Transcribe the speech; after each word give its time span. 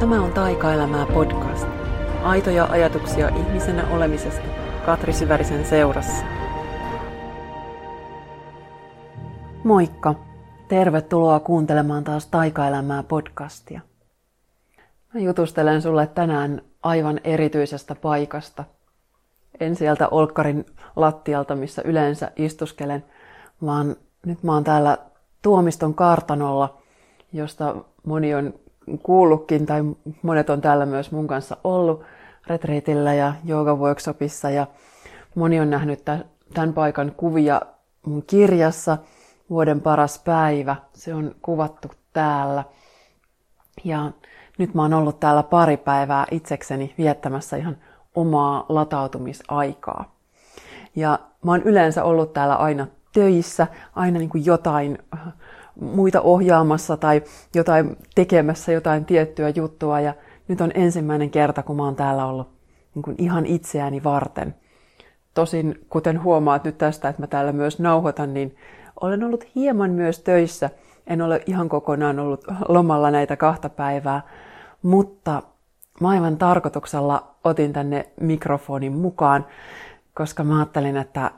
Tämä 0.00 0.22
on 0.22 0.32
Taikaelämää 0.32 1.06
podcast. 1.06 1.66
Aitoja 2.22 2.64
ajatuksia 2.64 3.28
ihmisenä 3.28 3.88
olemisesta 3.90 4.46
Katri 4.86 5.12
Syvärisen 5.12 5.64
seurassa. 5.64 6.24
Moikka! 9.64 10.14
Tervetuloa 10.68 11.40
kuuntelemaan 11.40 12.04
taas 12.04 12.26
Taikaelämää 12.26 13.02
podcastia. 13.02 13.80
Mä 15.14 15.20
jutustelen 15.20 15.82
sulle 15.82 16.06
tänään 16.06 16.62
aivan 16.82 17.20
erityisestä 17.24 17.94
paikasta. 17.94 18.64
En 19.60 19.76
sieltä 19.76 20.08
Olkkarin 20.08 20.66
lattialta, 20.96 21.54
missä 21.54 21.82
yleensä 21.84 22.32
istuskelen, 22.36 23.04
vaan 23.64 23.96
nyt 24.26 24.42
mä 24.42 24.52
oon 24.54 24.64
täällä 24.64 24.98
Tuomiston 25.42 25.94
kartanolla, 25.94 26.78
josta 27.32 27.76
moni 28.06 28.34
on 28.34 28.54
kuullutkin, 28.98 29.66
tai 29.66 29.80
monet 30.22 30.50
on 30.50 30.60
täällä 30.60 30.86
myös 30.86 31.12
mun 31.12 31.26
kanssa 31.26 31.56
ollut 31.64 32.02
retriitillä 32.46 33.14
ja 33.14 33.34
workshopissa, 33.78 34.50
ja 34.50 34.66
moni 35.34 35.60
on 35.60 35.70
nähnyt 35.70 36.04
tämän 36.54 36.72
paikan 36.74 37.12
kuvia 37.16 37.60
mun 38.06 38.22
kirjassa 38.26 38.98
Vuoden 39.50 39.80
paras 39.80 40.18
päivä. 40.18 40.76
Se 40.92 41.14
on 41.14 41.34
kuvattu 41.42 41.88
täällä. 42.12 42.64
Ja 43.84 44.10
nyt 44.58 44.74
mä 44.74 44.82
oon 44.82 44.94
ollut 44.94 45.20
täällä 45.20 45.42
pari 45.42 45.76
päivää 45.76 46.26
itsekseni 46.30 46.94
viettämässä 46.98 47.56
ihan 47.56 47.76
omaa 48.14 48.66
latautumisaikaa. 48.68 50.14
Ja 50.96 51.18
mä 51.44 51.50
oon 51.50 51.62
yleensä 51.62 52.04
ollut 52.04 52.32
täällä 52.32 52.54
aina 52.56 52.86
töissä, 53.12 53.66
aina 53.94 54.18
niin 54.18 54.30
kuin 54.30 54.46
jotain 54.46 54.98
muita 55.80 56.20
ohjaamassa 56.20 56.96
tai 56.96 57.22
jotain 57.54 57.96
tekemässä 58.14 58.72
jotain 58.72 59.04
tiettyä 59.04 59.48
juttua. 59.48 60.00
Ja 60.00 60.14
nyt 60.48 60.60
on 60.60 60.70
ensimmäinen 60.74 61.30
kerta, 61.30 61.62
kun 61.62 61.76
mä 61.76 61.84
oon 61.84 61.96
täällä 61.96 62.26
ollut 62.26 62.48
niin 62.94 63.02
kuin 63.02 63.16
ihan 63.18 63.46
itseäni 63.46 64.04
varten. 64.04 64.54
Tosin, 65.34 65.86
kuten 65.88 66.22
huomaat 66.22 66.64
nyt 66.64 66.78
tästä, 66.78 67.08
että 67.08 67.22
mä 67.22 67.26
täällä 67.26 67.52
myös 67.52 67.78
nauhoitan, 67.78 68.34
niin 68.34 68.56
olen 69.00 69.24
ollut 69.24 69.44
hieman 69.54 69.90
myös 69.90 70.20
töissä. 70.20 70.70
En 71.06 71.22
ole 71.22 71.42
ihan 71.46 71.68
kokonaan 71.68 72.18
ollut 72.18 72.44
lomalla 72.68 73.10
näitä 73.10 73.36
kahta 73.36 73.68
päivää, 73.68 74.22
mutta 74.82 75.42
mä 76.00 76.08
aivan 76.08 76.36
tarkoituksella 76.36 77.34
otin 77.44 77.72
tänne 77.72 78.08
mikrofonin 78.20 78.92
mukaan, 78.92 79.46
koska 80.14 80.44
mä 80.44 80.56
ajattelin, 80.56 80.96
että 80.96 81.30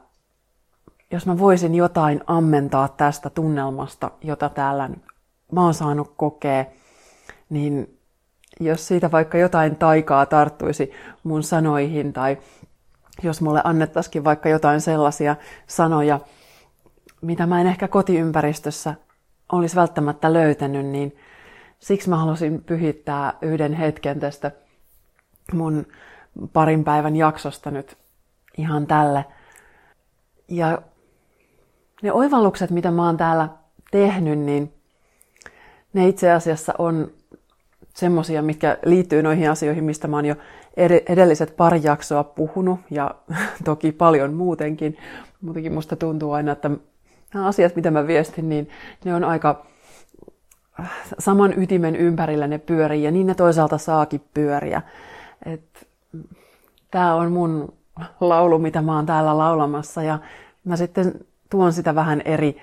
jos 1.12 1.26
mä 1.26 1.38
voisin 1.38 1.74
jotain 1.74 2.20
ammentaa 2.26 2.88
tästä 2.88 3.30
tunnelmasta, 3.30 4.10
jota 4.22 4.48
täällä 4.48 4.90
mä 5.52 5.64
oon 5.64 5.74
saanut 5.74 6.12
kokea, 6.16 6.64
niin 7.50 7.98
jos 8.60 8.88
siitä 8.88 9.10
vaikka 9.10 9.38
jotain 9.38 9.76
taikaa 9.76 10.26
tarttuisi 10.26 10.92
mun 11.22 11.42
sanoihin 11.42 12.12
tai 12.12 12.38
jos 13.22 13.40
mulle 13.40 13.60
annettaisikin 13.64 14.24
vaikka 14.24 14.48
jotain 14.48 14.80
sellaisia 14.80 15.36
sanoja, 15.66 16.20
mitä 17.20 17.46
mä 17.46 17.60
en 17.60 17.66
ehkä 17.66 17.88
kotiympäristössä 17.88 18.94
olisi 19.52 19.76
välttämättä 19.76 20.32
löytänyt, 20.32 20.86
niin 20.86 21.16
siksi 21.80 22.10
mä 22.10 22.16
halusin 22.16 22.64
pyhittää 22.64 23.32
yhden 23.42 23.72
hetken 23.72 24.20
tästä 24.20 24.50
mun 25.52 25.86
parin 26.52 26.84
päivän 26.84 27.16
jaksosta 27.16 27.70
nyt 27.70 27.96
ihan 28.58 28.86
tälle. 28.86 29.24
Ja 30.48 30.82
ne 32.02 32.12
oivallukset, 32.12 32.70
mitä 32.70 32.90
mä 32.90 33.06
oon 33.06 33.16
täällä 33.16 33.48
tehnyt, 33.90 34.38
niin 34.38 34.72
ne 35.92 36.08
itse 36.08 36.32
asiassa 36.32 36.74
on 36.78 37.10
semmosia, 37.94 38.42
mitkä 38.42 38.78
liittyy 38.84 39.22
noihin 39.22 39.50
asioihin, 39.50 39.84
mistä 39.84 40.08
mä 40.08 40.16
oon 40.16 40.26
jo 40.26 40.34
edelliset 41.08 41.56
pari 41.56 41.80
jaksoa 41.82 42.24
puhunut 42.24 42.80
ja 42.90 43.14
toki 43.64 43.92
paljon 43.92 44.34
muutenkin. 44.34 44.96
Muutenkin 45.40 45.72
musta 45.72 45.96
tuntuu 45.96 46.32
aina, 46.32 46.52
että 46.52 46.70
nämä 47.34 47.46
asiat, 47.46 47.76
mitä 47.76 47.90
mä 47.90 48.06
viestin, 48.06 48.48
niin 48.48 48.68
ne 49.04 49.14
on 49.14 49.24
aika 49.24 49.66
saman 51.18 51.54
ytimen 51.58 51.96
ympärillä 51.96 52.46
ne 52.46 52.58
pyörii 52.58 53.02
ja 53.02 53.10
niin 53.10 53.26
ne 53.26 53.34
toisaalta 53.34 53.78
saakin 53.78 54.24
pyöriä. 54.34 54.82
Tämä 56.90 57.14
on 57.14 57.32
mun 57.32 57.72
laulu, 58.20 58.58
mitä 58.58 58.82
mä 58.82 58.96
oon 58.96 59.06
täällä 59.06 59.38
laulamassa 59.38 60.02
ja 60.02 60.18
mä 60.64 60.76
sitten 60.76 61.14
tuon 61.52 61.72
sitä 61.72 61.94
vähän 61.94 62.22
eri 62.24 62.56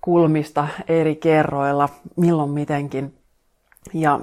kulmista, 0.00 0.68
eri 0.88 1.16
kerroilla, 1.16 1.88
milloin 2.16 2.50
mitenkin. 2.50 3.14
Ja 3.94 4.20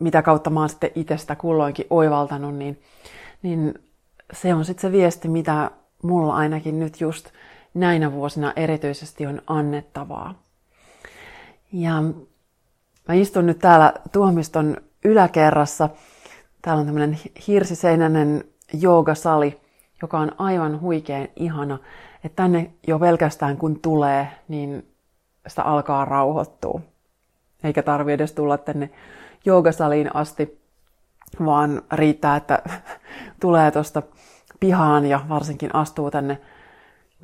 mitä 0.00 0.22
kautta 0.22 0.50
mä 0.50 0.60
oon 0.60 0.68
sitten 0.68 0.90
itsestä 0.94 1.36
kulloinkin 1.36 1.86
oivaltanut, 1.90 2.54
niin, 2.54 2.80
niin 3.42 3.74
se 4.32 4.54
on 4.54 4.64
sitten 4.64 4.82
se 4.82 4.92
viesti, 4.92 5.28
mitä 5.28 5.70
mulla 6.02 6.34
ainakin 6.34 6.78
nyt 6.78 7.00
just 7.00 7.28
näinä 7.74 8.12
vuosina 8.12 8.52
erityisesti 8.56 9.26
on 9.26 9.42
annettavaa. 9.46 10.34
Ja 11.72 12.02
mä 13.08 13.14
istun 13.14 13.46
nyt 13.46 13.58
täällä 13.58 13.92
tuomiston 14.12 14.76
yläkerrassa. 15.04 15.88
Täällä 16.62 16.80
on 16.80 16.86
tämmöinen 16.86 17.18
hirsiseinäinen 17.48 18.44
joogasali, 18.72 19.60
joka 20.02 20.18
on 20.18 20.32
aivan 20.38 20.80
huikean 20.80 21.28
ihana. 21.36 21.78
Että 22.26 22.42
tänne 22.42 22.70
jo 22.86 22.98
pelkästään 22.98 23.56
kun 23.56 23.80
tulee, 23.80 24.28
niin 24.48 24.86
sitä 25.46 25.62
alkaa 25.62 26.04
rauhoittua. 26.04 26.80
Eikä 27.64 27.82
tarvi 27.82 28.12
edes 28.12 28.32
tulla 28.32 28.58
tänne 28.58 28.90
joogasaliin 29.44 30.16
asti, 30.16 30.60
vaan 31.44 31.82
riittää, 31.92 32.36
että 32.36 32.62
tulee 33.40 33.70
tuosta 33.70 34.02
pihaan 34.60 35.06
ja 35.06 35.20
varsinkin 35.28 35.74
astuu 35.74 36.10
tänne 36.10 36.40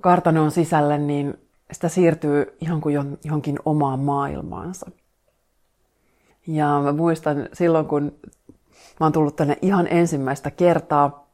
kartanoon 0.01 0.51
sisälle, 0.51 0.99
niin 0.99 1.35
sitä 1.73 1.89
siirtyy 1.89 2.57
ihan 2.61 2.81
kuin 2.81 3.19
johonkin 3.25 3.59
omaan 3.65 4.01
maailmaansa. 4.01 4.91
Ja 6.47 6.81
mä 6.83 6.93
muistan 6.93 7.49
silloin, 7.53 7.87
kun 7.87 8.13
mä 9.01 9.07
oon 9.07 9.13
tullut 9.13 9.37
tänne 9.37 9.59
ihan 9.63 9.87
ensimmäistä 9.91 10.51
kertaa, 10.51 11.27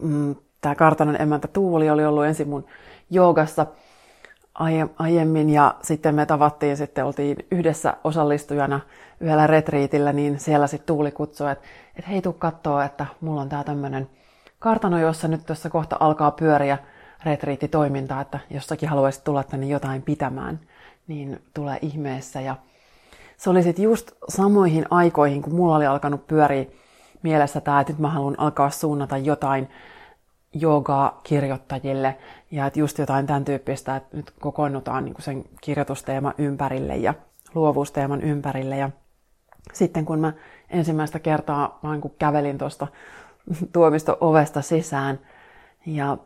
mm, 0.00 0.34
tämä 0.64 0.74
kartanon 0.74 1.20
emäntä 1.22 1.48
Tuuli 1.48 1.90
oli 1.90 2.04
ollut 2.04 2.24
ensin 2.24 2.48
mun 2.48 2.64
joogassa 3.10 3.66
aiemmin 4.98 5.50
ja 5.50 5.74
sitten 5.82 6.14
me 6.14 6.26
tavattiin, 6.26 6.76
sitten 6.76 7.04
oltiin 7.04 7.36
yhdessä 7.50 7.96
osallistujana 8.04 8.80
yhdellä 9.20 9.46
retriitillä, 9.46 10.12
niin 10.12 10.40
siellä 10.40 10.66
sitten 10.66 10.86
Tuuli 10.86 11.10
kutsui, 11.10 11.50
että, 11.50 11.64
että 11.96 12.10
hei 12.10 12.22
tuu 12.22 12.32
kattoo, 12.32 12.80
että 12.80 13.06
mulla 13.20 13.40
on 13.40 13.48
tää 13.48 13.64
tämmönen 13.64 14.08
kartano, 14.58 14.98
jossa 14.98 15.28
nyt 15.28 15.46
tuossa 15.46 15.70
kohta 15.70 15.96
alkaa 16.00 16.30
pyöriä 16.30 16.78
retriittitoimintaa, 17.24 18.20
että 18.20 18.38
jossakin 18.50 18.88
haluaisit 18.88 19.24
tulla 19.24 19.42
tänne 19.42 19.66
jotain 19.66 20.02
pitämään, 20.02 20.60
niin 21.06 21.42
tulee 21.54 21.78
ihmeessä. 21.82 22.40
Ja 22.40 22.56
se 23.36 23.50
oli 23.50 23.62
sitten 23.62 23.82
just 23.82 24.12
samoihin 24.28 24.86
aikoihin, 24.90 25.42
kun 25.42 25.54
mulla 25.54 25.76
oli 25.76 25.86
alkanut 25.86 26.26
pyöriä 26.26 26.64
mielessä 27.22 27.60
tämä, 27.60 27.80
että 27.80 27.92
nyt 27.92 28.00
mä 28.00 28.08
haluan 28.08 28.40
alkaa 28.40 28.70
suunnata 28.70 29.16
jotain 29.16 29.68
joogaa 30.54 31.20
kirjoittajille 31.22 32.16
ja 32.50 32.66
että 32.66 32.78
just 32.78 32.98
jotain 32.98 33.26
tämän 33.26 33.44
tyyppistä, 33.44 33.96
että 33.96 34.16
nyt 34.16 34.32
kokoonnutaan 34.40 35.04
niin 35.04 35.14
sen 35.18 35.44
kirjoitusteeman 35.60 36.34
ympärille 36.38 36.96
ja 36.96 37.14
luovuusteeman 37.54 38.22
ympärille. 38.22 38.76
Ja 38.76 38.90
sitten 39.72 40.04
kun 40.04 40.20
mä 40.20 40.32
ensimmäistä 40.70 41.18
kertaa 41.18 41.78
mä 41.82 41.92
niin 41.92 42.14
kävelin 42.18 42.58
tuosta 42.58 42.86
tuomista 43.72 44.16
ovesta 44.20 44.62
sisään 44.62 45.18
ja 45.86 46.18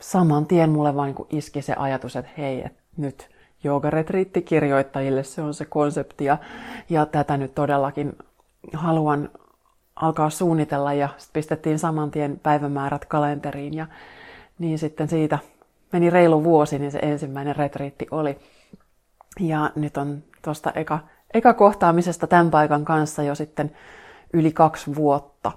saman 0.00 0.46
tien 0.46 0.70
mulle 0.70 0.96
vaan 0.96 1.14
niin 1.14 1.26
iski 1.30 1.62
se 1.62 1.74
ajatus, 1.74 2.16
että 2.16 2.30
hei, 2.38 2.66
että 2.66 2.82
nyt 2.96 3.28
joogaretriitti 3.64 4.42
kirjoittajille, 4.42 5.22
se 5.22 5.42
on 5.42 5.54
se 5.54 5.64
konsepti 5.64 6.24
ja, 6.24 6.38
ja 6.90 7.06
tätä 7.06 7.36
nyt 7.36 7.54
todellakin 7.54 8.18
haluan 8.72 9.30
alkaa 9.96 10.30
suunnitella 10.30 10.92
ja 10.92 11.08
sitten 11.08 11.32
pistettiin 11.32 11.78
saman 11.78 12.10
tien 12.10 12.40
päivämäärät 12.42 13.04
kalenteriin 13.04 13.74
ja 13.74 13.86
niin 14.58 14.78
sitten 14.78 15.08
siitä 15.08 15.38
meni 15.92 16.10
reilu 16.10 16.44
vuosi, 16.44 16.78
niin 16.78 16.92
se 16.92 16.98
ensimmäinen 16.98 17.56
retriitti 17.56 18.06
oli. 18.10 18.38
Ja 19.40 19.70
nyt 19.74 19.96
on 19.96 20.22
tuosta 20.42 20.72
eka, 20.74 20.98
eka 21.34 21.54
kohtaamisesta 21.54 22.26
tämän 22.26 22.50
paikan 22.50 22.84
kanssa 22.84 23.22
jo 23.22 23.34
sitten 23.34 23.76
yli 24.32 24.52
kaksi 24.52 24.94
vuotta. 24.94 25.52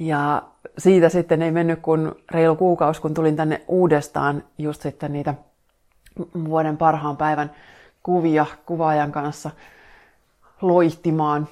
Ja 0.00 0.42
siitä 0.78 1.08
sitten 1.08 1.42
ei 1.42 1.50
mennyt 1.50 1.80
kuin 1.80 2.12
reilu 2.30 2.56
kuukausi, 2.56 3.00
kun 3.00 3.14
tulin 3.14 3.36
tänne 3.36 3.62
uudestaan 3.68 4.44
just 4.58 4.82
sitten 4.82 5.12
niitä 5.12 5.34
vuoden 6.44 6.76
parhaan 6.76 7.16
päivän 7.16 7.50
kuvia 8.02 8.46
kuvaajan 8.66 9.12
kanssa 9.12 9.50
loihtimaan 10.62 11.48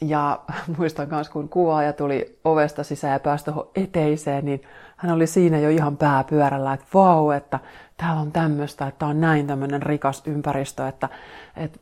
ja 0.00 0.40
muistan 0.78 1.08
myös, 1.08 1.28
kun 1.28 1.48
kuvaaja 1.48 1.92
tuli 1.92 2.38
ovesta 2.44 2.84
sisään 2.84 3.12
ja 3.12 3.20
pääsi 3.20 3.44
tuohon 3.44 3.68
eteiseen, 3.74 4.44
niin 4.44 4.62
hän 4.96 5.12
oli 5.12 5.26
siinä 5.26 5.58
jo 5.58 5.68
ihan 5.68 5.96
pääpyörällä, 5.96 6.72
että 6.72 6.86
vau, 6.94 7.30
että 7.30 7.58
täällä 7.96 8.20
on 8.20 8.32
tämmöistä, 8.32 8.86
että 8.86 9.06
on 9.06 9.20
näin 9.20 9.46
tämmöinen 9.46 9.82
rikas 9.82 10.22
ympäristö, 10.26 10.88
että, 10.88 11.08
että 11.56 11.78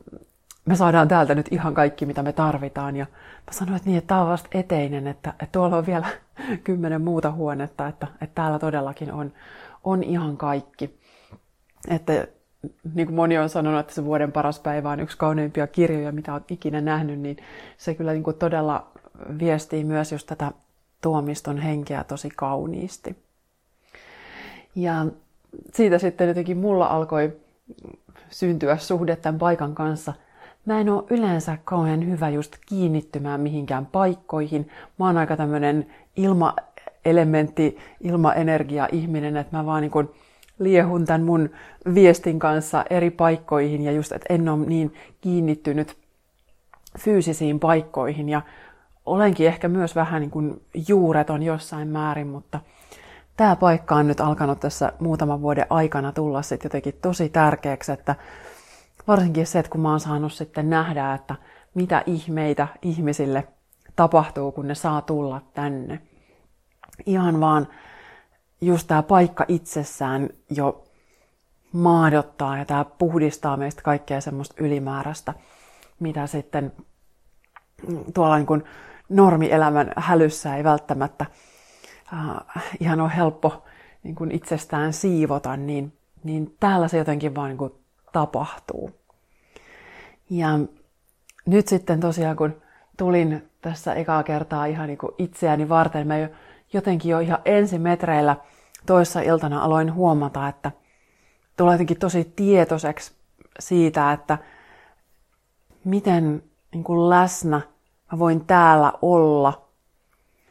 me 0.65 0.75
saadaan 0.75 1.07
täältä 1.07 1.35
nyt 1.35 1.47
ihan 1.51 1.73
kaikki, 1.73 2.05
mitä 2.05 2.23
me 2.23 2.33
tarvitaan. 2.33 2.95
Ja 2.95 3.05
mä 3.47 3.53
sanoin, 3.53 3.75
että 3.75 3.89
niin, 3.89 3.97
että 3.97 4.07
tämä 4.07 4.21
on 4.21 4.29
vasta 4.29 4.49
eteinen, 4.51 5.07
että, 5.07 5.29
että 5.29 5.47
tuolla 5.51 5.77
on 5.77 5.85
vielä 5.85 6.07
kymmenen 6.63 7.01
muuta 7.01 7.31
huonetta, 7.31 7.87
että, 7.87 8.07
että 8.21 8.35
täällä 8.35 8.59
todellakin 8.59 9.11
on, 9.11 9.33
on 9.83 10.03
ihan 10.03 10.37
kaikki. 10.37 10.99
Että 11.87 12.27
niin 12.93 13.07
kuin 13.07 13.15
moni 13.15 13.37
on 13.37 13.49
sanonut, 13.49 13.79
että 13.79 13.93
se 13.93 14.05
vuoden 14.05 14.31
paras 14.31 14.59
päivä 14.59 14.89
on 14.89 14.99
yksi 14.99 15.17
kauneimpia 15.17 15.67
kirjoja, 15.67 16.11
mitä 16.11 16.33
olet 16.33 16.51
ikinä 16.51 16.81
nähnyt, 16.81 17.19
niin 17.19 17.37
se 17.77 17.95
kyllä 17.95 18.13
niin 18.13 18.23
kuin 18.23 18.37
todella 18.37 18.87
viestii 19.39 19.83
myös 19.83 20.11
just 20.11 20.27
tätä 20.27 20.51
tuomiston 21.01 21.57
henkeä 21.57 22.03
tosi 22.03 22.29
kauniisti. 22.35 23.15
Ja 24.75 25.05
siitä 25.73 25.97
sitten 25.97 26.27
jotenkin 26.27 26.57
mulla 26.57 26.85
alkoi 26.87 27.33
syntyä 28.29 28.77
suhde 28.77 29.15
tämän 29.15 29.39
paikan 29.39 29.75
kanssa. 29.75 30.13
Mä 30.65 30.79
en 30.79 30.89
ole 30.89 31.03
yleensä 31.09 31.57
kauhean 31.63 32.07
hyvä 32.07 32.29
just 32.29 32.55
kiinnittymään 32.65 33.41
mihinkään 33.41 33.85
paikkoihin. 33.85 34.69
Mä 34.99 35.05
oon 35.05 35.17
aika 35.17 35.37
tämmönen 35.37 35.87
ilmaelementti, 36.15 37.77
ilmaenergia-ihminen, 38.01 39.37
että 39.37 39.57
mä 39.57 39.65
vaan 39.65 39.81
niin 39.81 39.91
kuin 39.91 40.09
liehun 40.59 41.05
tämän 41.05 41.23
mun 41.23 41.49
viestin 41.93 42.39
kanssa 42.39 42.85
eri 42.89 43.11
paikkoihin 43.11 43.81
ja 43.83 43.91
just, 43.91 44.11
että 44.11 44.33
en 44.33 44.49
ole 44.49 44.65
niin 44.65 44.93
kiinnittynyt 45.21 45.97
fyysisiin 46.99 47.59
paikkoihin 47.59 48.29
ja 48.29 48.41
olenkin 49.05 49.47
ehkä 49.47 49.67
myös 49.67 49.95
vähän 49.95 50.21
niin 50.21 50.31
kuin 50.31 50.61
juureton 50.87 51.43
jossain 51.43 51.87
määrin, 51.87 52.27
mutta 52.27 52.59
tämä 53.37 53.55
paikka 53.55 53.95
on 53.95 54.07
nyt 54.07 54.21
alkanut 54.21 54.59
tässä 54.59 54.93
muutaman 54.99 55.41
vuoden 55.41 55.65
aikana 55.69 56.11
tulla 56.11 56.41
sitten 56.41 56.65
jotenkin 56.65 56.99
tosi 57.01 57.29
tärkeäksi, 57.29 57.91
että 57.91 58.15
varsinkin 59.07 59.47
se, 59.47 59.59
että 59.59 59.71
kun 59.71 59.81
mä 59.81 59.89
oon 59.89 59.99
saanut 59.99 60.33
sitten 60.33 60.69
nähdä, 60.69 61.13
että 61.13 61.35
mitä 61.73 62.03
ihmeitä 62.05 62.67
ihmisille 62.81 63.47
tapahtuu, 63.95 64.51
kun 64.51 64.67
ne 64.67 64.75
saa 64.75 65.01
tulla 65.01 65.41
tänne. 65.53 65.99
Ihan 67.05 67.39
vaan 67.39 67.67
just 68.65 68.87
tämä 68.87 69.03
paikka 69.03 69.45
itsessään 69.47 70.29
jo 70.49 70.83
maadottaa 71.71 72.57
ja 72.57 72.65
tämä 72.65 72.85
puhdistaa 72.85 73.57
meistä 73.57 73.81
kaikkea 73.81 74.21
semmoista 74.21 74.55
ylimääräistä, 74.57 75.33
mitä 75.99 76.27
sitten 76.27 76.73
tuolla 78.13 78.35
niin 78.35 78.45
kuin 78.45 78.63
normielämän 79.09 79.93
hälyssä 79.97 80.55
ei 80.55 80.63
välttämättä 80.63 81.25
äh, 82.13 82.63
ihan 82.79 83.01
ole 83.01 83.15
helppo 83.15 83.63
niin 84.03 84.15
kuin 84.15 84.31
itsestään 84.31 84.93
siivota, 84.93 85.57
niin, 85.57 85.93
niin 86.23 86.55
täällä 86.59 86.87
se 86.87 86.97
jotenkin 86.97 87.35
vaan 87.35 87.49
niin 87.49 87.57
kuin 87.57 87.73
tapahtuu. 88.11 88.91
Ja 90.29 90.59
nyt 91.45 91.67
sitten 91.67 91.99
tosiaan, 91.99 92.35
kun 92.35 92.61
tulin 92.97 93.49
tässä 93.61 93.93
ekaa 93.93 94.23
kertaa 94.23 94.65
ihan 94.65 94.87
niin 94.87 94.97
kuin 94.97 95.11
itseäni 95.17 95.69
varten, 95.69 96.07
mä 96.07 96.17
jo, 96.17 96.27
jotenkin 96.73 97.11
jo 97.11 97.19
ihan 97.19 97.39
ensimetreillä 97.45 98.35
toissa 98.85 99.21
iltana 99.21 99.63
aloin 99.63 99.93
huomata, 99.93 100.47
että 100.47 100.71
tulee 101.57 101.73
jotenkin 101.73 101.99
tosi 101.99 102.33
tietoiseksi 102.35 103.13
siitä, 103.59 104.11
että 104.11 104.37
miten 105.83 106.43
niin 106.73 106.83
kuin 106.83 107.09
läsnä 107.09 107.61
mä 108.11 108.19
voin 108.19 108.45
täällä 108.45 108.93
olla. 109.01 109.67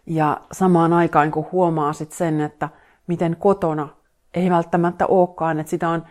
Ja 0.07 0.41
samaan 0.53 0.93
aikaan 0.93 1.31
kun 1.31 1.49
huomaa 1.53 1.93
sit 1.93 2.13
sen, 2.13 2.41
että 2.41 2.69
miten 3.07 3.37
kotona 3.37 3.89
ei 4.35 4.51
välttämättä 4.51 5.07
olekaan, 5.07 5.61
että 5.61 5.71
sitä 5.71 5.89
on 5.89 6.05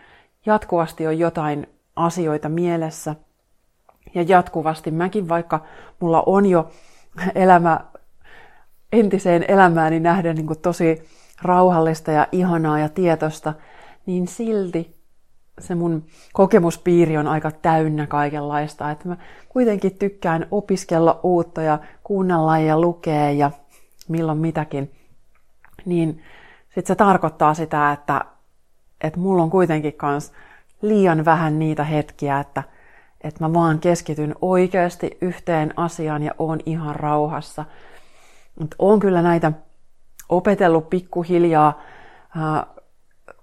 jatkuvasti 0.45 1.07
on 1.07 1.19
jotain 1.19 1.67
asioita 1.95 2.49
mielessä. 2.49 3.15
Ja 4.15 4.21
jatkuvasti 4.21 4.91
mäkin, 4.91 5.29
vaikka 5.29 5.63
mulla 5.99 6.23
on 6.25 6.45
jo 6.45 6.71
elämä 7.35 7.79
entiseen 8.91 9.45
elämääni 9.47 9.99
nähden 9.99 10.35
niin 10.35 10.47
kuin 10.47 10.59
tosi 10.59 11.03
rauhallista 11.41 12.11
ja 12.11 12.27
ihanaa 12.31 12.79
ja 12.79 12.89
tietosta, 12.89 13.53
niin 14.05 14.27
silti 14.27 15.01
se 15.59 15.75
mun 15.75 16.05
kokemuspiiri 16.33 17.17
on 17.17 17.27
aika 17.27 17.51
täynnä 17.51 18.07
kaikenlaista. 18.07 18.91
Että 18.91 19.09
mä 19.09 19.17
kuitenkin 19.49 19.97
tykkään 19.97 20.47
opiskella 20.51 21.19
uutta 21.23 21.61
ja 21.61 21.79
kuunnella 22.03 22.57
ja 22.57 22.79
lukea 22.79 23.31
ja 23.31 23.51
milloin 24.07 24.37
mitäkin. 24.37 24.91
Niin 25.85 26.21
sit 26.75 26.87
se 26.87 26.95
tarkoittaa 26.95 27.53
sitä, 27.53 27.91
että, 27.91 28.25
että 29.01 29.19
mulla 29.19 29.43
on 29.43 29.49
kuitenkin 29.49 29.93
kans 29.93 30.31
liian 30.81 31.25
vähän 31.25 31.59
niitä 31.59 31.83
hetkiä, 31.83 32.39
että, 32.39 32.63
että 33.23 33.43
mä 33.43 33.53
vaan 33.53 33.79
keskityn 33.79 34.35
oikeasti 34.41 35.17
yhteen 35.21 35.73
asiaan 35.77 36.23
ja 36.23 36.35
oon 36.39 36.59
ihan 36.65 36.95
rauhassa. 36.95 37.65
Mutta 38.59 38.75
oon 38.79 38.99
kyllä 38.99 39.21
näitä 39.21 39.51
opetellut 40.31 40.89
pikkuhiljaa 40.89 41.81
äh, 42.37 42.65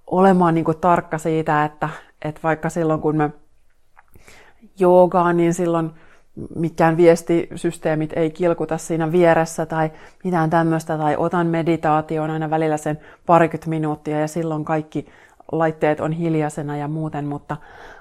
olemaan 0.07 0.55
niin 0.55 0.65
kuin 0.65 0.79
tarkka 0.79 1.19
siitä, 1.19 1.65
että, 1.65 1.89
että 2.25 2.41
vaikka 2.43 2.71
silloin 2.71 3.01
kun 3.01 3.17
mä 3.17 3.31
joogaan, 4.79 5.37
niin 5.37 5.55
silloin 5.55 5.91
mikään 6.55 6.97
viestisysteemit 6.97 8.13
ei 8.17 8.31
kilkuta 8.31 8.79
siinä 8.79 9.13
vieressä 9.13 9.67
tai 9.67 9.91
mitään 10.25 10.51
tämmöistä, 10.51 10.99
tai 10.99 11.17
otan 11.17 11.47
meditaation 11.47 12.31
aina 12.31 12.51
välillä 12.51 12.77
sen 12.77 12.99
parikymmentä 13.27 13.71
minuuttia 13.71 14.21
ja 14.21 14.29
silloin 14.29 14.65
kaikki 14.65 15.07
laitteet 15.53 16.01
on 16.01 16.13
hiljaisena 16.13 16.77
ja 16.77 16.89
muuten, 16.89 17.25
mutta 17.25 17.57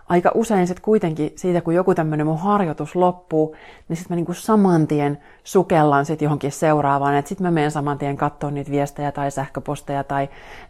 aika 0.09 0.31
usein 0.33 0.68
sitten 0.68 0.83
kuitenkin 0.83 1.31
siitä, 1.36 1.62
kun 1.62 1.75
joku 1.75 1.95
tämmöinen 1.95 2.27
mun 2.27 2.39
harjoitus 2.39 2.95
loppuu, 2.95 3.56
niin 3.89 3.98
sitten 3.98 4.15
mä 4.15 4.15
niinku 4.15 4.33
saman 4.33 4.88
tien 4.88 5.18
sukellan 5.44 6.06
sitten 6.06 6.25
johonkin 6.25 6.51
seuraavaan, 6.51 7.15
että 7.15 7.30
sitten 7.30 7.48
mä 7.48 7.51
menen 7.51 7.71
saman 7.71 7.98
tien 7.98 8.18
katsoa 8.18 8.51
niitä 8.51 8.71
viestejä 8.71 9.12
tai 9.12 9.31
sähköposteja 9.31 10.04
tai 10.04 10.30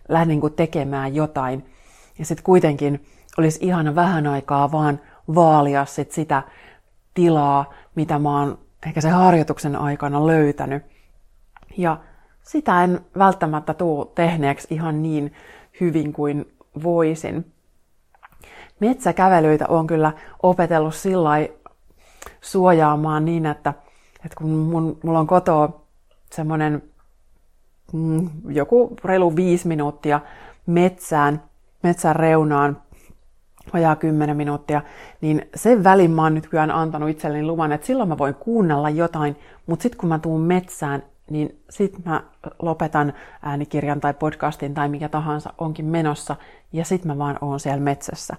lähden 0.10 0.28
niinku 0.28 0.50
tekemään 0.50 1.16
jotain. 1.16 1.66
Ja 2.20 2.26
sitten 2.26 2.44
kuitenkin 2.44 3.06
olisi 3.38 3.60
ihana 3.66 3.96
vähän 3.96 4.28
aikaa 4.28 4.72
vaan 4.72 5.00
vaalia 5.36 5.86
sit 5.86 6.12
sitä 6.12 6.44
tilaa, 7.14 7.74
mitä 7.96 8.20
mä 8.20 8.40
oon 8.40 8.58
ehkä 8.86 9.02
sen 9.02 9.12
harjoituksen 9.12 9.76
aikana 9.76 10.28
löytänyt. 10.28 10.84
Ja 11.78 11.98
sitä 12.44 12.84
en 12.84 13.02
välttämättä 13.18 13.74
tuu 13.74 14.06
tehneeksi 14.06 14.68
ihan 14.72 15.04
niin 15.04 15.34
hyvin 15.80 16.14
kuin 16.14 16.46
voisin. 16.84 17.54
Metsäkävelyitä 18.80 19.66
on 19.68 19.88
kyllä 19.88 20.14
opetellut 20.44 20.96
sillä 20.96 21.30
suojaamaan 22.42 23.26
niin, 23.26 23.46
että, 23.46 23.74
että 24.26 24.38
kun 24.38 24.50
mun, 24.50 25.00
mulla 25.04 25.20
on 25.20 25.28
kotoa 25.28 25.82
semmoinen 26.32 26.84
mm, 27.94 28.30
joku 28.50 28.98
reilu 29.04 29.36
viisi 29.36 29.68
minuuttia 29.68 30.22
metsään, 30.66 31.44
metsän 31.84 32.16
reunaan, 32.16 32.82
vajaa 33.74 33.96
10 33.96 34.38
minuuttia, 34.38 34.82
niin 35.22 35.50
sen 35.56 35.84
välin 35.84 36.12
mä 36.12 36.24
oon 36.24 36.34
nyt 36.34 36.48
kyllä 36.48 36.64
antanut 36.64 37.10
itselleni 37.10 37.46
luvan, 37.46 37.72
että 37.72 37.88
silloin 37.88 38.10
mä 38.10 38.18
voin 38.18 38.36
kuunnella 38.36 38.90
jotain, 38.90 39.36
mutta 39.66 39.84
sitten 39.84 40.00
kun 40.00 40.10
mä 40.10 40.20
tuun 40.20 40.42
metsään, 40.42 41.04
niin 41.30 41.62
sitten 41.70 42.02
mä 42.06 42.24
lopetan 42.60 43.14
äänikirjan 43.42 44.00
tai 44.00 44.14
podcastin 44.14 44.74
tai 44.74 44.90
mikä 44.90 45.10
tahansa 45.10 45.54
onkin 45.58 45.86
menossa, 45.86 46.36
ja 46.74 46.86
sitten 46.86 47.12
mä 47.12 47.18
vaan 47.18 47.38
oon 47.42 47.60
siellä 47.60 47.82
metsässä. 47.82 48.36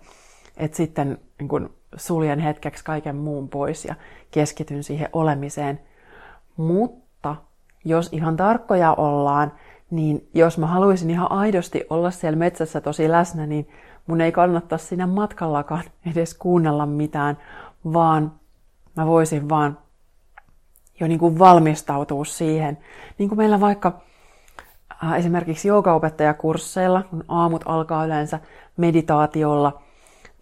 Että 0.58 0.76
sitten 0.76 1.18
niin 1.38 1.48
kun 1.48 1.70
suljen 1.96 2.38
hetkeksi 2.38 2.84
kaiken 2.84 3.16
muun 3.16 3.48
pois 3.48 3.84
ja 3.84 3.94
keskityn 4.30 4.84
siihen 4.84 5.08
olemiseen. 5.12 5.80
Mutta 6.56 7.36
jos 7.84 8.08
ihan 8.12 8.36
tarkkoja 8.36 8.92
ollaan, 8.92 9.52
niin 9.90 10.28
jos 10.34 10.58
mä 10.58 10.66
haluaisin 10.66 11.10
ihan 11.10 11.32
aidosti 11.32 11.86
olla 11.90 12.10
siellä 12.10 12.38
metsässä 12.38 12.80
tosi 12.80 13.10
läsnä, 13.10 13.46
niin 13.46 13.68
mun 14.06 14.20
ei 14.20 14.32
kannattaisi 14.32 14.86
siinä 14.86 15.06
matkallakaan 15.06 15.84
edes 16.10 16.34
kuunnella 16.34 16.86
mitään, 16.86 17.38
vaan 17.92 18.32
mä 18.96 19.06
voisin 19.06 19.48
vaan 19.48 19.78
jo 21.00 21.08
niin 21.08 21.18
kuin 21.18 21.38
valmistautua 21.38 22.24
siihen. 22.24 22.78
Niin 23.18 23.28
kuin 23.28 23.38
meillä 23.38 23.60
vaikka 23.60 24.00
äh, 25.04 25.12
esimerkiksi 25.12 25.68
joogaopettajakursseilla, 25.68 27.02
kun 27.02 27.24
aamut 27.28 27.62
alkaa 27.66 28.04
yleensä 28.04 28.40
meditaatiolla, 28.76 29.82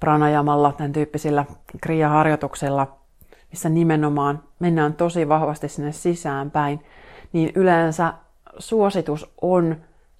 pranajamalla, 0.00 0.72
tämän 0.72 0.92
tyyppisillä 0.92 1.44
kriaharjoituksilla, 1.80 2.96
missä 3.50 3.68
nimenomaan 3.68 4.42
mennään 4.58 4.94
tosi 4.94 5.28
vahvasti 5.28 5.68
sinne 5.68 5.92
sisäänpäin, 5.92 6.80
niin 7.32 7.52
yleensä 7.54 8.14
suositus 8.58 9.34
on, 9.42 9.76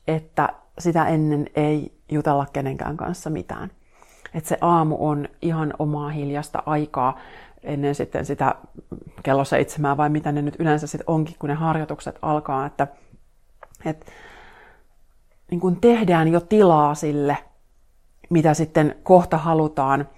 että 0.09 0.49
sitä 0.78 1.06
ennen 1.06 1.47
ei 1.56 1.92
jutella 2.11 2.47
kenenkään 2.52 2.97
kanssa 2.97 3.30
mitään. 3.30 3.71
Että 4.35 4.49
se 4.49 4.59
aamu 4.61 4.97
on 4.99 5.28
ihan 5.42 5.75
omaa 5.78 6.11
hiljasta 6.11 6.62
aikaa 6.66 7.18
ennen 7.62 7.95
sitten 7.95 8.26
sitä 8.26 8.54
kello 9.23 9.45
seitsemää 9.45 9.97
vai 9.97 10.09
mitä 10.09 10.33
ne 10.33 10.42
nyt 10.42 10.56
yleensä 10.59 10.87
sitten 10.87 11.04
onkin, 11.11 11.37
kun 11.38 11.49
ne 11.49 11.54
harjoitukset 11.54 12.18
alkaa, 12.23 12.66
että, 12.66 12.87
että 13.85 14.06
niin 15.50 15.61
kun 15.61 15.80
tehdään 15.80 16.28
jo 16.28 16.40
tilaa 16.40 16.95
sille, 16.95 17.37
mitä 18.30 18.54
sitten 18.54 18.95
kohta 19.02 19.38
halutaan 19.38 20.09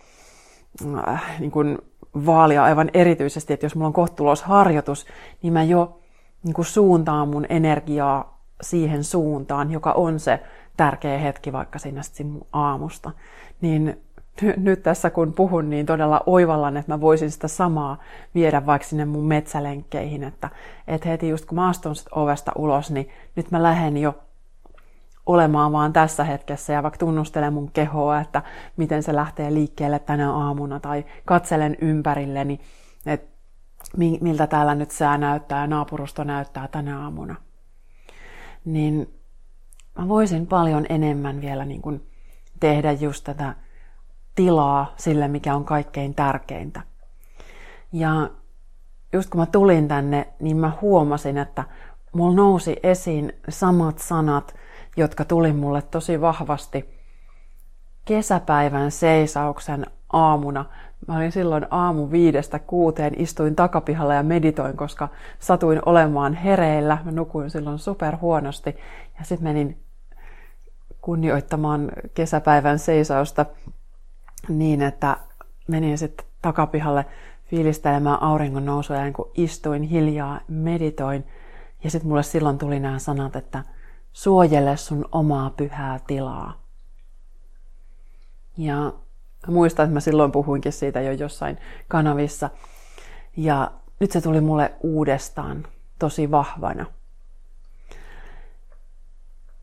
äh, 1.09 1.41
niin 1.41 1.51
kun 1.51 1.79
vaalia 2.27 2.65
aivan 2.65 2.91
erityisesti, 2.95 3.53
että 3.53 3.67
jos 3.67 3.75
mulla 3.75 3.87
on 3.87 3.93
kohtulosharjoitus, 3.93 5.07
niin 5.43 5.53
mä 5.53 5.63
jo 5.63 6.01
niin 6.45 6.55
kuin 6.55 6.65
suuntaan 6.65 7.29
mun 7.29 7.47
energiaa 7.49 8.39
siihen 8.63 9.05
suuntaan, 9.05 9.71
joka 9.71 9.93
on 9.93 10.21
se 10.21 10.41
tärkeä 10.77 11.19
hetki 11.19 11.53
vaikka 11.53 11.79
siinä 11.79 12.01
mun 12.25 12.47
aamusta. 12.53 13.11
Niin 13.61 14.01
nyt 14.57 14.83
tässä 14.83 15.11
kun 15.11 15.33
puhun, 15.33 15.71
niin 15.71 15.87
todella 15.87 16.21
oivallan, 16.27 16.77
että 16.77 16.93
mä 16.93 17.01
voisin 17.01 17.31
sitä 17.31 17.49
samaa 17.49 17.99
viedä 18.35 18.67
vaikka 18.67 18.89
sinne 18.89 19.05
mun 19.05 19.27
metsälenkkeihin, 19.27 20.25
että, 20.25 20.51
että 20.89 21.09
heti 21.09 21.29
just 21.29 21.45
kun 21.45 21.57
mä 21.57 21.69
astun 21.69 21.95
ovesta 22.15 22.53
ulos, 22.57 22.91
niin 22.91 23.09
nyt 23.37 23.51
mä 23.51 23.63
lähden 23.63 23.97
jo 23.97 24.15
olemaan 25.29 25.73
vaan 25.73 25.93
tässä 25.93 26.25
hetkessä 26.25 26.73
ja 26.73 26.83
vaikka 26.83 26.99
tunnustelen 26.99 27.53
mun 27.53 27.71
kehoa, 27.71 28.21
että 28.21 28.43
miten 28.77 29.03
se 29.03 29.15
lähtee 29.15 29.55
liikkeelle 29.55 29.99
tänä 29.99 30.33
aamuna 30.33 30.81
tai 30.81 31.05
katselen 31.25 31.77
ympärilleni, 31.81 32.61
että 33.07 33.39
miltä 33.97 34.47
täällä 34.47 34.75
nyt 34.75 34.91
sää 34.91 35.19
näyttää 35.19 35.61
ja 35.61 35.67
naapurusto 35.67 36.25
näyttää 36.25 36.69
tänä 36.69 37.03
aamuna. 37.03 37.37
Niin 38.65 39.15
mä 39.99 40.09
voisin 40.09 40.47
paljon 40.47 40.87
enemmän 40.89 41.41
vielä 41.41 41.65
niin 41.65 41.83
kuin 41.83 42.07
tehdä 42.61 42.93
just 42.93 43.25
tätä 43.25 43.55
tilaa 44.35 44.95
sille, 44.97 45.29
mikä 45.29 45.55
on 45.55 45.65
kaikkein 45.65 46.15
tärkeintä. 46.15 46.83
Ja 47.93 48.31
just 49.13 49.31
kun 49.31 49.41
mä 49.41 49.47
tulin 49.47 49.89
tänne, 49.89 50.29
niin 50.41 50.57
mä 50.57 50.73
huomasin, 50.81 51.39
että 51.39 51.65
mulla 52.13 52.37
nousi 52.37 52.77
esiin 52.83 53.33
samat 53.49 53.99
sanat, 53.99 54.55
jotka 54.99 55.25
tuli 55.25 55.53
mulle 55.53 55.83
tosi 55.83 56.21
vahvasti 56.21 56.99
kesäpäivän 58.05 58.91
seisauksen 58.91 59.87
aamuna. 60.13 60.65
Mä 61.09 61.17
olin 61.17 61.33
silloin 61.33 61.67
aamu 61.71 62.11
viidestä 62.11 62.59
kuuteen, 62.59 63.21
istuin 63.21 63.57
takapihalla 63.57 64.15
ja 64.15 64.23
meditoin, 64.23 64.77
koska 64.77 65.09
satuin 65.39 65.81
olemaan 65.87 66.35
hereillä. 66.35 66.99
Mä 67.05 67.11
nukuin 67.11 67.51
silloin 67.51 67.79
super 67.79 68.17
huonosti 68.17 68.77
ja 69.19 69.25
sitten 69.25 69.49
menin 69.49 69.79
kunnioittamaan 71.01 71.93
kesäpäivän 72.15 72.79
seisausta 72.79 73.47
niin, 74.49 74.83
että 74.83 75.17
menin 75.69 75.99
sitten 75.99 76.27
takapihalle 76.43 77.07
fiilistelemään 77.47 78.23
auringon 78.23 78.65
nousua 78.65 78.97
ja 78.97 79.13
kun 79.13 79.31
istuin 79.35 79.83
hiljaa, 79.83 80.41
meditoin. 80.49 81.25
Ja 81.85 81.91
sitten 81.91 82.09
mulle 82.09 82.23
silloin 82.23 82.59
tuli 82.59 82.81
nämä 82.81 82.99
sanat, 82.99 83.37
että 83.37 83.65
suojele 84.19 84.77
sun 84.77 85.05
omaa 85.13 85.51
pyhää 85.51 86.01
tilaa. 86.07 86.61
Ja 88.57 88.93
muistan, 89.47 89.85
että 89.85 89.95
mä 89.95 90.01
silloin 90.01 90.33
puhuinkin 90.33 90.73
siitä 90.73 91.01
jo 91.01 91.13
jossain 91.13 91.59
kanavissa. 91.89 92.51
Ja 93.37 93.71
nyt 94.01 94.13
se 94.13 94.21
tuli 94.21 94.41
mulle 94.41 94.73
uudestaan 94.81 95.67
tosi 95.99 96.31
vahvana. 96.31 96.87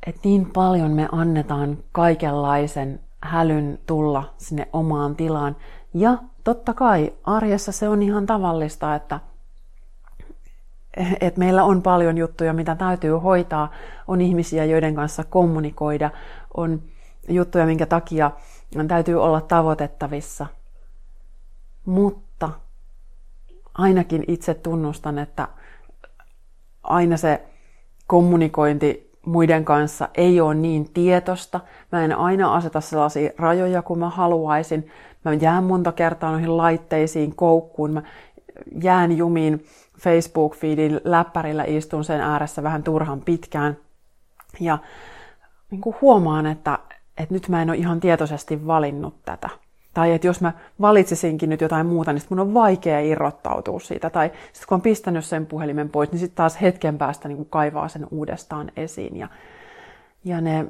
Et 0.08 0.16
niin 0.24 0.52
paljon 0.52 0.92
me 0.92 1.10
annetaan 1.12 1.78
kaikenlaisen 1.92 3.00
hälyn 3.22 3.80
tulla 3.86 4.34
sinne 4.38 4.68
omaan 4.74 5.16
tilaan. 5.16 5.56
Ja 5.94 6.18
totta 6.44 6.74
kai 6.74 7.14
arjessa 7.24 7.72
se 7.72 7.90
on 7.90 8.02
ihan 8.02 8.26
tavallista, 8.26 8.96
että, 8.96 9.20
että 11.22 11.40
meillä 11.40 11.64
on 11.64 11.82
paljon 11.82 12.18
juttuja, 12.18 12.54
mitä 12.54 12.76
täytyy 12.76 13.12
hoitaa. 13.12 13.72
On 14.08 14.22
ihmisiä, 14.22 14.66
joiden 14.66 14.96
kanssa 14.96 15.24
kommunikoida. 15.24 16.12
On 16.58 16.82
juttuja, 17.30 17.66
minkä 17.66 17.86
takia 17.86 18.32
täytyy 18.88 19.24
olla 19.24 19.42
tavoitettavissa. 19.42 20.46
Mutta 21.86 22.50
ainakin 23.74 24.24
itse 24.28 24.54
tunnustan, 24.54 25.18
että 25.20 25.48
aina 26.84 27.18
se 27.18 27.46
kommunikointi 28.08 29.12
muiden 29.26 29.66
kanssa 29.66 30.10
ei 30.16 30.42
ole 30.42 30.56
niin 30.56 30.94
tietosta. 30.94 31.60
Mä 31.92 32.06
en 32.06 32.18
aina 32.18 32.54
aseta 32.54 32.82
sellaisia 32.82 33.32
rajoja 33.38 33.82
kuin 33.82 34.00
mä 34.00 34.10
haluaisin. 34.10 34.88
Mä 35.26 35.34
jään 35.34 35.64
monta 35.64 35.92
kertaa 35.92 36.32
noihin 36.32 36.58
laitteisiin 36.58 37.36
koukkuun. 37.36 37.92
Mä 37.92 38.04
jään 38.84 39.18
jumiin 39.18 39.66
Facebook-feedin 40.00 41.02
läppärillä, 41.04 41.64
istun 41.64 42.04
sen 42.04 42.22
ääressä 42.22 42.64
vähän 42.64 42.84
turhan 42.84 43.22
pitkään. 43.22 43.78
Ja 44.60 44.78
niin 45.72 45.82
kuin 45.82 45.96
huomaan, 46.02 46.46
että, 46.46 46.80
että 47.18 47.34
nyt 47.34 47.50
mä 47.50 47.62
en 47.62 47.70
ole 47.70 47.78
ihan 47.78 48.00
tietoisesti 48.00 48.68
valinnut 48.68 49.16
tätä. 49.26 49.50
Tai 49.94 50.14
että 50.14 50.28
jos 50.28 50.42
mä 50.42 50.54
valitsisinkin 50.82 51.50
nyt 51.50 51.62
jotain 51.62 51.88
muuta, 51.88 52.14
niin 52.14 52.24
mun 52.30 52.40
on 52.40 52.54
vaikea 52.54 53.00
irrottautua 53.00 53.80
siitä. 53.80 54.10
Tai 54.10 54.32
sitten 54.54 54.68
kun 54.68 54.76
on 54.76 54.82
pistänyt 54.82 55.26
sen 55.26 55.46
puhelimen 55.46 55.90
pois, 55.90 56.12
niin 56.12 56.20
sitten 56.20 56.36
taas 56.36 56.62
hetken 56.62 56.98
päästä 56.98 57.28
niin 57.28 57.38
kuin 57.38 57.50
kaivaa 57.50 57.88
sen 57.88 58.08
uudestaan 58.12 58.72
esiin. 58.78 59.18
Ja, 59.18 59.28
ja 60.24 60.42
ne 60.42 60.66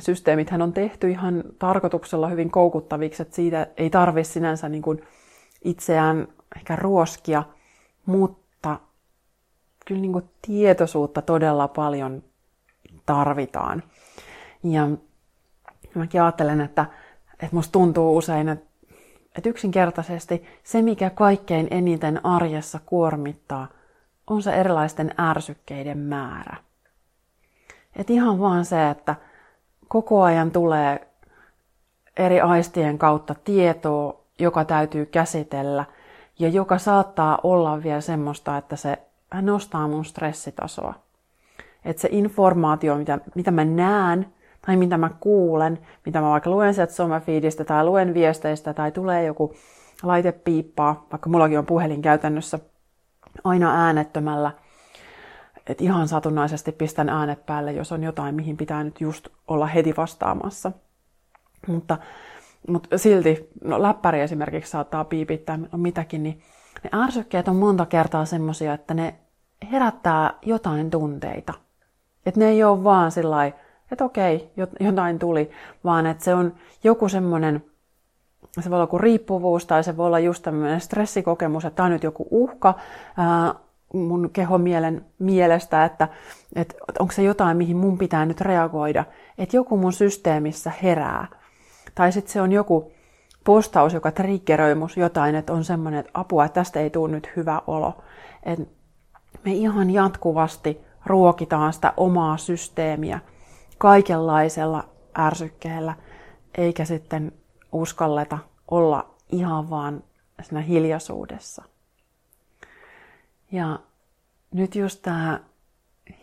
systeemithän 0.00 0.62
on 0.62 0.72
tehty 0.72 1.10
ihan 1.10 1.44
tarkoituksella 1.58 2.28
hyvin 2.28 2.50
koukuttaviksi, 2.50 3.22
että 3.22 3.36
siitä 3.36 3.66
ei 3.76 3.90
tarvitse 3.90 4.32
sinänsä 4.32 4.68
niin 4.68 4.82
kuin 4.82 5.02
itseään 5.64 6.28
ehkä 6.56 6.76
ruoskia, 6.76 7.44
mutta 8.06 8.47
kyllä 9.88 10.00
niin 10.00 10.12
kuin 10.12 10.30
tietoisuutta 10.46 11.22
todella 11.22 11.68
paljon 11.68 12.22
tarvitaan. 13.06 13.82
Ja 14.62 14.88
mäkin 15.94 16.22
ajattelen, 16.22 16.60
että 16.60 16.86
että 17.42 17.56
musta 17.56 17.72
tuntuu 17.72 18.16
usein, 18.16 18.48
että, 18.48 18.66
että 19.36 19.48
yksinkertaisesti 19.48 20.44
se, 20.64 20.82
mikä 20.82 21.10
kaikkein 21.10 21.68
eniten 21.70 22.26
arjessa 22.26 22.80
kuormittaa, 22.86 23.68
on 24.26 24.42
se 24.42 24.52
erilaisten 24.52 25.14
ärsykkeiden 25.20 25.98
määrä. 25.98 26.56
Et 27.96 28.10
ihan 28.10 28.40
vaan 28.40 28.64
se, 28.64 28.90
että 28.90 29.14
koko 29.88 30.22
ajan 30.22 30.50
tulee 30.50 31.08
eri 32.16 32.40
aistien 32.40 32.98
kautta 32.98 33.34
tietoa, 33.34 34.24
joka 34.38 34.64
täytyy 34.64 35.06
käsitellä 35.06 35.84
ja 36.38 36.48
joka 36.48 36.78
saattaa 36.78 37.38
olla 37.42 37.82
vielä 37.82 38.00
semmoista, 38.00 38.56
että 38.56 38.76
se 38.76 38.98
nostaa 39.42 39.88
mun 39.88 40.04
stressitasoa. 40.04 40.94
Että 41.84 42.02
se 42.02 42.08
informaatio, 42.12 42.96
mitä, 42.96 43.18
mitä 43.34 43.50
mä 43.50 43.64
näen, 43.64 44.26
tai 44.66 44.76
mitä 44.76 44.98
mä 44.98 45.10
kuulen, 45.20 45.78
mitä 46.06 46.20
mä 46.20 46.30
vaikka 46.30 46.50
luen 46.50 46.74
sieltä 46.74 46.92
somefiidistä 46.92 47.64
tai 47.64 47.84
luen 47.84 48.14
viesteistä 48.14 48.74
tai 48.74 48.92
tulee 48.92 49.24
joku 49.24 49.54
laite 50.02 50.32
piippaa, 50.32 51.06
vaikka 51.12 51.30
mullakin 51.30 51.58
on 51.58 51.66
puhelin 51.66 52.02
käytännössä 52.02 52.58
aina 53.44 53.84
äänettömällä, 53.84 54.52
että 55.66 55.84
ihan 55.84 56.08
satunnaisesti 56.08 56.72
pistän 56.72 57.08
äänet 57.08 57.46
päälle, 57.46 57.72
jos 57.72 57.92
on 57.92 58.02
jotain, 58.02 58.34
mihin 58.34 58.56
pitää 58.56 58.84
nyt 58.84 59.00
just 59.00 59.28
olla 59.48 59.66
heti 59.66 59.94
vastaamassa. 59.96 60.72
Mutta, 61.66 61.98
mutta 62.68 62.98
silti, 62.98 63.48
no 63.64 63.82
läppäri 63.82 64.20
esimerkiksi 64.20 64.70
saattaa 64.70 65.04
piipittää 65.04 65.56
no 65.56 65.78
mitäkin, 65.78 66.22
niin 66.22 66.42
ne 66.84 66.90
ärsykkeet 67.04 67.48
on 67.48 67.56
monta 67.56 67.86
kertaa 67.86 68.24
semmosia, 68.24 68.74
että 68.74 68.94
ne 68.94 69.14
herättää 69.72 70.34
jotain 70.42 70.90
tunteita. 70.90 71.54
Että 72.26 72.40
ne 72.40 72.48
ei 72.48 72.64
ole 72.64 72.84
vaan 72.84 73.10
sillä 73.12 73.52
että 73.92 74.04
okei, 74.04 74.50
jotain 74.80 75.18
tuli, 75.18 75.50
vaan 75.84 76.06
että 76.06 76.24
se 76.24 76.34
on 76.34 76.54
joku 76.84 77.08
semmoinen, 77.08 77.64
se 78.60 78.70
voi 78.70 78.76
olla 78.76 78.82
joku 78.82 78.98
riippuvuus 78.98 79.66
tai 79.66 79.84
se 79.84 79.96
voi 79.96 80.06
olla 80.06 80.18
just 80.18 80.42
tämmöinen 80.42 80.80
stressikokemus, 80.80 81.64
että 81.64 81.76
tämä 81.76 81.84
on 81.86 81.92
nyt 81.92 82.02
joku 82.02 82.26
uhka 82.30 82.74
ää, 83.16 83.54
mun 83.92 84.30
kehomielen 84.32 85.04
mielestä, 85.18 85.84
että, 85.84 86.08
että 86.56 86.74
onko 86.98 87.12
se 87.12 87.22
jotain, 87.22 87.56
mihin 87.56 87.76
mun 87.76 87.98
pitää 87.98 88.26
nyt 88.26 88.40
reagoida, 88.40 89.04
että 89.38 89.56
joku 89.56 89.76
mun 89.76 89.92
systeemissä 89.92 90.72
herää. 90.82 91.26
Tai 91.94 92.12
sitten 92.12 92.32
se 92.32 92.40
on 92.40 92.52
joku 92.52 92.92
postaus, 93.48 93.94
joka 93.94 94.12
triggeröi 94.12 94.74
mus 94.74 94.96
jotain, 94.96 95.34
että 95.34 95.52
on 95.52 95.64
semmoinen, 95.64 96.00
että 96.00 96.10
apua, 96.14 96.44
että 96.44 96.54
tästä 96.54 96.80
ei 96.80 96.90
tule 96.90 97.12
nyt 97.12 97.30
hyvä 97.36 97.62
olo. 97.66 98.02
Et 98.42 98.58
me 99.44 99.52
ihan 99.52 99.90
jatkuvasti 99.90 100.80
ruokitaan 101.06 101.72
sitä 101.72 101.92
omaa 101.96 102.36
systeemiä 102.36 103.20
kaikenlaisella 103.78 104.88
ärsykkeellä, 105.18 105.94
eikä 106.58 106.84
sitten 106.84 107.32
uskalleta 107.72 108.38
olla 108.70 109.14
ihan 109.32 109.70
vaan 109.70 110.04
siinä 110.42 110.60
hiljaisuudessa. 110.60 111.64
Ja 113.52 113.78
nyt 114.50 114.74
just 114.74 115.02
tämä 115.02 115.40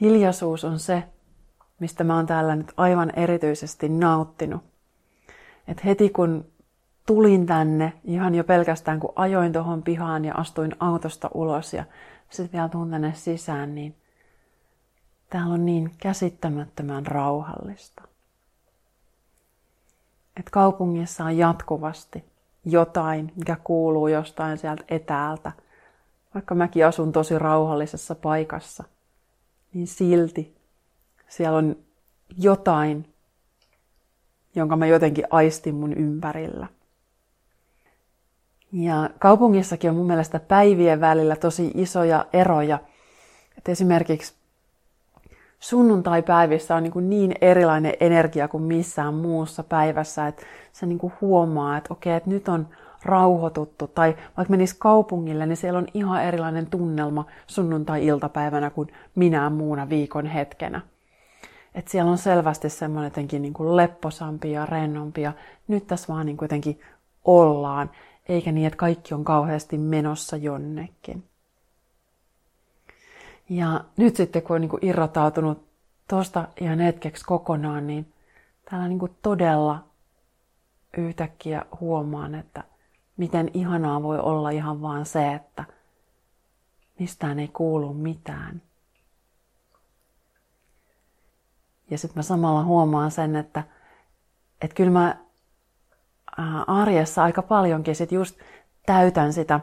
hiljaisuus 0.02 0.64
on 0.64 0.80
se, 0.80 1.04
mistä 1.80 2.04
mä 2.04 2.16
oon 2.16 2.26
täällä 2.26 2.56
nyt 2.56 2.74
aivan 2.78 3.12
erityisesti 3.16 3.90
nauttinut. 3.90 4.64
Et 5.68 5.86
heti 5.86 6.10
kun 6.10 6.55
tulin 7.06 7.46
tänne, 7.46 7.94
ihan 8.04 8.36
jo 8.36 8.44
pelkästään 8.44 9.00
kun 9.00 9.14
ajoin 9.16 9.54
tuohon 9.54 9.84
pihaan 9.84 10.26
ja 10.26 10.34
astuin 10.36 10.76
autosta 10.80 11.30
ulos 11.34 11.74
ja 11.74 11.84
sitten 12.30 12.54
vielä 12.54 12.70
tuun 12.70 12.92
tänne 12.92 13.14
sisään, 13.14 13.76
niin 13.76 13.96
Täällä 15.30 15.54
on 15.54 15.66
niin 15.66 15.92
käsittämättömän 15.98 17.06
rauhallista. 17.06 18.04
Et 20.40 20.50
kaupungissa 20.50 21.26
on 21.26 21.38
jatkuvasti 21.38 22.26
jotain, 22.66 23.34
mikä 23.36 23.58
kuuluu 23.64 24.08
jostain 24.08 24.58
sieltä 24.58 24.84
etäältä. 24.88 25.52
Vaikka 26.34 26.56
mäkin 26.56 26.86
asun 26.86 27.12
tosi 27.12 27.40
rauhallisessa 27.40 28.16
paikassa, 28.16 28.84
niin 29.74 29.88
silti 29.88 30.58
siellä 31.28 31.58
on 31.58 31.76
jotain, 32.38 33.14
jonka 34.56 34.76
mä 34.76 34.88
jotenkin 34.88 35.26
aistin 35.30 35.76
mun 35.76 35.94
ympärillä. 35.94 36.68
Ja 38.78 39.10
kaupungissakin 39.20 39.90
on 39.90 39.96
mun 39.96 40.08
mielestä 40.08 40.40
päivien 40.40 41.02
välillä 41.02 41.36
tosi 41.36 41.72
isoja 41.76 42.26
eroja. 42.34 42.80
Et 43.58 43.70
esimerkiksi 43.70 44.34
sunnuntai-päivissä 45.60 46.76
on 46.76 46.84
niin, 46.84 47.10
niin 47.10 47.36
erilainen 47.42 47.94
energia 48.00 48.48
kuin 48.48 48.64
missään 48.64 49.14
muussa 49.14 49.64
päivässä, 49.64 50.28
että 50.28 50.44
sä 50.74 50.86
niin 50.86 51.00
huomaa, 51.22 51.78
että 51.78 51.94
okei, 51.94 52.14
että 52.14 52.30
nyt 52.30 52.48
on 52.48 52.68
rauhoituttu. 53.06 53.88
Tai 53.88 54.16
vaikka 54.38 54.52
menis 54.52 54.74
kaupungille, 54.74 55.46
niin 55.46 55.58
siellä 55.58 55.78
on 55.78 55.88
ihan 55.94 56.24
erilainen 56.24 56.68
tunnelma 56.68 57.26
sunnuntai-iltapäivänä 57.48 58.70
kuin 58.70 58.88
minä 59.16 59.50
muuna 59.50 59.90
viikon 59.90 60.26
hetkenä. 60.26 60.82
Et 61.76 61.88
siellä 61.88 62.12
on 62.12 62.18
selvästi 62.18 62.70
semmoinen 62.70 63.08
jotenkin 63.08 63.42
niin 63.42 63.54
kuin 63.54 63.76
lepposampi 63.76 64.52
ja 64.52 64.66
rennompi 64.66 65.22
ja 65.22 65.34
nyt 65.68 65.88
tässä 65.88 66.14
vaan 66.14 66.26
niin 66.26 66.38
kuin 66.38 66.46
jotenkin 66.46 66.80
ollaan, 67.26 67.90
eikä 68.30 68.52
niin, 68.52 68.68
että 68.68 68.78
kaikki 68.78 69.14
on 69.14 69.24
kauheasti 69.24 69.78
menossa 69.78 70.38
jonnekin. 70.38 71.24
Ja 73.50 73.84
nyt 73.98 74.16
sitten 74.16 74.42
kun 74.42 74.56
on 74.56 74.62
niin 74.62 74.70
kuin 74.70 74.86
irrotautunut 74.86 75.66
tuosta 76.08 76.48
ihan 76.62 76.80
hetkeksi 76.80 77.26
kokonaan, 77.26 77.88
niin 77.88 78.14
täällä 78.70 78.88
niin 78.88 79.00
kuin 79.00 79.18
todella 79.22 79.84
yhtäkkiä 80.98 81.66
huomaan, 81.80 82.36
että 82.36 82.64
miten 83.18 83.52
ihanaa 83.54 84.04
voi 84.04 84.20
olla 84.20 84.50
ihan 84.50 84.82
vaan 84.82 85.06
se, 85.06 85.34
että 85.34 85.66
mistään 87.00 87.40
ei 87.40 87.48
kuulu 87.48 87.94
mitään. 87.94 88.62
Ja 91.90 91.98
sitten 91.98 92.20
mä 92.20 92.24
samalla 92.24 92.64
huomaan 92.64 93.12
sen, 93.12 93.36
että, 93.36 93.64
että 94.62 94.76
kyllä 94.76 94.92
mä 94.92 95.25
arjessa 96.68 97.24
aika 97.24 97.42
paljonkin. 97.42 97.96
Sit 97.96 98.12
just 98.12 98.40
täytän 98.86 99.34
sitä 99.34 99.60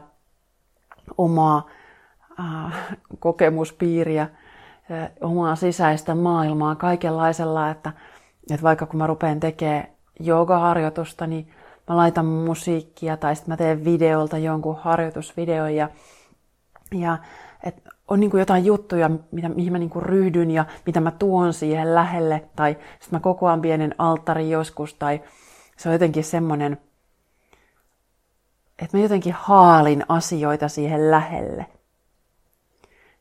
omaa 1.17 1.69
kokemuspiiriä, 3.19 4.29
omaa 5.21 5.55
sisäistä 5.55 6.15
maailmaa 6.15 6.75
kaikenlaisella, 6.75 7.69
että, 7.69 7.91
että 8.51 8.63
vaikka 8.63 8.85
kun 8.85 8.97
mä 8.97 9.07
rupean 9.07 9.39
tekemään 9.39 9.87
joogaharjoitusta, 10.19 11.27
niin 11.27 11.51
mä 11.89 11.97
laitan 11.97 12.25
musiikkia 12.25 13.17
tai 13.17 13.35
sitten 13.35 13.51
mä 13.51 13.57
teen 13.57 13.85
videolta 13.85 14.37
jonkun 14.37 14.77
harjoitusvideon 14.81 15.75
ja, 15.75 15.89
ja 16.95 17.17
et 17.63 17.83
on 18.07 18.19
niin 18.19 18.31
kuin 18.31 18.39
jotain 18.39 18.65
juttuja, 18.65 19.09
mitä, 19.31 19.49
mihin 19.49 19.71
mä 19.71 19.79
niin 19.79 19.89
kuin 19.89 20.03
ryhdyn 20.03 20.51
ja 20.51 20.65
mitä 20.85 21.01
mä 21.01 21.11
tuon 21.11 21.53
siihen 21.53 21.95
lähelle. 21.95 22.43
Tai 22.55 22.71
sitten 22.71 23.09
mä 23.11 23.19
kokoan 23.19 23.61
pienen 23.61 23.95
alttarin 23.97 24.49
joskus 24.49 24.93
tai 24.93 25.21
se 25.77 25.89
on 25.89 25.93
jotenkin 25.93 26.23
semmoinen, 26.23 26.77
että 28.79 28.97
mä 28.97 29.03
jotenkin 29.03 29.33
haalin 29.33 30.05
asioita 30.09 30.67
siihen 30.67 31.11
lähelle. 31.11 31.65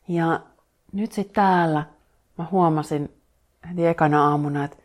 Ja 0.09 0.41
nyt 0.93 1.13
sitten 1.13 1.35
täällä 1.35 1.87
mä 2.39 2.47
huomasin 2.51 3.23
heti 3.69 3.87
ekana 3.87 4.29
aamuna, 4.29 4.65
että 4.65 4.77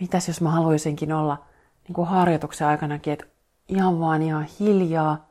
mitäs 0.00 0.28
jos 0.28 0.40
mä 0.40 0.50
haluaisinkin 0.50 1.12
olla 1.12 1.44
niin 1.84 1.94
kuin 1.94 2.08
harjoituksen 2.08 2.66
aikanakin, 2.66 3.12
että 3.12 3.26
ihan 3.68 4.00
vaan 4.00 4.22
ihan 4.22 4.46
hiljaa, 4.60 5.28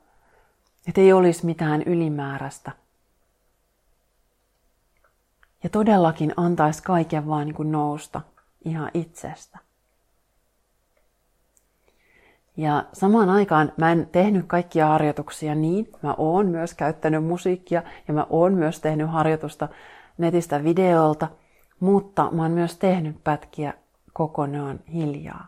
että 0.88 1.00
ei 1.00 1.12
olisi 1.12 1.46
mitään 1.46 1.82
ylimääräistä. 1.82 2.72
Ja 5.62 5.70
todellakin 5.70 6.34
antaisi 6.36 6.82
kaiken 6.82 7.28
vaan 7.28 7.46
niin 7.46 7.54
kuin 7.54 7.72
nousta 7.72 8.20
ihan 8.64 8.90
itsestä. 8.94 9.65
Ja 12.56 12.84
samaan 12.92 13.30
aikaan 13.30 13.72
mä 13.76 13.92
en 13.92 14.08
tehnyt 14.12 14.46
kaikkia 14.46 14.86
harjoituksia 14.86 15.54
niin. 15.54 15.92
Mä 16.02 16.14
oon 16.18 16.46
myös 16.46 16.74
käyttänyt 16.74 17.24
musiikkia 17.24 17.82
ja 18.08 18.14
mä 18.14 18.26
oon 18.30 18.54
myös 18.54 18.80
tehnyt 18.80 19.10
harjoitusta 19.10 19.68
netistä 20.18 20.64
videolta, 20.64 21.28
mutta 21.80 22.30
mä 22.30 22.42
oon 22.42 22.50
myös 22.50 22.76
tehnyt 22.76 23.24
pätkiä 23.24 23.74
kokonaan 24.12 24.80
hiljaa. 24.92 25.46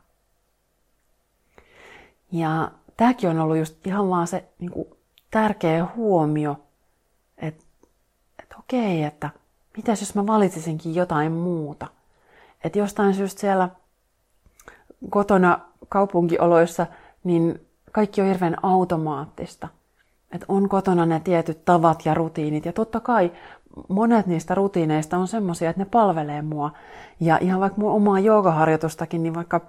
Ja 2.33 2.71
tämäkin 2.97 3.31
on 3.31 3.39
ollut 3.39 3.57
just 3.57 3.87
ihan 3.87 4.09
vaan 4.09 4.27
se 4.27 4.45
niin 4.59 4.71
kuin, 4.71 4.89
tärkeä 5.31 5.87
huomio, 5.97 6.57
että, 7.39 7.65
että 8.43 8.57
okei, 8.59 9.05
että 9.05 9.31
mitäs 9.77 10.01
jos 10.01 10.15
mä 10.15 10.27
valitsisinkin 10.27 10.95
jotain 10.95 11.33
muuta. 11.33 11.87
Että 12.65 12.79
jostain 12.79 13.15
syystä 13.15 13.41
siellä 13.41 13.69
kotona 15.11 15.61
kaupunkioloissa, 15.89 16.87
niin 17.25 17.61
kaikki 17.93 18.21
on 18.21 18.27
hirveän 18.27 18.57
automaattista. 18.63 19.69
Että 20.33 20.47
on 20.49 20.69
kotona 20.69 21.07
ne 21.07 21.21
tietyt 21.21 21.65
tavat 21.65 22.07
ja 22.07 22.15
rutiinit. 22.15 22.65
Ja 22.65 22.73
totta 22.73 23.01
kai 23.01 23.33
monet 23.89 24.27
niistä 24.27 24.55
rutiineista 24.55 25.17
on 25.17 25.29
semmoisia, 25.29 25.71
että 25.71 25.83
ne 25.83 25.89
palvelee 25.91 26.43
mua. 26.43 26.71
Ja 27.21 27.39
ihan 27.41 27.61
vaikka 27.61 27.81
mun 27.81 27.93
omaa 27.93 28.19
joogaharjoitustakin, 28.19 29.23
niin 29.23 29.35
vaikka 29.35 29.61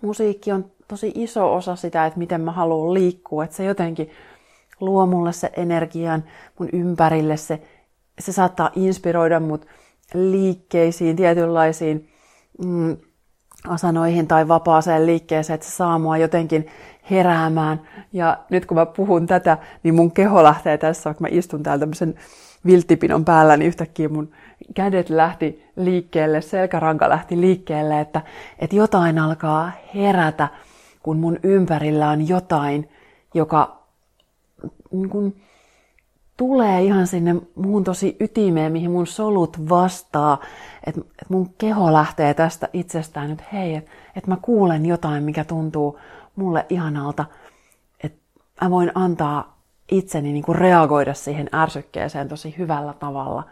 musiikki 0.00 0.52
on 0.52 0.64
tosi 0.88 1.12
iso 1.14 1.54
osa 1.54 1.76
sitä, 1.76 2.06
että 2.06 2.18
miten 2.18 2.40
mä 2.40 2.52
haluan 2.52 2.94
liikkua. 2.94 3.44
Että 3.44 3.56
se 3.56 3.64
jotenkin 3.64 4.10
luo 4.80 5.06
mulle 5.06 5.32
se 5.32 5.50
energian 5.56 6.24
mun 6.58 6.68
ympärille. 6.72 7.36
Se, 7.36 7.62
se 8.18 8.32
saattaa 8.32 8.70
inspiroida 8.76 9.40
mut 9.40 9.66
liikkeisiin, 10.14 11.16
tietynlaisiin 11.16 12.08
mm, 12.64 12.96
asanoihin 13.68 14.26
tai 14.26 14.48
vapaaseen 14.48 15.06
liikkeeseen, 15.06 15.54
että 15.54 15.66
se 15.66 15.72
saa 15.72 15.98
mua 15.98 16.16
jotenkin 16.16 16.66
heräämään. 17.10 17.80
Ja 18.12 18.38
nyt 18.50 18.66
kun 18.66 18.76
mä 18.76 18.86
puhun 18.86 19.26
tätä, 19.26 19.58
niin 19.82 19.94
mun 19.94 20.12
keho 20.12 20.42
lähtee 20.42 20.78
tässä, 20.78 21.10
vaikka 21.10 21.22
mä 21.22 21.28
istun 21.30 21.62
täällä 21.62 21.80
tämmöisen 21.80 22.14
vilttipinon 22.66 23.24
päällä, 23.24 23.56
niin 23.56 23.68
yhtäkkiä 23.68 24.08
mun 24.08 24.30
kädet 24.74 25.10
lähti 25.10 25.64
liikkeelle, 25.76 26.40
selkäranka 26.40 27.08
lähti 27.08 27.40
liikkeelle, 27.40 28.00
että, 28.00 28.20
että 28.58 28.76
jotain 28.76 29.18
alkaa 29.18 29.72
herätä, 29.94 30.48
kun 31.02 31.16
mun 31.16 31.38
ympärillä 31.42 32.10
on 32.10 32.28
jotain, 32.28 32.88
joka 33.34 33.82
niin 34.90 35.08
kun, 35.08 35.36
tulee 36.36 36.82
ihan 36.82 37.06
sinne 37.06 37.36
muun 37.54 37.84
tosi 37.84 38.16
ytimeen, 38.20 38.72
mihin 38.72 38.90
mun 38.90 39.06
solut 39.06 39.68
vastaa, 39.68 40.38
että 40.86 41.00
et 41.22 41.30
mun 41.30 41.54
keho 41.58 41.92
lähtee 41.92 42.34
tästä 42.34 42.68
itsestään 42.72 43.30
nyt, 43.30 43.42
hei, 43.52 43.74
että 43.74 43.90
et 44.16 44.26
mä 44.26 44.36
kuulen 44.42 44.86
jotain, 44.86 45.24
mikä 45.24 45.44
tuntuu 45.44 45.98
mulle 46.36 46.66
ihanalta, 46.68 47.24
että 48.04 48.18
mä 48.60 48.70
voin 48.70 48.92
antaa 48.94 49.56
itseni 49.90 50.32
niin 50.32 50.44
kuin 50.44 50.56
reagoida 50.56 51.14
siihen 51.14 51.48
ärsykkeeseen 51.54 52.28
tosi 52.28 52.54
hyvällä 52.58 52.92
tavalla. 52.92 53.42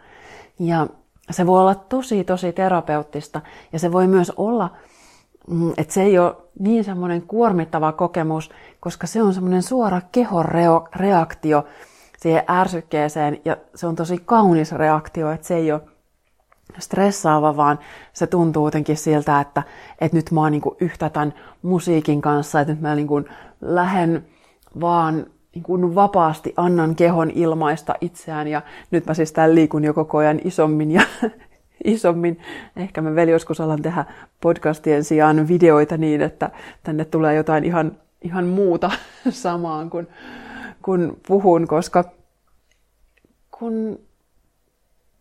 Ja 0.59 0.87
se 1.31 1.45
voi 1.45 1.61
olla 1.61 1.75
tosi, 1.75 2.23
tosi 2.23 2.53
terapeuttista. 2.53 3.41
Ja 3.73 3.79
se 3.79 3.91
voi 3.91 4.07
myös 4.07 4.31
olla, 4.37 4.69
mm, 5.49 5.73
että 5.77 5.93
se 5.93 6.03
ei 6.03 6.19
ole 6.19 6.35
niin 6.59 6.83
semmoinen 6.83 7.21
kuormittava 7.21 7.91
kokemus, 7.91 8.51
koska 8.79 9.07
se 9.07 9.21
on 9.21 9.33
semmoinen 9.33 9.63
suora 9.63 10.01
kehoreaktio 10.11 11.65
siihen 12.17 12.43
ärsykkeeseen 12.49 13.41
ja 13.45 13.57
se 13.75 13.87
on 13.87 13.95
tosi 13.95 14.17
kaunis 14.25 14.71
reaktio, 14.71 15.31
että 15.31 15.47
se 15.47 15.55
ei 15.55 15.71
ole 15.71 15.81
stressaava, 16.79 17.57
vaan 17.57 17.79
se 18.13 18.27
tuntuu 18.27 18.67
jotenkin 18.67 18.97
siltä, 18.97 19.39
että, 19.39 19.63
että 20.01 20.17
nyt 20.17 20.31
mä 20.31 20.41
oon 20.41 20.51
niin 20.51 20.61
yhtä 20.79 21.09
tämän 21.09 21.33
musiikin 21.61 22.21
kanssa, 22.21 22.59
että 22.59 22.73
nyt 22.73 22.81
mä 22.81 22.95
niin 22.95 23.07
lähden 23.61 24.25
vaan 24.81 25.25
niin 25.55 25.95
vapaasti 25.95 26.53
annan 26.57 26.95
kehon 26.95 27.31
ilmaista 27.31 27.95
itseään 28.01 28.47
ja 28.47 28.61
nyt 28.91 29.05
mä 29.05 29.13
siis 29.13 29.31
täällä 29.31 29.55
liikun 29.55 29.83
jo 29.83 29.93
koko 29.93 30.17
ajan 30.17 30.39
isommin 30.43 30.91
ja 30.91 31.01
isommin. 31.83 32.39
Ehkä 32.75 33.01
mä 33.01 33.15
vielä 33.15 33.31
joskus 33.31 33.61
alan 33.61 33.81
tehdä 33.81 34.05
podcastien 34.41 35.03
sijaan 35.03 35.47
videoita 35.47 35.97
niin, 35.97 36.21
että 36.21 36.49
tänne 36.83 37.05
tulee 37.05 37.35
jotain 37.35 37.63
ihan, 37.63 37.91
ihan 38.21 38.45
muuta 38.45 38.91
samaan 39.29 39.89
kuin 39.89 40.07
kun 40.85 41.17
puhun, 41.27 41.67
koska 41.67 42.03
kun 43.51 43.99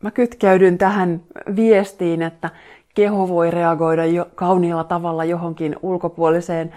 mä 0.03 0.11
kytkeydyn 0.11 0.79
tähän 0.79 1.22
viestiin, 1.57 2.22
että 2.22 2.50
keho 2.94 3.29
voi 3.29 3.50
reagoida 3.50 4.07
jo 4.07 4.27
kauniilla 4.35 4.85
tavalla 4.85 5.24
johonkin 5.24 5.77
ulkopuoliseen 5.83 6.74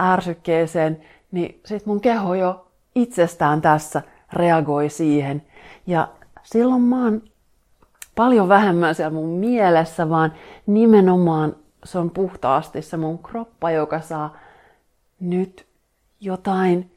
ärsykkeeseen, 0.00 1.00
niin 1.32 1.60
sit 1.64 1.86
mun 1.86 2.00
keho 2.00 2.34
jo 2.34 2.68
itsestään 2.94 3.60
tässä 3.60 4.02
reagoi 4.32 4.90
siihen. 4.90 5.42
Ja 5.86 6.08
silloin 6.42 6.82
mä 6.82 7.04
oon 7.04 7.22
paljon 8.14 8.48
vähemmän 8.48 8.94
siellä 8.94 9.14
mun 9.14 9.38
mielessä, 9.38 10.08
vaan 10.08 10.32
nimenomaan 10.66 11.56
se 11.84 11.98
on 11.98 12.10
puhtaasti 12.10 12.82
se 12.82 12.96
mun 12.96 13.18
kroppa, 13.18 13.70
joka 13.70 14.00
saa 14.00 14.36
nyt 15.20 15.66
jotain 16.20 16.90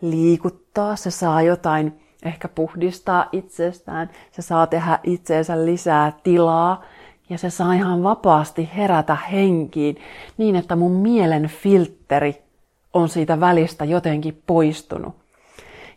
liikuttaa, 0.00 0.63
se 0.94 1.10
saa 1.10 1.42
jotain 1.42 2.00
ehkä 2.24 2.48
puhdistaa 2.48 3.28
itsestään, 3.32 4.10
se 4.32 4.42
saa 4.42 4.66
tehdä 4.66 4.98
itseensä 5.02 5.64
lisää 5.64 6.12
tilaa. 6.22 6.82
Ja 7.30 7.38
se 7.38 7.50
saa 7.50 7.72
ihan 7.72 8.02
vapaasti 8.02 8.70
herätä 8.76 9.16
henkiin 9.32 9.96
niin, 10.38 10.56
että 10.56 10.76
mun 10.76 10.92
mielen 10.92 11.46
filtteri 11.46 12.42
on 12.92 13.08
siitä 13.08 13.40
välistä 13.40 13.84
jotenkin 13.84 14.42
poistunut. 14.46 15.14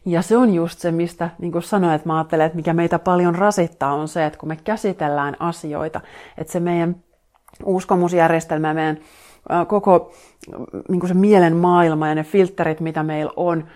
Ja 0.05 0.21
se 0.21 0.37
on 0.37 0.53
just 0.53 0.79
se, 0.79 0.91
mistä, 0.91 1.29
niin 1.39 1.51
kuin 1.51 1.63
sanoin, 1.63 1.93
että 1.93 2.07
mä 2.07 2.17
ajattelen, 2.17 2.45
että 2.45 2.55
mikä 2.55 2.73
meitä 2.73 2.99
paljon 2.99 3.35
rasittaa, 3.35 3.93
on 3.93 4.07
se, 4.07 4.25
että 4.25 4.39
kun 4.39 4.49
me 4.49 4.55
käsitellään 4.55 5.35
asioita, 5.39 6.01
että 6.37 6.53
se 6.53 6.59
meidän 6.59 6.95
uskomusjärjestelmä, 7.65 8.73
meidän 8.73 8.97
koko 9.67 10.11
niin 10.89 10.99
kuin 10.99 11.07
se 11.07 11.13
mielen 11.13 11.55
maailma 11.55 12.07
ja 12.07 12.15
ne 12.15 12.23
filterit, 12.23 12.79
mitä 12.79 13.03
meillä 13.03 13.31
on, 13.35 13.67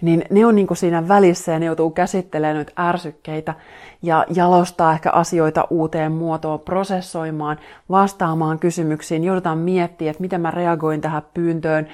niin 0.00 0.24
ne 0.30 0.46
on 0.46 0.54
niin 0.54 0.66
kuin 0.66 0.78
siinä 0.78 1.08
välissä 1.08 1.52
ja 1.52 1.58
ne 1.58 1.66
joutuu 1.66 1.90
käsittelemään 1.90 2.56
nyt 2.56 2.72
ärsykkeitä 2.78 3.54
ja 4.02 4.26
jalostaa 4.34 4.92
ehkä 4.92 5.10
asioita 5.10 5.66
uuteen 5.70 6.12
muotoon, 6.12 6.60
prosessoimaan, 6.60 7.58
vastaamaan 7.90 8.58
kysymyksiin, 8.58 9.24
joudutaan 9.24 9.58
miettimään, 9.58 10.10
että 10.10 10.20
miten 10.20 10.40
mä 10.40 10.50
reagoin 10.50 11.00
tähän 11.00 11.22
pyyntöön. 11.34 11.88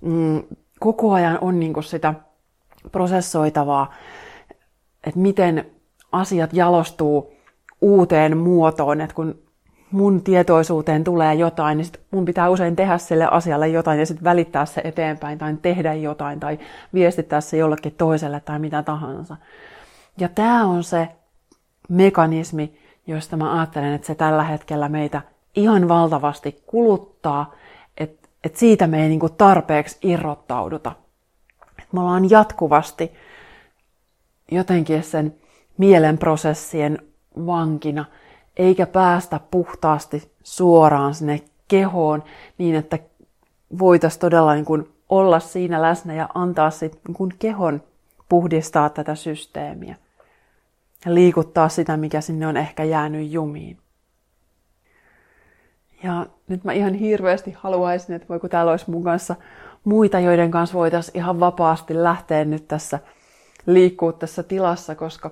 Mm, 0.00 0.42
koko 0.80 1.12
ajan 1.12 1.38
on 1.40 1.60
niin 1.60 1.72
kuin 1.72 1.84
sitä 1.84 2.14
prosessoitavaa, 2.92 3.94
että 5.06 5.20
miten 5.20 5.66
asiat 6.12 6.52
jalostuu 6.52 7.32
uuteen 7.80 8.36
muotoon, 8.36 9.00
että 9.00 9.14
kun 9.14 9.41
mun 9.92 10.22
tietoisuuteen 10.22 11.04
tulee 11.04 11.34
jotain, 11.34 11.78
niin 11.78 11.84
sit 11.86 12.00
mun 12.10 12.24
pitää 12.24 12.50
usein 12.50 12.76
tehdä 12.76 12.98
sille 12.98 13.28
asialle 13.30 13.68
jotain 13.68 14.00
ja 14.00 14.06
sitten 14.06 14.24
välittää 14.24 14.66
se 14.66 14.80
eteenpäin 14.84 15.38
tai 15.38 15.56
tehdä 15.62 15.94
jotain 15.94 16.40
tai 16.40 16.58
viestittää 16.94 17.40
se 17.40 17.56
jollekin 17.56 17.94
toiselle 17.98 18.40
tai 18.40 18.58
mitä 18.58 18.82
tahansa. 18.82 19.36
Ja 20.18 20.28
tämä 20.28 20.64
on 20.64 20.84
se 20.84 21.08
mekanismi, 21.88 22.78
josta 23.06 23.36
mä 23.36 23.58
ajattelen, 23.58 23.92
että 23.92 24.06
se 24.06 24.14
tällä 24.14 24.42
hetkellä 24.42 24.88
meitä 24.88 25.22
ihan 25.56 25.88
valtavasti 25.88 26.62
kuluttaa, 26.66 27.54
että 27.96 28.28
et 28.44 28.56
siitä 28.56 28.86
me 28.86 29.02
ei 29.02 29.08
niinku 29.08 29.28
tarpeeksi 29.28 29.98
irrottauduta. 30.02 30.92
Et 31.78 31.92
me 31.92 32.00
ollaan 32.00 32.30
jatkuvasti 32.30 33.12
jotenkin 34.50 35.02
sen 35.02 35.34
mielenprosessien 35.78 36.98
vankina– 37.46 38.04
eikä 38.56 38.86
päästä 38.86 39.40
puhtaasti 39.50 40.32
suoraan 40.42 41.14
sinne 41.14 41.40
kehoon 41.68 42.22
niin, 42.58 42.74
että 42.74 42.98
voitaisiin 43.78 44.20
todella 44.20 44.54
niin 44.54 44.64
kuin 44.64 44.88
olla 45.08 45.40
siinä 45.40 45.82
läsnä 45.82 46.14
ja 46.14 46.28
antaa 46.34 46.70
sit 46.70 47.00
niin 47.06 47.14
kuin 47.14 47.32
kehon 47.38 47.82
puhdistaa 48.28 48.90
tätä 48.90 49.14
systeemiä 49.14 49.96
ja 51.04 51.14
liikuttaa 51.14 51.68
sitä, 51.68 51.96
mikä 51.96 52.20
sinne 52.20 52.46
on 52.46 52.56
ehkä 52.56 52.84
jäänyt 52.84 53.30
jumiin. 53.30 53.78
Ja 56.02 56.26
nyt 56.48 56.64
mä 56.64 56.72
ihan 56.72 56.94
hirveästi 56.94 57.56
haluaisin, 57.58 58.14
että 58.14 58.28
voiko 58.28 58.48
täällä 58.48 58.70
olisi 58.70 58.90
mun 58.90 59.04
kanssa 59.04 59.36
muita, 59.84 60.20
joiden 60.20 60.50
kanssa 60.50 60.78
voitaisiin 60.78 61.16
ihan 61.16 61.40
vapaasti 61.40 62.02
lähteä 62.02 62.44
nyt 62.44 62.68
tässä 62.68 62.98
liikkua 63.66 64.12
tässä 64.12 64.42
tilassa, 64.42 64.94
koska 64.94 65.30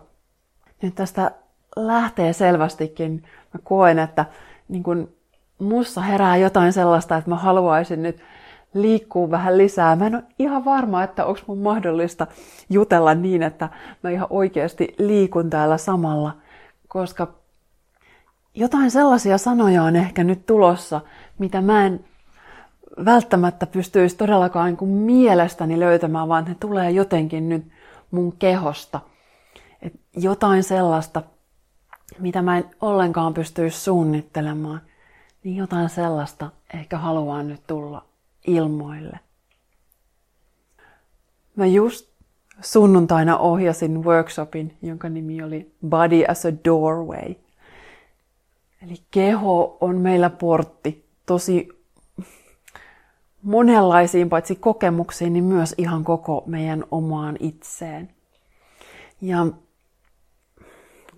nyt 0.82 0.94
tästä 0.94 1.30
lähtee 1.76 2.32
selvästikin, 2.32 3.22
mä 3.54 3.60
koen, 3.64 3.98
että 3.98 4.24
niin 4.68 4.82
kun 4.82 5.08
mussa 5.58 6.00
herää 6.00 6.36
jotain 6.36 6.72
sellaista, 6.72 7.16
että 7.16 7.30
mä 7.30 7.36
haluaisin 7.36 8.02
nyt 8.02 8.22
liikkuu 8.74 9.30
vähän 9.30 9.58
lisää. 9.58 9.96
Mä 9.96 10.06
en 10.06 10.14
ole 10.14 10.24
ihan 10.38 10.64
varma, 10.64 11.02
että 11.02 11.24
onko 11.24 11.40
mun 11.46 11.58
mahdollista 11.58 12.26
jutella 12.70 13.14
niin, 13.14 13.42
että 13.42 13.68
mä 14.02 14.10
ihan 14.10 14.26
oikeasti 14.30 14.94
liikun 14.98 15.50
täällä 15.50 15.78
samalla, 15.78 16.36
koska 16.88 17.28
jotain 18.54 18.90
sellaisia 18.90 19.38
sanoja 19.38 19.82
on 19.82 19.96
ehkä 19.96 20.24
nyt 20.24 20.46
tulossa, 20.46 21.00
mitä 21.38 21.60
mä 21.60 21.86
en 21.86 22.04
välttämättä 23.04 23.66
pystyisi 23.66 24.16
todellakaan 24.16 24.66
niin 24.66 24.76
kuin 24.76 24.90
mielestäni 24.90 25.80
löytämään, 25.80 26.28
vaan 26.28 26.44
ne 26.44 26.56
tulee 26.60 26.90
jotenkin 26.90 27.48
nyt 27.48 27.64
mun 28.10 28.32
kehosta. 28.38 29.00
Et 29.82 29.92
jotain 30.16 30.62
sellaista, 30.62 31.22
mitä 32.18 32.42
mä 32.42 32.58
en 32.58 32.64
ollenkaan 32.80 33.34
pystyisi 33.34 33.80
suunnittelemaan, 33.80 34.80
niin 35.44 35.56
jotain 35.56 35.88
sellaista 35.88 36.50
ehkä 36.74 36.98
haluan 36.98 37.48
nyt 37.48 37.66
tulla 37.66 38.04
ilmoille. 38.46 39.20
Mä 41.56 41.66
just 41.66 42.10
sunnuntaina 42.60 43.38
ohjasin 43.38 44.04
workshopin, 44.04 44.76
jonka 44.82 45.08
nimi 45.08 45.42
oli 45.42 45.74
Body 45.88 46.24
as 46.28 46.46
a 46.46 46.52
Doorway. 46.64 47.34
Eli 48.82 48.94
keho 49.10 49.78
on 49.80 49.96
meillä 49.96 50.30
portti 50.30 51.08
tosi 51.26 51.68
monenlaisiin 53.42 54.28
paitsi 54.28 54.56
kokemuksiin, 54.56 55.32
niin 55.32 55.44
myös 55.44 55.74
ihan 55.78 56.04
koko 56.04 56.42
meidän 56.46 56.84
omaan 56.90 57.36
itseen. 57.40 58.10
Ja 59.20 59.46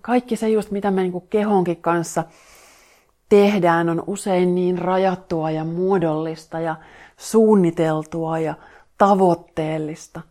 kaikki 0.03 0.35
se 0.35 0.49
just, 0.49 0.71
mitä 0.71 0.91
me 0.91 1.01
niin 1.01 1.27
kehonkin 1.29 1.81
kanssa 1.81 2.23
tehdään, 3.29 3.89
on 3.89 4.03
usein 4.07 4.55
niin 4.55 4.77
rajattua 4.77 5.51
ja 5.51 5.63
muodollista 5.63 6.59
ja 6.59 6.75
suunniteltua 7.17 8.39
ja 8.39 8.55
tavoitteellista. 8.97 10.21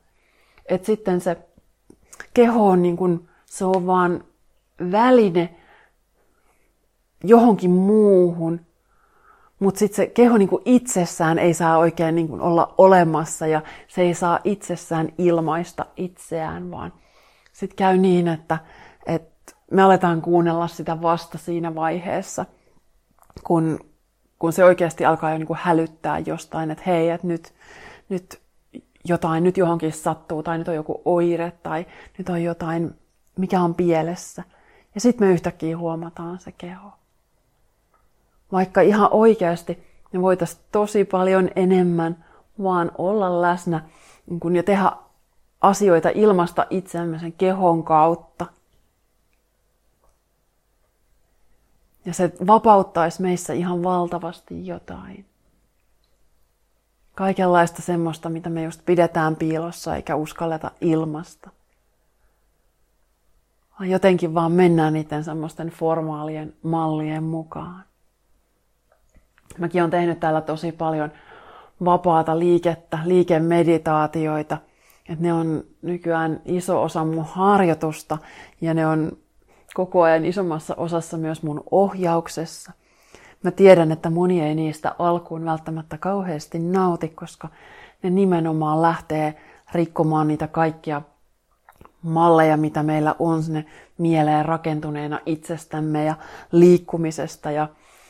Että 0.67 0.87
sitten 0.87 1.21
se 1.21 1.37
keho 2.35 2.69
on 2.69 2.83
niin 2.83 2.97
kuin, 2.97 3.29
se 3.47 3.65
on 3.65 3.87
vaan 3.87 4.25
väline 4.93 5.55
johonkin 7.25 7.71
muuhun, 7.71 8.61
mutta 9.59 9.79
sitten 9.79 9.97
se 9.97 10.07
keho 10.07 10.39
niin 10.39 10.49
kuin 10.49 10.63
itsessään 10.65 11.39
ei 11.39 11.55
saa 11.55 11.79
oikein 11.79 12.15
niin 12.15 12.29
kuin 12.29 12.41
olla 12.41 12.75
olemassa 12.79 13.47
ja 13.47 13.63
se 13.89 14.03
ei 14.03 14.15
saa 14.15 14.39
itsessään 14.45 15.09
ilmaista 15.19 15.87
itseään, 15.97 16.71
vaan 16.71 16.93
sitten 17.53 17.77
käy 17.77 17.97
niin, 17.97 18.29
että 18.29 18.59
me 19.73 19.83
aletaan 19.83 20.23
kuunnella 20.23 20.69
sitä 20.69 21.03
vasta 21.03 21.39
siinä 21.39 21.75
vaiheessa, 21.75 22.47
kun, 23.45 23.81
kun 24.39 24.53
se 24.53 24.65
oikeasti 24.65 25.05
alkaa 25.05 25.31
jo 25.31 25.39
niin 25.39 25.47
kuin 25.47 25.59
hälyttää 25.63 26.19
jostain, 26.19 26.71
että 26.71 26.85
hei, 26.87 27.11
että 27.11 27.27
nyt, 27.27 27.55
nyt 28.09 28.41
jotain, 29.05 29.45
nyt 29.45 29.57
johonkin 29.57 29.93
sattuu, 29.93 30.43
tai 30.43 30.59
nyt 30.59 30.69
on 30.69 30.75
joku 30.75 31.03
oire, 31.05 31.53
tai 31.63 31.87
nyt 32.19 32.29
on 32.29 32.43
jotain, 32.43 32.95
mikä 33.39 33.61
on 33.61 33.75
pielessä. 33.75 34.43
Ja 34.95 35.01
sitten 35.01 35.29
me 35.29 35.33
yhtäkkiä 35.33 35.79
huomataan 35.79 36.39
se 36.39 36.53
keho. 36.53 36.91
Vaikka 38.53 38.81
ihan 38.81 39.09
oikeasti 39.11 39.87
me 40.13 40.23
voitaisiin 40.23 40.63
tosi 40.73 41.05
paljon 41.05 41.51
enemmän 41.57 42.25
vaan 42.63 42.93
olla 42.99 43.43
läsnä 43.43 43.89
niin 44.27 44.41
kun, 44.41 44.57
ja 44.57 44.63
tehdä 44.63 44.93
asioita 45.61 46.11
ilmasta 46.15 46.67
itsemme 46.71 47.19
sen 47.19 47.33
kehon 47.33 47.85
kautta– 47.85 48.47
Ja 52.05 52.15
se 52.15 52.33
vapauttaisi 52.47 53.23
meissä 53.23 53.53
ihan 53.53 53.83
valtavasti 53.83 54.67
jotain. 54.67 55.27
Kaikenlaista 57.15 57.83
semmoista, 57.83 58.29
mitä 58.29 58.51
me 58.51 58.63
just 58.63 58.81
pidetään 58.87 59.37
piilossa 59.37 59.97
eikä 59.97 60.17
uskalleta 60.17 60.71
ilmasta. 60.81 61.51
Jotenkin 63.81 64.35
vaan 64.35 64.53
mennään 64.53 64.93
niiden 64.93 65.25
semmoisten 65.25 65.69
formaalien 65.69 66.55
mallien 66.63 67.25
mukaan. 67.25 67.85
Mäkin 69.59 69.83
olen 69.83 69.91
tehnyt 69.91 70.21
täällä 70.21 70.41
tosi 70.41 70.73
paljon 70.73 71.13
vapaata 71.85 72.39
liikettä, 72.39 72.99
liikemeditaatioita. 73.05 74.59
että 75.09 75.25
ne 75.25 75.33
on 75.33 75.65
nykyään 75.83 76.41
iso 76.45 76.83
osa 76.83 77.05
mun 77.05 77.25
harjoitusta 77.25 78.19
ja 78.61 78.75
ne 78.75 78.87
on 78.87 79.13
koko 79.75 80.03
ajan 80.03 80.25
isommassa 80.25 80.75
osassa 80.75 81.17
myös 81.17 81.43
mun 81.43 81.65
ohjauksessa. 81.71 82.73
Mä 83.43 83.51
tiedän, 83.51 83.93
että 83.93 84.11
moni 84.11 84.43
ei 84.43 84.55
niistä 84.55 84.95
alkuun 84.99 85.45
välttämättä 85.45 85.99
kauheasti 85.99 86.59
nauti, 86.59 87.09
koska 87.09 87.49
ne 88.03 88.11
nimenomaan 88.11 88.83
lähtee 88.83 89.35
rikkomaan 89.75 90.29
niitä 90.29 90.47
kaikkia 90.47 91.03
malleja, 92.03 92.57
mitä 92.57 92.83
meillä 92.83 93.15
on 93.19 93.43
sinne 93.43 93.65
mieleen 93.99 94.45
rakentuneena 94.45 95.21
itsestämme 95.27 96.05
ja 96.05 96.15
liikkumisesta 96.53 97.51
ja 97.51 97.69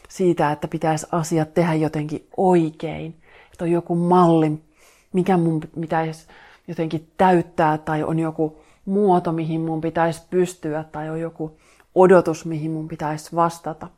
siitä, 0.08 0.52
että 0.52 0.68
pitäisi 0.68 1.06
asiat 1.12 1.54
tehdä 1.54 1.74
jotenkin 1.74 2.28
oikein. 2.36 3.22
Että 3.52 3.64
on 3.64 3.70
joku 3.70 3.94
malli, 3.94 4.52
mikä 5.12 5.36
mun 5.36 5.60
pitäisi 5.80 6.26
jotenkin 6.68 7.12
täyttää 7.16 7.78
tai 7.78 8.02
on 8.02 8.18
joku 8.18 8.62
muoto, 8.84 9.32
mihin 9.32 9.60
mun 9.60 9.80
pitäisi 9.80 10.22
pystyä 10.30 10.84
tai 10.92 11.10
on 11.10 11.20
joku 11.20 11.56
odotus, 11.94 12.44
mihin 12.44 12.70
mun 12.70 12.88
pitäisi 12.88 13.36
vastata. 13.36 13.88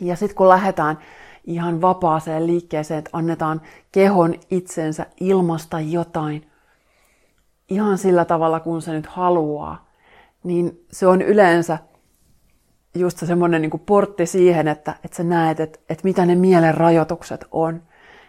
Ja 0.00 0.16
sitten 0.16 0.36
kun 0.36 0.48
lähdetään 0.48 0.98
ihan 1.44 1.80
vapaaseen 1.80 2.46
liikkeeseen, 2.46 2.98
että 2.98 3.10
annetaan 3.12 3.60
kehon 3.92 4.34
itsensä 4.50 5.06
ilmasta 5.20 5.80
jotain, 5.80 6.50
ihan 7.68 7.98
sillä 7.98 8.24
tavalla, 8.24 8.60
kun 8.60 8.82
se 8.82 8.92
nyt 8.92 9.06
haluaa, 9.06 9.88
niin 10.44 10.84
se 10.90 11.06
on 11.06 11.22
yleensä 11.22 11.78
just 12.94 13.18
semmoinen 13.18 13.62
niin 13.62 13.82
portti 13.86 14.26
siihen, 14.26 14.68
että, 14.68 14.94
että 15.04 15.16
sä 15.16 15.24
näet, 15.24 15.60
että, 15.60 15.78
että 15.88 16.04
mitä 16.04 16.26
ne 16.26 16.34
mielen 16.34 16.74
rajoitukset 16.74 17.44
on. 17.50 17.82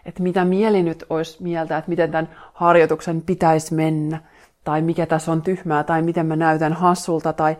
Että 0.06 0.24
mitä 0.24 0.46
mieli 0.46 0.84
nyt 0.84 1.06
olisi 1.10 1.44
mieltä, 1.44 1.78
että 1.78 1.90
miten 1.90 2.12
tämän 2.12 2.30
harjoituksen 2.54 3.22
pitäisi 3.22 3.74
mennä, 3.74 4.22
tai 4.64 4.82
mikä 4.82 5.06
tässä 5.06 5.32
on 5.32 5.42
tyhmää, 5.42 5.84
tai 5.84 6.02
miten 6.02 6.26
mä 6.26 6.36
näytän 6.36 6.74
hassulta, 6.74 7.34
tai 7.34 7.58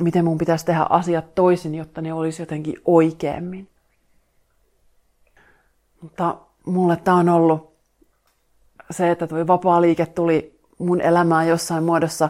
miten 0.00 0.24
mun 0.24 0.38
pitäisi 0.38 0.66
tehdä 0.66 0.86
asiat 0.90 1.34
toisin, 1.34 1.74
jotta 1.74 2.00
ne 2.00 2.12
olisi 2.12 2.42
jotenkin 2.42 2.76
oikeammin. 2.84 3.68
Mutta 6.00 6.36
mulle 6.66 6.96
tämä 6.96 7.16
on 7.16 7.28
ollut 7.28 7.72
se, 8.90 9.10
että 9.10 9.26
tuo 9.26 9.46
vapaa 9.46 9.80
liike 9.80 10.06
tuli 10.06 10.60
mun 10.78 11.00
elämään 11.00 11.48
jossain 11.48 11.84
muodossa 11.84 12.28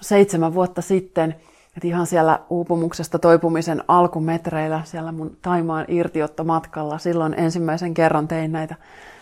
seitsemän 0.00 0.54
vuotta 0.54 0.82
sitten. 0.82 1.36
Että 1.76 1.88
ihan 1.88 2.06
siellä 2.06 2.40
uupumuksesta 2.50 3.18
toipumisen 3.18 3.84
alkumetreillä, 3.88 4.80
siellä 4.84 5.12
mun 5.12 5.36
Taimaan 5.42 5.84
irtiottomatkalla, 5.88 6.98
silloin 6.98 7.34
ensimmäisen 7.34 7.94
kerran 7.94 8.28
tein 8.28 8.52
näitä 8.52 8.74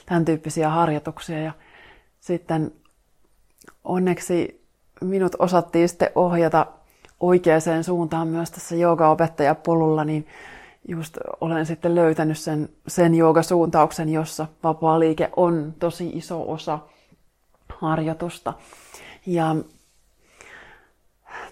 tämän 0.07 0.25
tyyppisiä 0.25 0.69
harjoituksia. 0.69 1.39
Ja 1.39 1.53
sitten 2.21 2.73
onneksi 3.85 4.65
minut 5.01 5.33
osattiin 5.39 5.89
sitten 5.89 6.11
ohjata 6.15 6.67
oikeaan 7.21 7.85
suuntaan 7.85 8.29
myös 8.29 8.51
tässä 8.51 8.77
joogaopettajapolulla, 8.77 10.05
niin 10.05 10.27
just 10.89 11.17
olen 11.41 11.67
sitten 11.67 11.95
löytänyt 11.95 12.39
sen, 12.39 12.69
sen 12.89 13.15
joogasuuntauksen, 13.15 14.09
jossa 14.09 14.47
vapaa 14.63 15.01
liike 15.01 15.31
on 15.37 15.75
tosi 15.79 16.09
iso 16.09 16.51
osa 16.53 16.79
harjoitusta. 17.79 18.53
Ja 19.27 19.57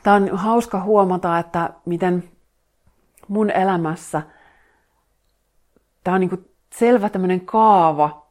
tämä 0.03 0.17
on 0.17 0.29
hauska 0.33 0.83
huomata, 0.83 1.39
että 1.39 1.71
miten 1.85 2.25
mun 3.29 3.51
elämässä 3.51 4.23
tämä 6.05 6.15
on 6.15 6.21
niin 6.21 6.51
selvä 6.75 7.09
tämmöinen 7.09 7.41
kaava, 7.41 8.22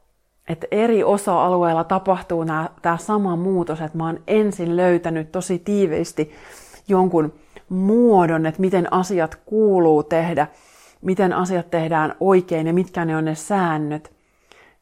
että 0.51 0.67
eri 0.71 1.03
osa-alueilla 1.03 1.83
tapahtuu 1.83 2.45
tämä 2.81 2.97
sama 2.97 3.35
muutos, 3.35 3.81
että 3.81 3.97
mä 3.97 4.05
oon 4.05 4.19
ensin 4.27 4.77
löytänyt 4.77 5.31
tosi 5.31 5.59
tiiviisti 5.59 6.31
jonkun 6.87 7.33
muodon, 7.69 8.45
että 8.45 8.61
miten 8.61 8.93
asiat 8.93 9.35
kuuluu 9.35 10.03
tehdä, 10.03 10.47
miten 11.01 11.33
asiat 11.33 11.69
tehdään 11.69 12.15
oikein 12.19 12.67
ja 12.67 12.73
mitkä 12.73 13.05
ne 13.05 13.17
on 13.17 13.25
ne 13.25 13.35
säännöt. 13.35 14.11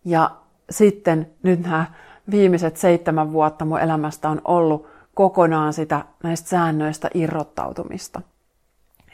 Ja 0.05 0.32
sitten 0.69 1.29
nyt 1.43 1.60
nämä 1.60 1.86
viimeiset 2.32 2.77
seitsemän 2.77 3.32
vuotta 3.34 3.65
mun 3.65 3.79
elämästä 3.79 4.29
on 4.29 4.41
ollut 4.45 4.88
kokonaan 5.13 5.73
sitä 5.73 6.05
näistä 6.23 6.49
säännöistä 6.49 7.10
irrottautumista. 7.13 8.21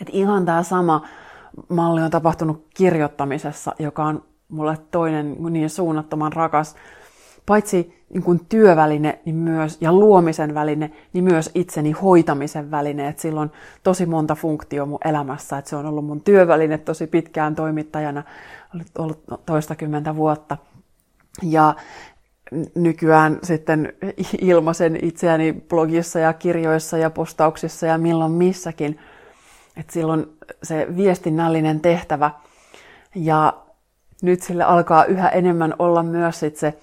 Et 0.02 0.08
ihan 0.12 0.46
tämä 0.46 0.64
sama 0.64 1.02
malli 1.70 2.02
on 2.02 2.12
tapahtunut 2.12 2.68
kirjoittamisessa, 2.74 3.76
joka 3.80 4.04
on 4.04 4.24
mulle 4.56 4.78
toinen 4.92 5.36
niin 5.50 5.70
suunnattoman 5.70 6.34
rakas 6.34 6.76
paitsi 7.46 8.06
niin 8.10 8.24
kuin 8.24 8.46
työväline 8.50 9.20
niin 9.26 9.36
myös, 9.36 9.78
ja 9.82 9.94
luomisen 9.94 10.54
väline, 10.54 10.92
niin 11.14 11.24
myös 11.24 11.52
itseni 11.56 11.92
hoitamisen 11.92 12.72
väline. 12.72 13.08
Et 13.08 13.20
sillä 13.20 13.42
on 13.42 13.52
tosi 13.84 14.06
monta 14.06 14.36
funktio 14.36 14.86
mun 14.86 15.00
elämässä. 15.06 15.58
Et 15.58 15.68
se 15.68 15.76
on 15.76 15.86
ollut 15.86 16.06
mun 16.06 16.22
työväline 16.22 16.78
tosi 16.78 17.08
pitkään 17.08 17.56
toimittajana, 17.56 18.24
ollut 18.98 19.24
toistakymmentä 19.46 20.16
vuotta. 20.16 20.58
Ja 21.44 21.76
nykyään 22.76 23.40
sitten 23.44 23.94
ilmaisen 24.42 25.00
itseäni 25.02 25.54
blogissa 25.70 26.20
ja 26.20 26.34
kirjoissa 26.34 26.98
ja 26.98 27.10
postauksissa 27.10 27.86
ja 27.86 27.98
milloin 27.98 28.32
missäkin. 28.32 29.00
Että 29.78 29.94
silloin 29.94 30.26
se 30.64 30.88
viestinnällinen 30.96 31.80
tehtävä. 31.80 32.32
Ja 33.16 33.54
nyt 34.22 34.42
sille 34.42 34.64
alkaa 34.64 35.06
yhä 35.06 35.30
enemmän 35.30 35.74
olla 35.80 36.04
myös 36.04 36.40
sit 36.40 36.58
se 36.58 36.78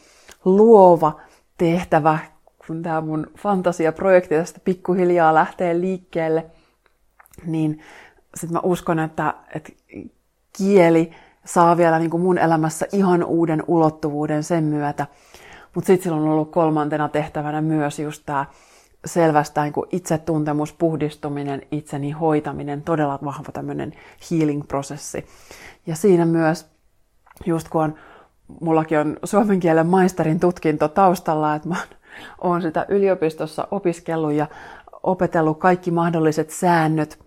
luova 0.45 1.21
tehtävä, 1.59 2.19
kun 2.67 2.83
tämä 2.83 3.01
mun 3.01 3.27
fantasiaprojekti 3.39 4.35
tästä 4.35 4.61
pikkuhiljaa 4.65 5.35
lähtee 5.35 5.81
liikkeelle, 5.81 6.47
niin 7.47 7.81
sitten 8.35 8.53
mä 8.53 8.61
uskon, 8.63 8.99
että, 8.99 9.35
että 9.55 9.73
kieli 10.59 11.11
saa 11.45 11.77
vielä 11.77 11.99
niin 11.99 12.11
kuin 12.11 12.23
mun 12.23 12.39
elämässä 12.39 12.87
ihan 12.93 13.25
uuden 13.25 13.63
ulottuvuuden 13.67 14.43
sen 14.43 14.65
myötä. 14.65 15.07
Mutta 15.75 15.87
sitten 15.87 16.03
sillä 16.05 16.17
on 16.17 16.29
ollut 16.29 16.51
kolmantena 16.51 17.09
tehtävänä 17.09 17.61
myös 17.61 17.99
just 17.99 18.23
tämä 18.27 18.47
selvästä 19.05 19.63
niin 19.63 19.73
itsetuntemus, 19.91 20.73
puhdistuminen, 20.73 21.63
itseni 21.71 22.11
hoitaminen, 22.11 22.83
todella 22.83 23.19
vahva 23.25 23.53
tämmöinen 23.53 23.93
healing-prosessi. 24.31 25.27
Ja 25.87 25.97
siinä 25.97 26.27
myös, 26.27 26.67
just 27.47 27.69
kun 27.69 27.83
on 27.83 27.95
mullakin 28.61 28.99
on 28.99 29.17
suomen 29.25 29.61
kielen 29.61 29.87
maisterin 29.87 30.41
tutkinto 30.41 30.89
taustalla, 30.89 31.55
että 31.55 31.69
mä 31.69 31.77
oon 32.39 32.63
sitä 32.63 32.87
yliopistossa 32.89 33.69
opiskellut 33.71 34.33
ja 34.33 34.47
opetellut 35.03 35.59
kaikki 35.59 35.91
mahdolliset 35.91 36.51
säännöt, 36.51 37.19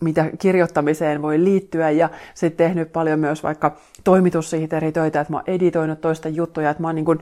mitä 0.00 0.30
kirjoittamiseen 0.38 1.22
voi 1.22 1.44
liittyä 1.44 1.90
ja 1.90 2.10
sitten 2.34 2.66
tehnyt 2.66 2.92
paljon 2.92 3.20
myös 3.20 3.42
vaikka 3.42 3.76
toimitussihteeritöitä, 4.04 5.20
että 5.20 5.32
mä 5.32 5.36
oon 5.36 5.44
editoinut 5.46 6.00
toista 6.00 6.28
juttuja, 6.28 6.70
että 6.70 6.82
mä 6.82 6.88
oon 6.88 6.94
niin 6.94 7.04
kuin, 7.04 7.20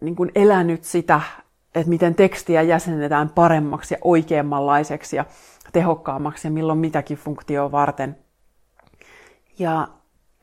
niin 0.00 0.16
kuin 0.16 0.32
elänyt 0.34 0.84
sitä, 0.84 1.20
että 1.74 1.90
miten 1.90 2.14
tekstiä 2.14 2.62
jäsennetään 2.62 3.28
paremmaksi 3.28 3.94
ja 3.94 3.98
oikeammanlaiseksi 4.04 5.16
ja 5.16 5.24
tehokkaammaksi 5.72 6.48
ja 6.48 6.52
milloin 6.52 6.78
mitäkin 6.78 7.16
funktioa 7.16 7.72
varten. 7.72 8.16
Ja 9.58 9.88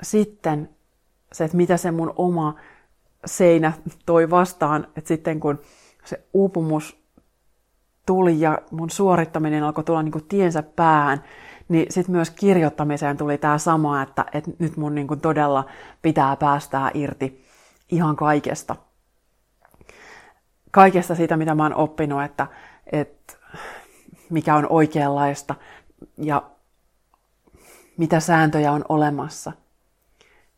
sitten 0.01 0.69
se, 1.31 1.43
että 1.43 1.57
mitä 1.57 1.77
se 1.77 1.91
mun 1.91 2.13
oma 2.15 2.55
seinä 3.25 3.73
toi 4.05 4.29
vastaan, 4.29 4.87
että 4.95 5.07
sitten 5.07 5.39
kun 5.39 5.59
se 6.05 6.23
uupumus 6.33 7.01
tuli 8.05 8.39
ja 8.39 8.57
mun 8.71 8.89
suorittaminen 8.89 9.63
alkoi 9.63 9.83
tulla 9.83 10.03
niin 10.03 10.11
kuin 10.11 10.27
tiensä 10.27 10.63
päähän, 10.63 11.23
niin 11.69 11.85
sitten 11.89 12.15
myös 12.15 12.29
kirjoittamiseen 12.29 13.17
tuli 13.17 13.37
tämä 13.37 13.57
sama, 13.57 14.01
että, 14.01 14.25
että 14.33 14.51
nyt 14.59 14.77
mun 14.77 14.95
niin 14.95 15.07
kuin 15.07 15.21
todella 15.21 15.65
pitää 16.01 16.35
päästää 16.35 16.91
irti 16.93 17.45
ihan 17.89 18.15
kaikesta. 18.15 18.75
Kaikesta 20.71 21.15
siitä, 21.15 21.37
mitä 21.37 21.55
mä 21.55 21.63
oon 21.63 21.75
oppinut, 21.75 22.23
että, 22.23 22.47
että 22.91 23.33
mikä 24.29 24.55
on 24.55 24.67
oikeanlaista 24.69 25.55
ja 26.17 26.43
mitä 27.97 28.19
sääntöjä 28.19 28.71
on 28.71 28.85
olemassa. 28.89 29.51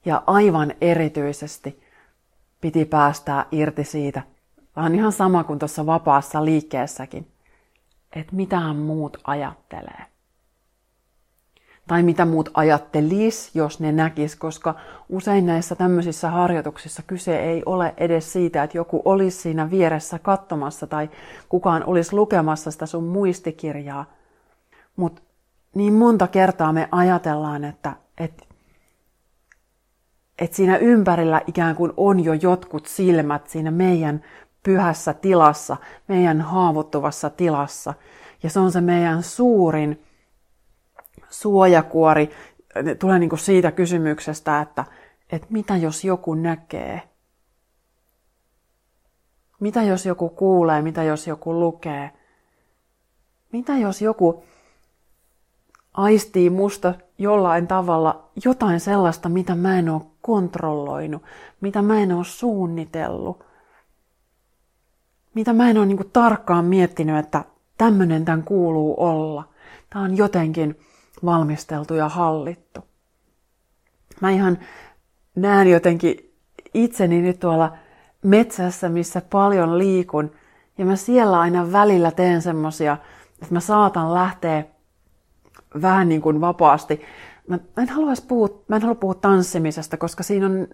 Ja 0.06 0.24
aivan 0.28 0.74
erityisesti 0.82 1.84
piti 2.62 2.86
päästää 2.86 3.46
irti 3.52 3.84
siitä, 3.84 4.22
vähän 4.76 4.96
ihan 4.96 5.12
sama 5.12 5.44
kuin 5.44 5.60
tuossa 5.60 5.86
vapaassa 5.86 6.46
liikkeessäkin, 6.46 7.28
että 8.16 8.36
mitä 8.36 8.74
muut 8.74 9.18
ajattelee. 9.24 10.06
Tai 11.88 12.04
mitä 12.04 12.26
muut 12.26 12.50
ajattelis, 12.54 13.56
jos 13.56 13.80
ne 13.80 13.92
näkis, 13.92 14.36
koska 14.36 14.76
usein 15.10 15.46
näissä 15.46 15.76
tämmöisissä 15.76 16.30
harjoituksissa 16.30 17.04
kyse 17.08 17.40
ei 17.40 17.64
ole 17.66 17.94
edes 17.98 18.34
siitä, 18.34 18.64
että 18.64 18.78
joku 18.78 19.02
olisi 19.06 19.42
siinä 19.42 19.70
vieressä 19.70 20.20
katsomassa 20.20 20.88
tai 20.88 21.10
kukaan 21.50 21.84
olisi 21.86 22.16
lukemassa 22.16 22.72
sitä 22.72 22.86
sun 22.86 23.04
muistikirjaa. 23.04 24.06
Mutta 24.96 25.22
niin 25.76 25.94
monta 25.94 26.28
kertaa 26.28 26.74
me 26.74 26.88
ajatellaan, 26.92 27.64
että, 27.64 27.94
että 28.18 28.44
että 30.44 30.56
siinä 30.56 30.78
ympärillä 30.78 31.42
ikään 31.48 31.76
kuin 31.76 31.94
on 31.98 32.24
jo 32.24 32.34
jotkut 32.34 32.86
silmät 32.86 33.48
siinä 33.48 33.72
meidän 33.72 34.24
pyhässä 34.64 35.14
tilassa, 35.14 35.78
meidän 36.08 36.42
haavoittuvassa 36.42 37.30
tilassa. 37.30 37.94
Ja 38.44 38.50
se 38.50 38.60
on 38.60 38.72
se 38.72 38.82
meidän 38.82 39.24
suurin 39.24 40.04
suojakuori. 41.30 42.30
Tulee 43.00 43.20
niin 43.20 43.30
kuin 43.30 43.40
siitä 43.40 43.72
kysymyksestä, 43.72 44.62
että, 44.62 44.86
että 45.32 45.48
mitä 45.50 45.78
jos 45.78 46.04
joku 46.04 46.34
näkee? 46.34 47.02
Mitä 49.60 49.84
jos 49.84 50.06
joku 50.06 50.30
kuulee? 50.30 50.82
Mitä 50.82 51.04
jos 51.04 51.28
joku 51.28 51.60
lukee? 51.60 52.12
Mitä 53.52 53.78
jos 53.78 54.02
joku 54.02 54.44
aistii 55.94 56.50
musta 56.50 56.94
jollain 57.18 57.68
tavalla 57.68 58.30
jotain 58.46 58.80
sellaista, 58.80 59.30
mitä 59.30 59.56
mä 59.56 59.80
en 59.80 59.90
ole 59.90 60.13
kontrolloinut, 60.24 61.24
mitä 61.62 61.82
mä 61.82 62.00
en 62.00 62.12
ole 62.12 62.26
suunnitellut, 62.26 63.44
mitä 65.34 65.54
mä 65.54 65.70
en 65.70 65.78
ole 65.78 65.86
niin 65.86 66.12
tarkkaan 66.14 66.66
miettinyt, 66.66 67.18
että 67.18 67.46
tämmöinen 67.78 68.26
tämän 68.26 68.44
kuuluu 68.44 68.96
olla. 68.98 69.50
Tämä 69.90 70.06
on 70.06 70.18
jotenkin 70.18 70.80
valmisteltu 71.26 71.94
ja 71.94 72.10
hallittu. 72.10 72.82
Mä 74.22 74.30
ihan 74.30 74.60
näen 75.36 75.68
jotenkin 75.68 76.34
itseni 76.74 77.22
nyt 77.22 77.40
tuolla 77.40 77.74
metsässä, 78.24 78.90
missä 78.90 79.22
paljon 79.30 79.78
liikun, 79.78 80.32
ja 80.78 80.86
mä 80.86 80.96
siellä 80.96 81.40
aina 81.40 81.72
välillä 81.72 82.12
teen 82.12 82.42
semmosia, 82.42 82.98
että 83.42 83.54
mä 83.54 83.60
saatan 83.60 84.14
lähteä 84.14 84.66
vähän 85.82 86.10
niin 86.10 86.22
kuin 86.22 86.42
vapaasti. 86.42 87.02
Mä 87.48 87.60
en, 87.78 87.90
haluaisi 87.90 88.26
puhua, 88.28 88.64
mä 88.68 88.76
en 88.76 88.82
halua 88.82 88.96
puhua 88.96 89.14
tanssimisesta, 89.14 89.98
koska 89.98 90.24
siinä 90.24 90.46
on 90.46 90.68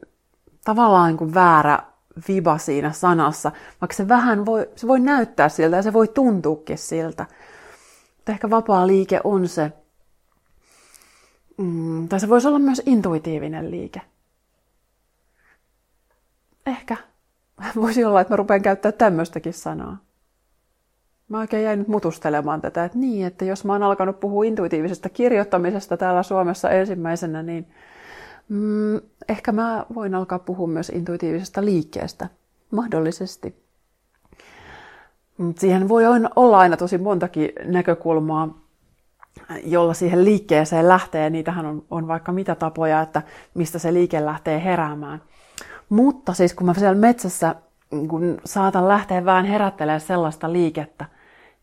tavallaan 0.66 1.08
niin 1.08 1.18
kuin 1.18 1.34
väärä 1.34 1.80
viba 2.28 2.58
siinä 2.58 2.92
sanassa, 2.92 3.52
vaikka 3.82 3.96
se 3.96 4.08
vähän 4.08 4.46
voi, 4.46 4.70
se 4.76 4.88
voi 4.88 5.00
näyttää 5.00 5.50
siltä 5.50 5.76
ja 5.76 5.82
se 5.82 5.94
voi 5.94 6.08
tuntuukin 6.08 6.78
siltä. 6.78 7.26
Mutta 8.16 8.32
ehkä 8.32 8.50
vapaa 8.50 8.88
liike 8.88 9.22
on 9.24 9.48
se, 9.48 9.72
mm, 11.58 12.08
tai 12.08 12.20
se 12.20 12.30
voisi 12.30 12.48
olla 12.48 12.60
myös 12.60 12.82
intuitiivinen 12.86 13.72
liike. 13.72 14.02
Ehkä. 16.66 16.98
Voisi 17.76 18.06
olla, 18.06 18.22
että 18.22 18.34
mä 18.34 18.38
rupean 18.38 18.62
käyttää 18.62 18.92
tämmöistäkin 18.92 19.54
sanaa. 19.54 19.98
Mä 21.30 21.40
oikein 21.40 21.64
jäin 21.64 21.80
nyt 21.80 21.88
mutustelemaan 21.88 22.62
tätä, 22.62 22.86
että 22.86 22.98
niin, 22.98 23.28
että 23.28 23.46
jos 23.46 23.66
mä 23.66 23.74
oon 23.74 23.84
alkanut 23.84 24.20
puhua 24.20 24.44
intuitiivisesta 24.44 25.10
kirjoittamisesta 25.10 25.98
täällä 25.98 26.24
Suomessa 26.24 26.70
ensimmäisenä, 26.70 27.44
niin 27.44 27.68
mm, 28.50 29.02
ehkä 29.30 29.52
mä 29.52 29.86
voin 29.96 30.16
alkaa 30.16 30.40
puhua 30.40 30.68
myös 30.68 30.90
intuitiivisesta 30.90 31.66
liikkeestä. 31.66 32.30
Mahdollisesti. 32.72 33.64
Siihen 35.58 35.90
voi 35.90 36.04
olla 36.36 36.58
aina 36.58 36.78
tosi 36.78 36.98
montakin 36.98 37.52
näkökulmaa, 37.66 38.58
jolla 39.64 39.94
siihen 39.94 40.26
liikkeeseen 40.26 40.88
lähtee. 40.88 41.30
Niitähän 41.30 41.66
on, 41.66 41.86
on 41.92 42.08
vaikka 42.08 42.32
mitä 42.32 42.56
tapoja, 42.56 43.02
että 43.02 43.22
mistä 43.54 43.80
se 43.80 43.94
liike 43.94 44.26
lähtee 44.26 44.64
heräämään. 44.64 45.22
Mutta 45.90 46.34
siis 46.34 46.54
kun 46.54 46.66
mä 46.66 46.74
siellä 46.74 47.00
metsässä 47.00 47.56
kun 48.08 48.38
saatan 48.46 48.88
lähteä 48.88 49.26
vähän 49.26 49.46
herättelemään 49.46 50.02
sellaista 50.02 50.54
liikettä, 50.54 51.06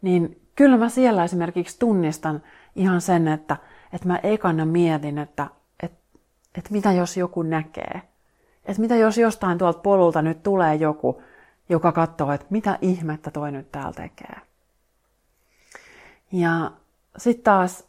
niin 0.06 0.40
kyllä 0.54 0.76
mä 0.76 0.88
siellä 0.88 1.24
esimerkiksi 1.24 1.78
tunnistan 1.78 2.42
ihan 2.76 3.00
sen, 3.00 3.28
että, 3.28 3.56
että 3.92 4.06
mä 4.06 4.20
ekana 4.22 4.64
mietin, 4.64 5.18
että, 5.18 5.46
että, 5.82 5.98
että 6.54 6.72
mitä 6.72 6.92
jos 6.92 7.16
joku 7.16 7.42
näkee. 7.42 8.02
Että 8.64 8.82
mitä 8.82 8.96
jos 8.96 9.18
jostain 9.18 9.58
tuolta 9.58 9.78
polulta 9.78 10.22
nyt 10.22 10.42
tulee 10.42 10.74
joku, 10.74 11.22
joka 11.68 11.92
katsoo, 11.92 12.32
että 12.32 12.46
mitä 12.50 12.78
ihmettä 12.80 13.30
toi 13.30 13.52
nyt 13.52 13.72
täällä 13.72 13.92
tekee. 13.92 14.36
Ja 16.32 16.70
sitten 17.16 17.44
taas, 17.44 17.84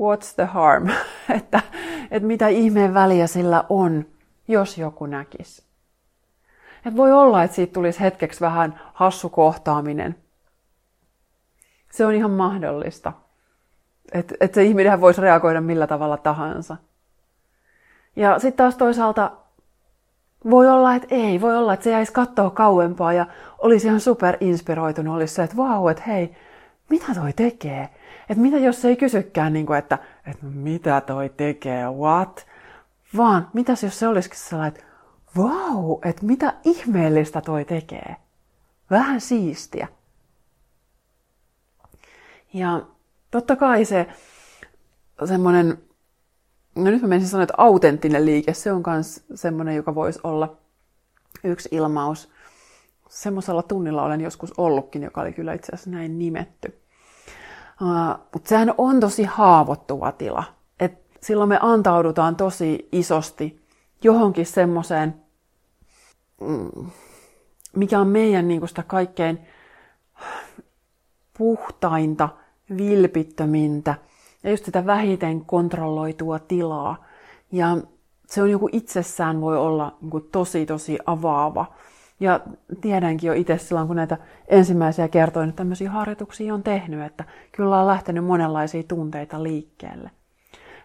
what's 0.00 0.34
the 0.34 0.44
harm? 0.44 0.88
että, 1.38 1.60
että 2.10 2.26
mitä 2.26 2.48
ihmeen 2.48 2.94
väliä 2.94 3.26
sillä 3.26 3.64
on, 3.68 4.06
jos 4.48 4.78
joku 4.78 5.06
näkisi. 5.06 5.62
Et 6.86 6.96
voi 6.96 7.12
olla, 7.12 7.42
että 7.42 7.54
siitä 7.54 7.72
tulisi 7.72 8.00
hetkeksi 8.00 8.40
vähän 8.40 8.80
hassu 8.94 9.28
kohtaaminen. 9.28 10.27
Se 11.90 12.06
on 12.06 12.14
ihan 12.14 12.30
mahdollista. 12.30 13.12
Että 14.12 14.34
et 14.40 14.54
se 14.54 14.62
ihminen 14.62 15.00
voisi 15.00 15.20
reagoida 15.20 15.60
millä 15.60 15.86
tavalla 15.86 16.16
tahansa. 16.16 16.76
Ja 18.16 18.38
sitten 18.38 18.56
taas 18.56 18.76
toisaalta 18.76 19.30
voi 20.50 20.68
olla, 20.68 20.94
että 20.94 21.06
ei. 21.10 21.40
Voi 21.40 21.56
olla, 21.56 21.74
että 21.74 21.84
se 21.84 21.90
jäisi 21.90 22.12
katsoa 22.12 22.50
kauempaa 22.50 23.12
ja 23.12 23.26
olisi 23.58 23.86
ihan 23.86 24.00
super 24.00 24.36
inspiroitunut. 24.40 25.14
Olisi 25.14 25.34
se, 25.34 25.42
että 25.42 25.56
vau, 25.56 25.88
että 25.88 26.02
hei, 26.06 26.36
mitä 26.90 27.14
toi 27.14 27.32
tekee? 27.32 27.88
Että 28.30 28.42
mitä 28.42 28.58
jos 28.58 28.82
se 28.82 28.88
ei 28.88 28.96
kysykään, 28.96 29.52
niin 29.52 29.66
kuin, 29.66 29.78
että, 29.78 29.98
että 30.26 30.46
mitä 30.46 31.00
toi 31.00 31.28
tekee, 31.36 31.90
what? 31.90 32.46
Vaan 33.16 33.48
mitäs 33.52 33.82
jos 33.82 33.98
se 33.98 34.08
olisikin 34.08 34.38
sellainen, 34.38 34.76
että 34.76 34.88
vau, 35.36 35.98
että 36.04 36.26
mitä 36.26 36.54
ihmeellistä 36.64 37.40
toi 37.40 37.64
tekee. 37.64 38.16
Vähän 38.90 39.20
siistiä. 39.20 39.88
Ja 42.54 42.82
totta 43.30 43.56
kai 43.56 43.84
se 43.84 44.06
semmoinen, 45.24 45.78
no 46.74 46.84
nyt 46.84 47.02
mä 47.02 47.08
menisin 47.08 47.30
sanoa, 47.30 47.42
että 47.42 47.54
autenttinen 47.56 48.26
liike, 48.26 48.54
se 48.54 48.72
on 48.72 48.82
myös 48.86 49.24
semmoinen, 49.34 49.76
joka 49.76 49.94
voisi 49.94 50.20
olla 50.24 50.56
yksi 51.44 51.68
ilmaus. 51.72 52.28
Semmoisella 53.08 53.62
tunnilla 53.62 54.02
olen 54.02 54.20
joskus 54.20 54.52
ollutkin, 54.56 55.02
joka 55.02 55.20
oli 55.20 55.32
kyllä 55.32 55.52
itse 55.52 55.72
asiassa 55.72 55.90
näin 55.90 56.18
nimetty. 56.18 56.80
Uh, 57.82 58.20
Mutta 58.32 58.48
sehän 58.48 58.74
on 58.78 59.00
tosi 59.00 59.24
haavoittuva 59.24 60.12
tila. 60.12 60.44
Et 60.80 60.92
silloin 61.20 61.48
me 61.48 61.58
antaudutaan 61.62 62.36
tosi 62.36 62.88
isosti 62.92 63.60
johonkin 64.04 64.46
semmoiseen, 64.46 65.14
mm, 66.40 66.90
mikä 67.76 68.00
on 68.00 68.06
meidän 68.08 68.48
niin 68.48 68.68
sitä 68.68 68.82
kaikkein 68.82 69.38
puhtainta, 71.38 72.28
vilpittömintä 72.76 73.94
ja 74.44 74.50
just 74.50 74.64
sitä 74.64 74.86
vähiten 74.86 75.44
kontrolloitua 75.44 76.38
tilaa. 76.38 77.04
Ja 77.52 77.76
se 78.26 78.42
on 78.42 78.50
joku 78.50 78.68
itsessään 78.72 79.40
voi 79.40 79.56
olla 79.56 79.96
niin 80.00 80.28
tosi 80.32 80.66
tosi 80.66 80.98
avaava. 81.06 81.66
Ja 82.20 82.40
tiedänkin 82.80 83.28
jo 83.28 83.34
itse 83.34 83.58
silloin, 83.58 83.86
kun 83.86 83.96
näitä 83.96 84.16
ensimmäisiä 84.48 85.08
kertoja, 85.08 85.44
että 85.44 85.56
tämmöisiä 85.56 85.90
harjoituksia 85.90 86.54
on 86.54 86.62
tehnyt, 86.62 87.06
että 87.06 87.24
kyllä 87.52 87.80
on 87.80 87.86
lähtenyt 87.86 88.24
monenlaisia 88.24 88.82
tunteita 88.82 89.42
liikkeelle. 89.42 90.10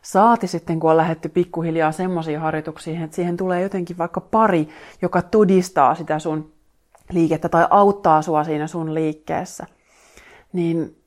Saati 0.01 0.47
sitten, 0.47 0.79
kun 0.79 0.91
on 0.91 0.97
lähetty 0.97 1.29
pikkuhiljaa 1.29 1.91
semmoisiin 1.91 2.39
harjoituksiin, 2.39 3.01
että 3.01 3.15
siihen 3.15 3.37
tulee 3.37 3.61
jotenkin 3.61 3.97
vaikka 3.97 4.21
pari, 4.21 4.69
joka 5.01 5.21
todistaa 5.21 5.95
sitä 5.95 6.19
sun 6.19 6.51
liikettä 7.11 7.49
tai 7.49 7.67
auttaa 7.69 8.21
sua 8.21 8.43
siinä 8.43 8.67
sun 8.67 8.93
liikkeessä, 8.93 9.65
niin 10.53 11.03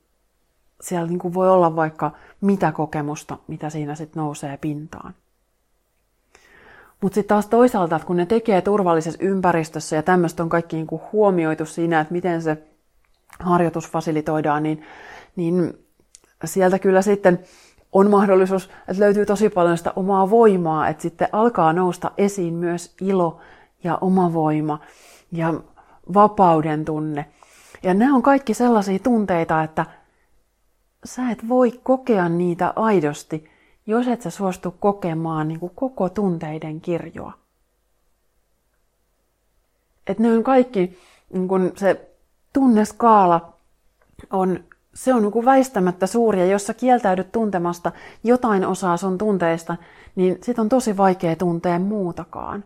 siellä 0.81 1.07
niin 1.07 1.19
kuin 1.19 1.33
voi 1.33 1.49
olla 1.49 1.75
vaikka 1.75 2.11
mitä 2.41 2.71
kokemusta, 2.71 3.37
mitä 3.47 3.69
siinä 3.69 3.95
sitten 3.95 4.21
nousee 4.21 4.57
pintaan. 4.57 5.13
Mutta 7.01 7.15
sitten 7.15 7.29
taas 7.29 7.47
toisaalta, 7.47 7.95
että 7.95 8.05
kun 8.05 8.17
ne 8.17 8.25
tekee 8.25 8.61
turvallisessa 8.61 9.23
ympäristössä 9.23 9.95
ja 9.95 10.03
tämmöistä 10.03 10.43
on 10.43 10.49
kaikki 10.49 10.75
niin 10.75 10.87
kuin 10.87 11.01
huomioitu 11.11 11.65
siinä, 11.65 11.99
että 11.99 12.13
miten 12.13 12.41
se 12.41 12.57
harjoitus 13.39 13.89
fasilitoidaan, 13.91 14.63
niin, 14.63 14.83
niin 15.35 15.73
sieltä 16.45 16.79
kyllä 16.79 17.01
sitten 17.01 17.39
on 17.91 18.09
mahdollisuus, 18.09 18.69
että 18.87 19.03
löytyy 19.03 19.25
tosi 19.25 19.49
paljon 19.49 19.77
sitä 19.77 19.93
omaa 19.95 20.29
voimaa, 20.29 20.87
että 20.87 21.01
sitten 21.01 21.27
alkaa 21.31 21.73
nousta 21.73 22.11
esiin 22.17 22.53
myös 22.53 22.95
ilo 23.01 23.39
ja 23.83 23.97
oma 24.01 24.33
voima 24.33 24.79
ja 25.31 25.53
vapauden 26.13 26.85
tunne. 26.85 27.25
Ja 27.83 27.93
nämä 27.93 28.15
on 28.15 28.21
kaikki 28.21 28.53
sellaisia 28.53 28.99
tunteita, 28.99 29.63
että 29.63 29.85
sä 31.05 31.31
et 31.31 31.49
voi 31.49 31.79
kokea 31.83 32.29
niitä 32.29 32.73
aidosti, 32.75 33.49
jos 33.85 34.07
et 34.07 34.21
sä 34.21 34.29
suostu 34.29 34.75
kokemaan 34.79 35.47
niin 35.47 35.59
kuin 35.59 35.71
koko 35.75 36.09
tunteiden 36.09 36.81
kirjoa. 36.81 37.33
Että 40.07 40.23
ne 40.23 40.33
on 40.33 40.43
kaikki, 40.43 40.97
niin 41.33 41.47
kuin 41.47 41.71
se 41.75 42.09
tunneskaala 42.53 43.53
on 44.31 44.59
se 44.97 45.13
on 45.13 45.21
niin 45.21 45.45
väistämättä 45.45 46.07
suuri, 46.07 46.39
ja 46.39 46.45
jos 46.45 46.67
sä 46.67 46.73
kieltäydyt 46.73 47.31
tuntemasta 47.31 47.91
jotain 48.23 48.65
osaa 48.65 48.97
sun 48.97 49.17
tunteista, 49.17 49.75
niin 50.15 50.37
sit 50.43 50.59
on 50.59 50.69
tosi 50.69 50.97
vaikea 50.97 51.35
tuntea 51.35 51.79
muutakaan. 51.79 52.63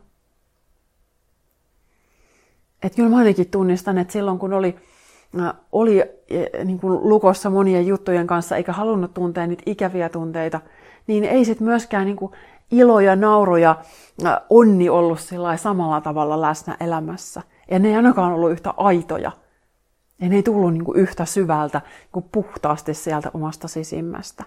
Et 2.84 2.96
kyllä 2.96 3.10
mä 3.10 3.18
ainakin 3.18 3.50
tunnistan, 3.52 3.98
että 3.98 4.14
silloin 4.14 4.40
kun 4.40 4.54
oli, 4.54 4.76
oli 5.72 6.02
äh, 6.02 6.66
niin 6.66 6.80
kuin 6.80 7.10
lukossa 7.10 7.50
monien 7.50 7.88
juttujen 7.88 8.28
kanssa 8.28 8.56
eikä 8.58 8.74
halunnut 8.74 9.14
tuntea 9.14 9.48
niitä 9.48 9.64
ikäviä 9.66 10.10
tunteita, 10.10 10.62
niin 11.08 11.24
ei 11.24 11.46
sit 11.46 11.60
myöskään 11.60 12.06
niin 12.06 12.18
kuin 12.18 12.32
ilo 12.72 13.00
ja 13.00 13.16
nauru 13.16 13.56
ja 13.56 13.76
onni 14.50 14.90
ollut 14.90 15.20
samalla 15.56 16.02
tavalla 16.02 16.42
läsnä 16.42 16.78
elämässä. 16.80 17.42
Ja 17.72 17.80
ne 17.80 17.88
ei 17.88 17.96
ainakaan 17.96 18.34
ollut 18.34 18.52
yhtä 18.52 18.74
aitoja. 18.78 19.32
Ja 20.20 20.30
ne 20.30 20.36
ei 20.36 20.44
tullut 20.44 20.74
niin 20.74 20.86
kuin 20.86 21.00
yhtä 21.00 21.26
syvältä, 21.26 21.82
niin 22.00 22.10
kuin 22.12 22.26
puhtaasti 22.32 22.94
sieltä 22.94 23.32
omasta 23.34 23.68
sisimmästä. 23.68 24.44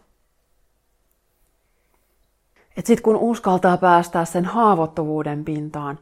Et 2.76 2.86
sit 2.86 3.00
kun 3.00 3.16
uskaltaa 3.16 3.76
päästää 3.76 4.24
sen 4.24 4.44
haavoittuvuuden 4.44 5.44
pintaan, 5.44 5.98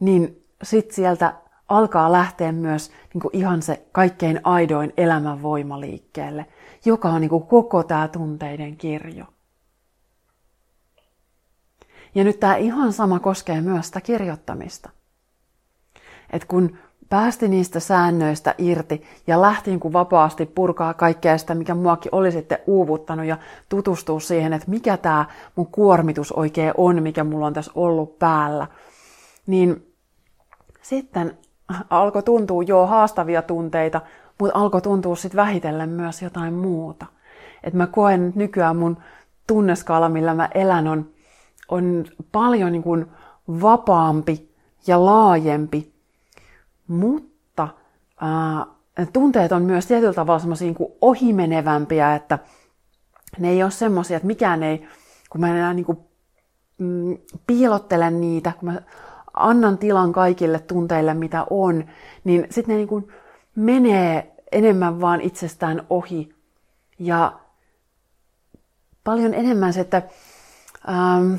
niin 0.00 0.44
sit 0.62 0.90
sieltä 0.90 1.34
alkaa 1.68 2.12
lähteä 2.12 2.52
myös 2.52 2.90
niin 3.14 3.22
kuin 3.22 3.36
ihan 3.36 3.62
se 3.62 3.86
kaikkein 3.92 4.40
aidoin 4.44 4.92
elämän 4.96 5.42
voima 5.42 5.80
liikkeelle, 5.80 6.46
joka 6.84 7.08
on 7.08 7.20
niin 7.20 7.28
kuin 7.28 7.46
koko 7.46 7.82
tämä 7.82 8.08
tunteiden 8.08 8.76
kirjo. 8.76 9.24
Ja 12.14 12.24
nyt 12.24 12.40
tämä 12.40 12.56
ihan 12.56 12.92
sama 12.92 13.20
koskee 13.20 13.60
myös 13.60 13.86
sitä 13.86 14.00
kirjoittamista. 14.00 14.90
Et 16.30 16.44
kun 16.44 16.78
päästi 17.08 17.48
niistä 17.48 17.80
säännöistä 17.80 18.54
irti 18.58 19.02
ja 19.26 19.40
lähti 19.40 19.70
niin 19.70 19.80
kuin 19.80 19.92
vapaasti 19.92 20.46
purkaa 20.46 20.94
kaikkea 20.94 21.38
sitä, 21.38 21.54
mikä 21.54 21.74
muakin 21.74 22.14
oli 22.14 22.32
sitten 22.32 22.58
uuvuttanut 22.66 23.26
ja 23.26 23.38
tutustua 23.68 24.20
siihen, 24.20 24.52
että 24.52 24.70
mikä 24.70 24.96
tämä 24.96 25.26
mun 25.56 25.66
kuormitus 25.66 26.32
oikein 26.32 26.72
on, 26.76 27.02
mikä 27.02 27.24
mulla 27.24 27.46
on 27.46 27.52
tässä 27.52 27.72
ollut 27.74 28.18
päällä. 28.18 28.66
Niin 29.46 29.94
sitten 30.82 31.38
alkoi 31.90 32.22
tuntua 32.22 32.62
jo 32.62 32.86
haastavia 32.86 33.42
tunteita, 33.42 34.00
mutta 34.40 34.58
alkoi 34.58 34.82
tuntua 34.82 35.16
sitten 35.16 35.36
vähitellen 35.36 35.88
myös 35.88 36.22
jotain 36.22 36.54
muuta. 36.54 37.06
Et 37.64 37.74
mä 37.74 37.86
koen 37.86 38.32
nykyään 38.34 38.76
mun 38.76 38.96
tunneskaala, 39.46 40.08
millä 40.08 40.34
mä 40.34 40.48
elän, 40.54 40.88
on, 40.88 41.10
on 41.68 42.04
paljon 42.32 42.72
niin 42.72 42.82
kuin 42.82 43.06
vapaampi 43.48 44.54
ja 44.86 45.04
laajempi, 45.04 45.92
mutta 46.88 47.68
ää, 48.20 48.66
tunteet 49.12 49.52
on 49.52 49.62
myös 49.62 49.86
tietyllä 49.86 50.12
tavalla 50.12 50.38
semmoisia 50.38 50.66
niin 50.66 50.92
ohimenevämpiä, 51.00 52.14
että 52.14 52.38
ne 53.38 53.50
ei 53.50 53.62
ole 53.62 53.70
semmoisia, 53.70 54.16
että 54.16 54.26
mikään 54.26 54.62
ei, 54.62 54.88
kun 55.30 55.40
mä 55.40 55.48
enää 55.48 55.74
niin 55.74 55.84
kuin, 55.84 55.98
mm, 56.78 57.18
piilottelen 57.46 58.20
niitä, 58.20 58.52
kun 58.60 58.72
mä 58.72 58.82
annan 59.38 59.78
tilan 59.78 60.12
kaikille 60.12 60.58
tunteille, 60.58 61.14
mitä 61.14 61.46
on, 61.50 61.84
niin 62.24 62.46
sitten 62.50 62.72
ne 62.72 62.76
niin 62.76 62.88
kuin 62.88 63.08
menee 63.54 64.34
enemmän 64.52 65.00
vaan 65.00 65.20
itsestään 65.20 65.86
ohi. 65.90 66.34
Ja 66.98 67.32
paljon 69.04 69.34
enemmän 69.34 69.72
se, 69.72 69.80
että 69.80 70.02
ähm, 70.88 71.34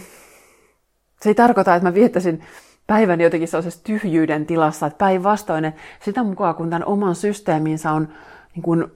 se 1.22 1.30
ei 1.30 1.36
tarkoita, 1.36 1.76
että 1.76 1.90
mä 1.90 1.94
viettäisin 1.94 2.44
päivän 2.88 3.22
jotenkin 3.22 3.48
sellaisessa 3.48 3.84
tyhjyyden 3.84 4.46
tilassa, 4.46 4.86
että 4.86 4.98
päinvastoin, 4.98 5.66
että 5.66 5.82
sitä 6.02 6.24
mukaan 6.24 6.56
kun 6.56 6.70
tämän 6.70 6.86
oman 6.86 7.16
systeeminsä 7.16 7.92
on 7.92 8.08
niin 8.56 8.64
kuin 8.64 8.88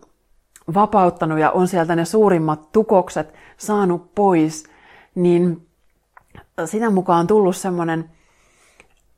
vapauttanut 0.74 1.39
ja 1.39 1.51
on 1.51 1.68
sieltä 1.68 1.95
ne 1.95 2.06
suurimmat 2.06 2.72
tukokset 2.72 3.34
saanut 3.58 4.16
pois, 4.16 4.64
niin 5.16 5.68
sitä 6.66 6.89
mukaan 6.89 7.20
on 7.20 7.28
tullut 7.28 7.56
semmoinen 7.56 8.10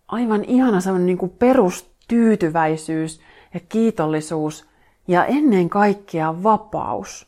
aivan 0.07 0.43
ihana 0.43 0.81
semmoinen 0.81 1.05
niin 1.05 1.17
kuin 1.17 1.31
perustyytyväisyys 1.31 3.21
ja 3.53 3.59
kiitollisuus 3.69 4.65
ja 5.07 5.25
ennen 5.25 5.69
kaikkea 5.69 6.43
vapaus. 6.43 7.27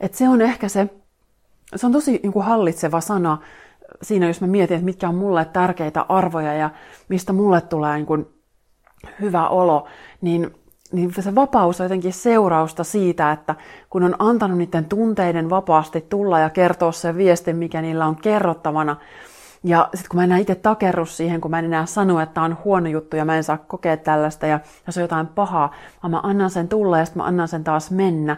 Et 0.00 0.14
se 0.14 0.28
on 0.28 0.42
ehkä 0.42 0.68
se, 0.68 0.88
se 1.76 1.86
on 1.86 1.92
tosi 1.92 2.20
niin 2.22 2.32
kuin 2.32 2.44
hallitseva 2.44 3.00
sana 3.00 3.38
siinä, 4.02 4.26
jos 4.26 4.40
mä 4.40 4.46
mietin, 4.46 4.74
että 4.74 4.84
mitkä 4.84 5.08
on 5.08 5.14
mulle 5.14 5.44
tärkeitä 5.44 6.06
arvoja 6.08 6.54
ja 6.54 6.70
mistä 7.08 7.32
mulle 7.32 7.60
tulee 7.60 7.96
niin 7.96 8.06
kuin 8.06 8.26
hyvä 9.20 9.48
olo, 9.48 9.88
niin, 10.20 10.54
niin 10.92 11.12
se 11.20 11.34
vapaus 11.34 11.80
on 11.80 11.84
jotenkin 11.84 12.12
seurausta 12.12 12.84
siitä, 12.84 13.32
että 13.32 13.54
kun 13.90 14.02
on 14.02 14.16
antanut 14.18 14.58
niiden 14.58 14.84
tunteiden 14.84 15.50
vapaasti 15.50 16.00
tulla 16.00 16.38
ja 16.38 16.50
kertoa 16.50 16.92
sen 16.92 17.16
viestin, 17.16 17.56
mikä 17.56 17.82
niillä 17.82 18.06
on 18.06 18.16
kerrottavana, 18.16 18.96
ja 19.64 19.88
sitten 19.94 20.08
kun 20.10 20.20
mä 20.20 20.24
enää 20.24 20.38
itse 20.38 20.54
takerru 20.54 21.06
siihen, 21.06 21.40
kun 21.40 21.50
mä 21.50 21.58
en 21.58 21.64
enää 21.64 21.86
sano, 21.86 22.20
että 22.20 22.42
on 22.42 22.56
huono 22.64 22.88
juttu 22.88 23.16
ja 23.16 23.24
mä 23.24 23.36
en 23.36 23.44
saa 23.44 23.58
kokea 23.58 23.96
tällaista 23.96 24.46
ja, 24.46 24.60
se 24.88 25.00
on 25.00 25.04
jotain 25.04 25.26
pahaa, 25.26 25.74
vaan 26.02 26.10
mä 26.10 26.20
annan 26.22 26.50
sen 26.50 26.68
tulla 26.68 26.98
ja 26.98 27.04
sitten 27.04 27.22
mä 27.22 27.26
annan 27.26 27.48
sen 27.48 27.64
taas 27.64 27.90
mennä, 27.90 28.36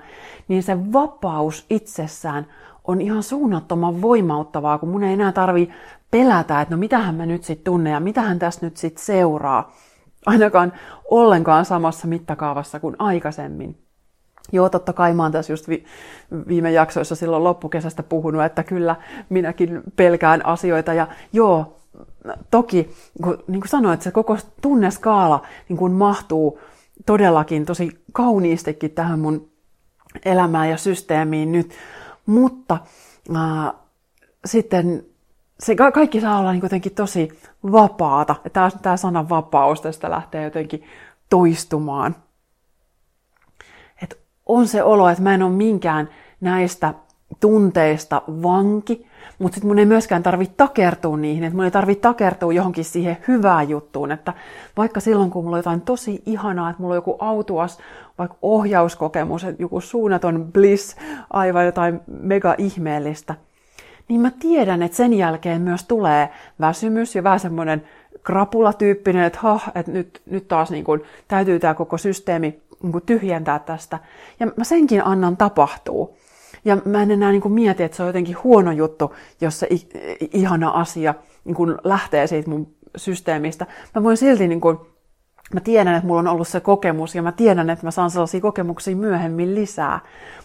niin 0.49 0.63
se 0.63 0.93
vapaus 0.93 1.67
itsessään 1.71 2.47
on 2.85 3.01
ihan 3.01 3.23
suunnattoman 3.23 4.03
voimauttavaa, 4.03 4.79
kun 4.79 4.89
mun 4.89 5.05
ei 5.05 5.13
enää 5.13 5.33
tarvi 5.33 5.71
pelätä, 6.11 6.61
että 6.61 6.75
no 6.75 6.79
mitähän 6.79 7.15
mä 7.15 7.27
nyt 7.27 7.45
sitten 7.45 7.65
tunne 7.65 7.91
ja 7.91 8.01
mitähän 8.01 8.39
tässä 8.39 8.67
nyt 8.67 8.77
sitten 8.77 9.05
seuraa. 9.05 9.73
Ainakaan 10.27 10.73
ollenkaan 11.11 11.65
samassa 11.65 12.07
mittakaavassa 12.07 12.81
kuin 12.81 12.97
aikaisemmin. 12.99 13.88
Joo, 14.53 14.69
totta 14.69 14.93
kai 14.93 15.15
mä 15.15 15.23
oon 15.23 15.33
tässä 15.33 15.53
just 15.53 15.69
vi- 15.69 15.85
viime 16.49 16.71
jaksoissa 16.71 17.15
silloin 17.15 17.45
loppukesästä 17.45 18.03
puhunut, 18.03 18.45
että 18.45 18.63
kyllä 18.63 18.97
minäkin 19.29 19.83
pelkään 19.97 20.47
asioita. 20.47 20.95
Ja 20.95 21.07
joo, 21.33 21.77
toki, 22.51 22.91
kun, 23.23 23.45
niin 23.49 23.61
kuin 23.61 23.69
sanoin, 23.69 23.95
että 23.95 24.05
se 24.05 24.11
koko 24.11 24.39
tunneskaala 24.61 25.47
niin 25.69 25.77
kuin 25.77 25.93
mahtuu 25.93 26.61
todellakin 27.07 27.67
tosi 27.67 28.05
kauniistikin 28.13 28.91
tähän 28.91 29.19
mun 29.19 29.49
elämään 30.25 30.71
ja 30.71 30.77
systeemiin 30.77 31.53
nyt. 31.53 31.75
Mutta 32.27 32.79
äh, 33.37 33.73
sitten 34.45 35.05
se 35.61 35.75
kaikki 35.75 36.21
saa 36.21 36.39
olla 36.39 36.53
niin 36.53 36.63
jotenkin 36.63 36.95
tosi 36.95 37.29
vapaata. 37.73 38.35
Tämä, 38.53 38.71
tämä 38.83 38.97
sana 38.97 39.29
vapaus 39.29 39.81
tästä 39.81 40.11
lähtee 40.11 40.45
jotenkin 40.45 40.85
toistumaan 41.31 42.17
on 44.49 44.69
se 44.69 44.83
olo, 44.83 45.09
että 45.09 45.23
mä 45.23 45.35
en 45.35 45.43
ole 45.43 45.53
minkään 45.53 46.09
näistä 46.41 46.95
tunteista 47.41 48.23
vanki, 48.29 49.07
mutta 49.39 49.55
sitten 49.55 49.69
mun 49.69 49.79
ei 49.79 49.87
myöskään 49.87 50.23
tarvitse 50.23 50.55
takertua 50.57 51.17
niihin, 51.17 51.45
että 51.45 51.57
mun 51.57 51.65
ei 51.65 51.71
tarvitse 51.71 52.03
takertua 52.03 52.53
johonkin 52.53 52.85
siihen 52.85 53.17
hyvään 53.29 53.69
juttuun, 53.69 54.13
että 54.13 54.33
vaikka 54.77 55.01
silloin 55.01 55.31
kun 55.31 55.45
mulla 55.45 55.57
on 55.57 55.59
jotain 55.59 55.81
tosi 55.81 56.23
ihanaa, 56.27 56.71
että 56.71 56.83
mulla 56.83 56.93
on 56.93 56.99
joku 56.99 57.17
autuas, 57.19 57.79
vaikka 58.19 58.37
ohjauskokemus, 58.43 59.45
että 59.45 59.63
joku 59.63 59.81
suunnaton 59.81 60.53
bliss, 60.53 60.97
aivan 61.31 61.67
jotain 61.67 62.01
mega 62.07 62.55
ihmeellistä, 62.59 63.35
niin 64.09 64.21
mä 64.21 64.31
tiedän, 64.41 64.83
että 64.83 64.97
sen 64.97 65.15
jälkeen 65.15 65.63
myös 65.63 65.85
tulee 65.85 66.29
väsymys 66.61 67.15
ja 67.15 67.25
vähän 67.25 67.41
semmoinen 67.41 67.83
krapulatyyppinen, 68.23 69.25
että, 69.25 69.39
ha, 69.43 69.61
että 69.75 69.93
nyt, 69.93 70.23
nyt 70.27 70.49
taas 70.49 70.71
niin 70.71 70.85
kun, 70.85 71.03
täytyy 71.29 71.59
tämä 71.59 71.75
koko 71.75 71.99
systeemi 71.99 72.63
niin 72.83 73.03
tyhjentää 73.07 73.59
tästä. 73.59 73.99
Ja 74.41 74.47
mä 74.57 74.65
senkin 74.65 75.05
annan 75.05 75.37
tapahtuu. 75.37 76.19
Ja 76.65 76.77
mä 76.85 77.03
en 77.03 77.11
enää 77.11 77.31
niin 77.31 77.43
kuin 77.43 77.53
mieti, 77.53 77.83
että 77.83 77.97
se 77.97 78.03
on 78.03 78.09
jotenkin 78.09 78.37
huono 78.45 78.73
juttu, 78.73 79.15
jos 79.41 79.61
se 79.61 79.69
ihana 80.33 80.71
asia 80.71 81.15
niin 81.45 81.55
kuin 81.55 81.75
lähtee 81.85 82.27
siitä 82.27 82.51
mun 82.51 82.75
systeemistä. 82.97 83.67
Mä 83.95 84.03
voin 84.03 84.17
silti, 84.17 84.49
niin 84.49 84.61
kuin, 84.61 84.79
mä 85.55 85.61
tiedän, 85.61 85.95
että 85.95 86.07
mulla 86.07 86.21
on 86.21 86.27
ollut 86.27 86.49
se 86.49 86.61
kokemus 86.61 87.15
ja 87.15 87.23
mä 87.23 87.33
tiedän, 87.33 87.71
että 87.71 87.87
mä 87.87 87.91
saan 87.91 88.11
sellaisia 88.11 88.41
kokemuksia 88.41 88.97
myöhemmin 88.97 89.55
lisää. 89.55 90.01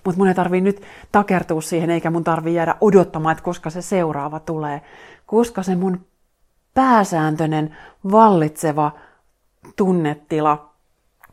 Mutta 0.05 0.17
mun 0.17 0.27
ei 0.27 0.34
tarvii 0.34 0.61
nyt 0.61 0.81
takertua 1.11 1.61
siihen, 1.61 1.89
eikä 1.89 2.11
mun 2.11 2.23
tarvii 2.23 2.55
jäädä 2.55 2.75
odottamaan, 2.81 3.31
että 3.31 3.43
koska 3.43 3.69
se 3.69 3.81
seuraava 3.81 4.39
tulee. 4.39 4.81
Koska 5.25 5.63
se 5.63 5.75
mun 5.75 6.05
pääsääntöinen, 6.73 7.77
vallitseva 8.11 8.91
tunnetila 9.75 10.69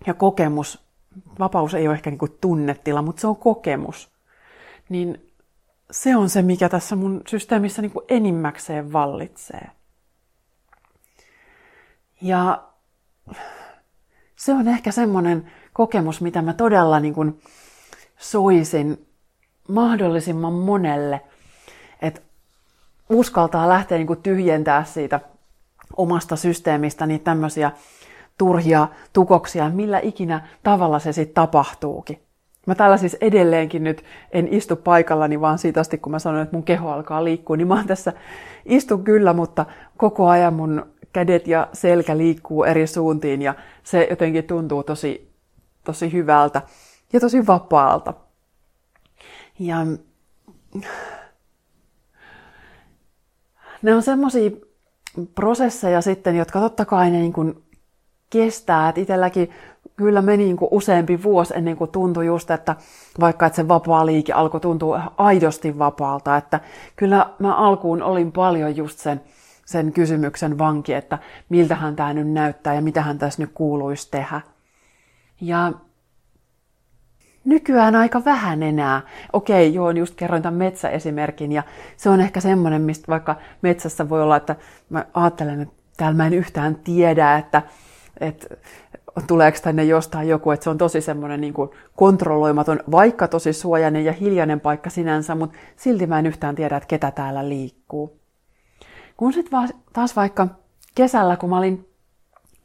ja 0.07 0.15
kokemus 0.15 0.90
vapaus 1.39 1.75
ei 1.75 1.89
ole 1.89 1.95
ehkä 1.95 2.11
niin 2.11 2.19
kuin 2.19 2.39
tunnetila, 2.41 3.03
mutta 3.03 3.21
se 3.21 3.27
on 3.27 3.37
kokemus. 3.37 4.11
Niin 4.89 5.33
se 5.91 6.17
on 6.17 6.29
se, 6.31 6.43
mikä 6.43 6.69
tässä 6.69 6.97
mun 6.97 7.23
systeemissä 7.29 7.83
niin 7.83 7.93
kuin 7.93 8.05
enimmäkseen 8.09 8.93
vallitsee. 8.93 9.71
Ja 12.23 12.63
se 14.37 14.53
on 14.53 14.69
ehkä 14.69 14.93
semmoinen 14.93 15.53
kokemus, 15.73 16.21
mitä 16.21 16.43
mä 16.43 16.53
todella 16.53 17.01
niin 17.01 17.15
kuin 17.15 17.41
soisin 18.19 19.07
mahdollisimman 19.69 20.53
monelle, 20.53 21.21
että 22.03 22.21
uskaltaa 23.09 23.69
lähteä 23.69 23.99
niin 23.99 24.07
kuin 24.07 24.23
tyhjentää 24.23 24.85
siitä 24.85 25.21
omasta 25.97 26.37
systeemistä 26.37 27.07
niitä 27.07 27.25
tämmöisiä 27.25 27.73
turhia 28.41 28.89
tukoksia, 29.13 29.71
millä 29.71 30.01
ikinä 30.03 30.49
tavalla 30.63 30.99
se 30.99 31.13
sitten 31.13 31.35
tapahtuukin. 31.35 32.23
Mä 32.67 32.75
täällä 32.75 32.97
siis 32.97 33.17
edelleenkin 33.21 33.85
nyt 33.85 34.05
en 34.33 34.49
istu 34.51 34.77
paikallani, 34.77 35.41
vaan 35.41 35.59
siitä 35.59 35.81
asti 35.81 35.99
kun 35.99 36.13
mä 36.13 36.19
sanoin, 36.19 36.43
että 36.43 36.57
mun 36.57 36.65
keho 36.65 36.91
alkaa 36.91 37.25
liikkua, 37.25 37.57
niin 37.57 37.69
mä 37.69 37.75
oon 37.75 37.87
tässä, 37.87 38.13
istun 38.65 39.05
kyllä, 39.05 39.33
mutta 39.33 39.67
koko 39.97 40.29
ajan 40.29 40.55
mun 40.55 40.87
kädet 41.13 41.49
ja 41.49 41.69
selkä 41.73 42.17
liikkuu 42.17 42.65
eri 42.65 42.87
suuntiin 42.87 43.43
ja 43.43 43.55
se 43.83 44.07
jotenkin 44.11 44.45
tuntuu 44.45 44.83
tosi, 44.83 45.33
tosi 45.85 46.13
hyvältä 46.13 46.63
ja 47.13 47.21
tosi 47.21 47.47
vapaalta. 47.47 48.15
Ja 49.59 49.77
ne 53.83 53.95
on 53.95 54.03
semmoisia 54.03 54.51
prosesseja 55.35 56.01
sitten, 56.01 56.37
jotka 56.37 56.61
totta 56.61 56.85
kai 56.85 57.11
ne 57.11 57.19
niin 57.19 57.33
kuin 57.33 57.65
kestää. 58.31 58.89
Että 58.89 59.01
itselläkin 59.01 59.51
kyllä 59.97 60.23
meni 60.23 60.45
niin 60.45 60.57
kuin 60.57 60.69
useampi 60.73 61.23
vuosi 61.23 61.55
ennen 61.57 61.77
kuin 61.77 61.91
tuntui 61.91 62.27
just, 62.27 62.51
että 62.51 62.77
vaikka 63.21 63.47
että 63.47 63.57
se 63.57 63.69
vapaa 63.69 64.07
liike 64.07 64.33
alkoi 64.33 64.61
tuntua 64.61 65.13
aidosti 65.17 65.79
vapaalta, 65.79 66.37
että 66.37 66.61
kyllä 66.97 67.31
mä 67.39 67.55
alkuun 67.55 68.03
olin 68.03 68.33
paljon 68.33 68.77
just 68.77 68.99
sen, 68.99 69.21
sen 69.67 69.93
kysymyksen 69.93 70.59
vanki, 70.59 70.95
että 70.95 71.19
miltähän 71.49 71.97
tämä 71.97 72.15
nyt 72.15 72.33
näyttää 72.33 72.75
ja 72.75 72.81
mitähän 72.81 73.19
tässä 73.19 73.43
nyt 73.43 73.51
kuuluisi 73.55 74.11
tehdä. 74.11 74.41
Ja 75.41 75.73
nykyään 77.45 77.97
aika 77.97 78.25
vähän 78.25 78.63
enää. 78.63 79.01
Okei, 79.33 79.75
joo, 79.75 79.91
just 79.91 80.15
kerroin 80.15 80.43
tämän 80.43 80.59
metsäesimerkin 80.59 81.53
ja 81.53 81.63
se 81.97 82.11
on 82.11 82.21
ehkä 82.21 82.41
semmoinen, 82.41 82.83
mistä 82.83 83.05
vaikka 83.09 83.37
metsässä 83.63 84.09
voi 84.09 84.23
olla, 84.23 84.37
että 84.37 84.57
mä 84.89 85.05
ajattelen, 85.15 85.61
että 85.61 85.75
täällä 85.97 86.17
mä 86.17 86.27
en 86.27 86.35
yhtään 86.35 86.75
tiedä, 86.75 87.39
että 87.39 87.63
että 88.21 88.57
tuleeko 89.27 89.59
tänne 89.63 89.85
jostain 89.85 90.29
joku, 90.29 90.51
että 90.51 90.65
se 90.65 90.71
on 90.71 90.79
tosi 90.79 91.01
semmoinen 91.01 91.41
niin 91.41 91.55
kontrolloimaton, 91.97 92.81
vaikka 92.91 93.29
tosi 93.29 93.53
suojainen 93.53 94.05
ja 94.05 94.13
hiljainen 94.13 94.61
paikka 94.61 94.91
sinänsä, 94.91 95.35
mutta 95.35 95.59
silti 95.77 96.07
mä 96.07 96.19
en 96.19 96.27
yhtään 96.27 96.55
tiedä, 96.55 96.77
että 96.77 96.87
ketä 96.87 97.11
täällä 97.11 97.49
liikkuu. 97.49 98.21
Kun 99.17 99.33
sitten 99.33 99.69
taas 99.93 100.17
vaikka 100.17 100.47
kesällä, 100.95 101.37
kun 101.37 101.51
mä 101.51 101.59
olin 101.59 101.89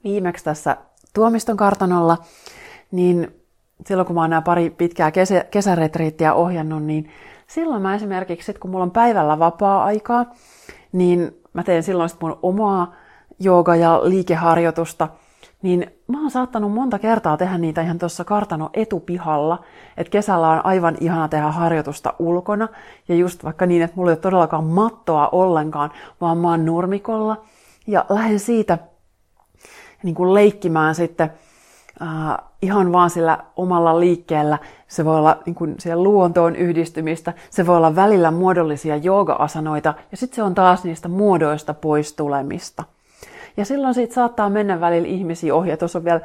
viimeksi 0.03 0.43
tässä 0.43 0.77
Tuomiston 1.13 1.57
kartanolla, 1.57 2.17
niin 2.91 3.41
silloin 3.85 4.05
kun 4.05 4.15
mä 4.15 4.21
oon 4.21 4.29
nämä 4.29 4.41
pari 4.41 4.69
pitkää 4.69 5.11
kesä, 5.11 5.45
kesäretriittiä 5.51 6.33
ohjannut, 6.33 6.83
niin 6.83 7.09
silloin 7.47 7.81
mä 7.81 7.95
esimerkiksi, 7.95 8.45
sit 8.45 8.59
kun 8.59 8.71
mulla 8.71 8.83
on 8.83 8.91
päivällä 8.91 9.39
vapaa-aikaa, 9.39 10.25
niin 10.91 11.41
mä 11.53 11.63
teen 11.63 11.83
silloin 11.83 12.09
sit 12.09 12.21
mun 12.21 12.39
omaa 12.41 12.95
jooga- 13.39 13.75
ja 13.75 14.01
liikeharjoitusta, 14.03 15.07
niin 15.65 15.91
mä 16.07 16.21
oon 16.21 16.31
saattanut 16.31 16.71
monta 16.71 16.99
kertaa 16.99 17.37
tehdä 17.37 17.57
niitä 17.57 17.81
ihan 17.81 17.99
tuossa 17.99 18.23
kartano 18.23 18.69
etupihalla, 18.73 19.63
että 19.97 20.11
kesällä 20.11 20.49
on 20.49 20.65
aivan 20.65 20.97
ihana 20.99 21.27
tehdä 21.27 21.51
harjoitusta 21.51 22.13
ulkona, 22.19 22.67
ja 23.07 23.15
just 23.15 23.43
vaikka 23.43 23.65
niin, 23.65 23.81
että 23.81 23.95
mulla 23.95 24.11
ei 24.11 24.13
ole 24.13 24.19
todellakaan 24.19 24.63
mattoa 24.63 25.29
ollenkaan, 25.31 25.91
vaan 26.21 26.37
mä 26.37 26.49
oon 26.49 26.65
nurmikolla, 26.65 27.37
ja 27.87 28.05
lähden 28.09 28.39
siitä 28.39 28.77
niin 30.03 30.15
kuin 30.15 30.33
leikkimään 30.33 30.95
sitten 30.95 31.33
äh, 32.01 32.37
ihan 32.61 32.91
vaan 32.91 33.09
sillä 33.09 33.37
omalla 33.55 33.99
liikkeellä. 33.99 34.57
Se 34.87 35.05
voi 35.05 35.17
olla 35.17 35.37
niin 35.45 35.55
kuin 35.55 35.75
siellä 35.79 36.03
luontoon 36.03 36.55
yhdistymistä, 36.55 37.33
se 37.49 37.67
voi 37.67 37.77
olla 37.77 37.95
välillä 37.95 38.31
muodollisia 38.31 38.95
jooga-asanoita, 38.95 39.93
ja 40.11 40.17
sitten 40.17 40.35
se 40.35 40.43
on 40.43 40.55
taas 40.55 40.83
niistä 40.83 41.07
muodoista 41.07 41.73
pois 41.73 42.13
tulemista. 42.13 42.83
Ja 43.57 43.65
silloin 43.65 43.93
siitä 43.93 44.13
saattaa 44.13 44.49
mennä 44.49 44.79
välillä 44.79 45.07
ihmisiä 45.07 45.55
ohi, 45.55 45.69
ja 45.69 45.77
tuossa 45.77 45.99
on 45.99 46.05
vielä 46.05 46.21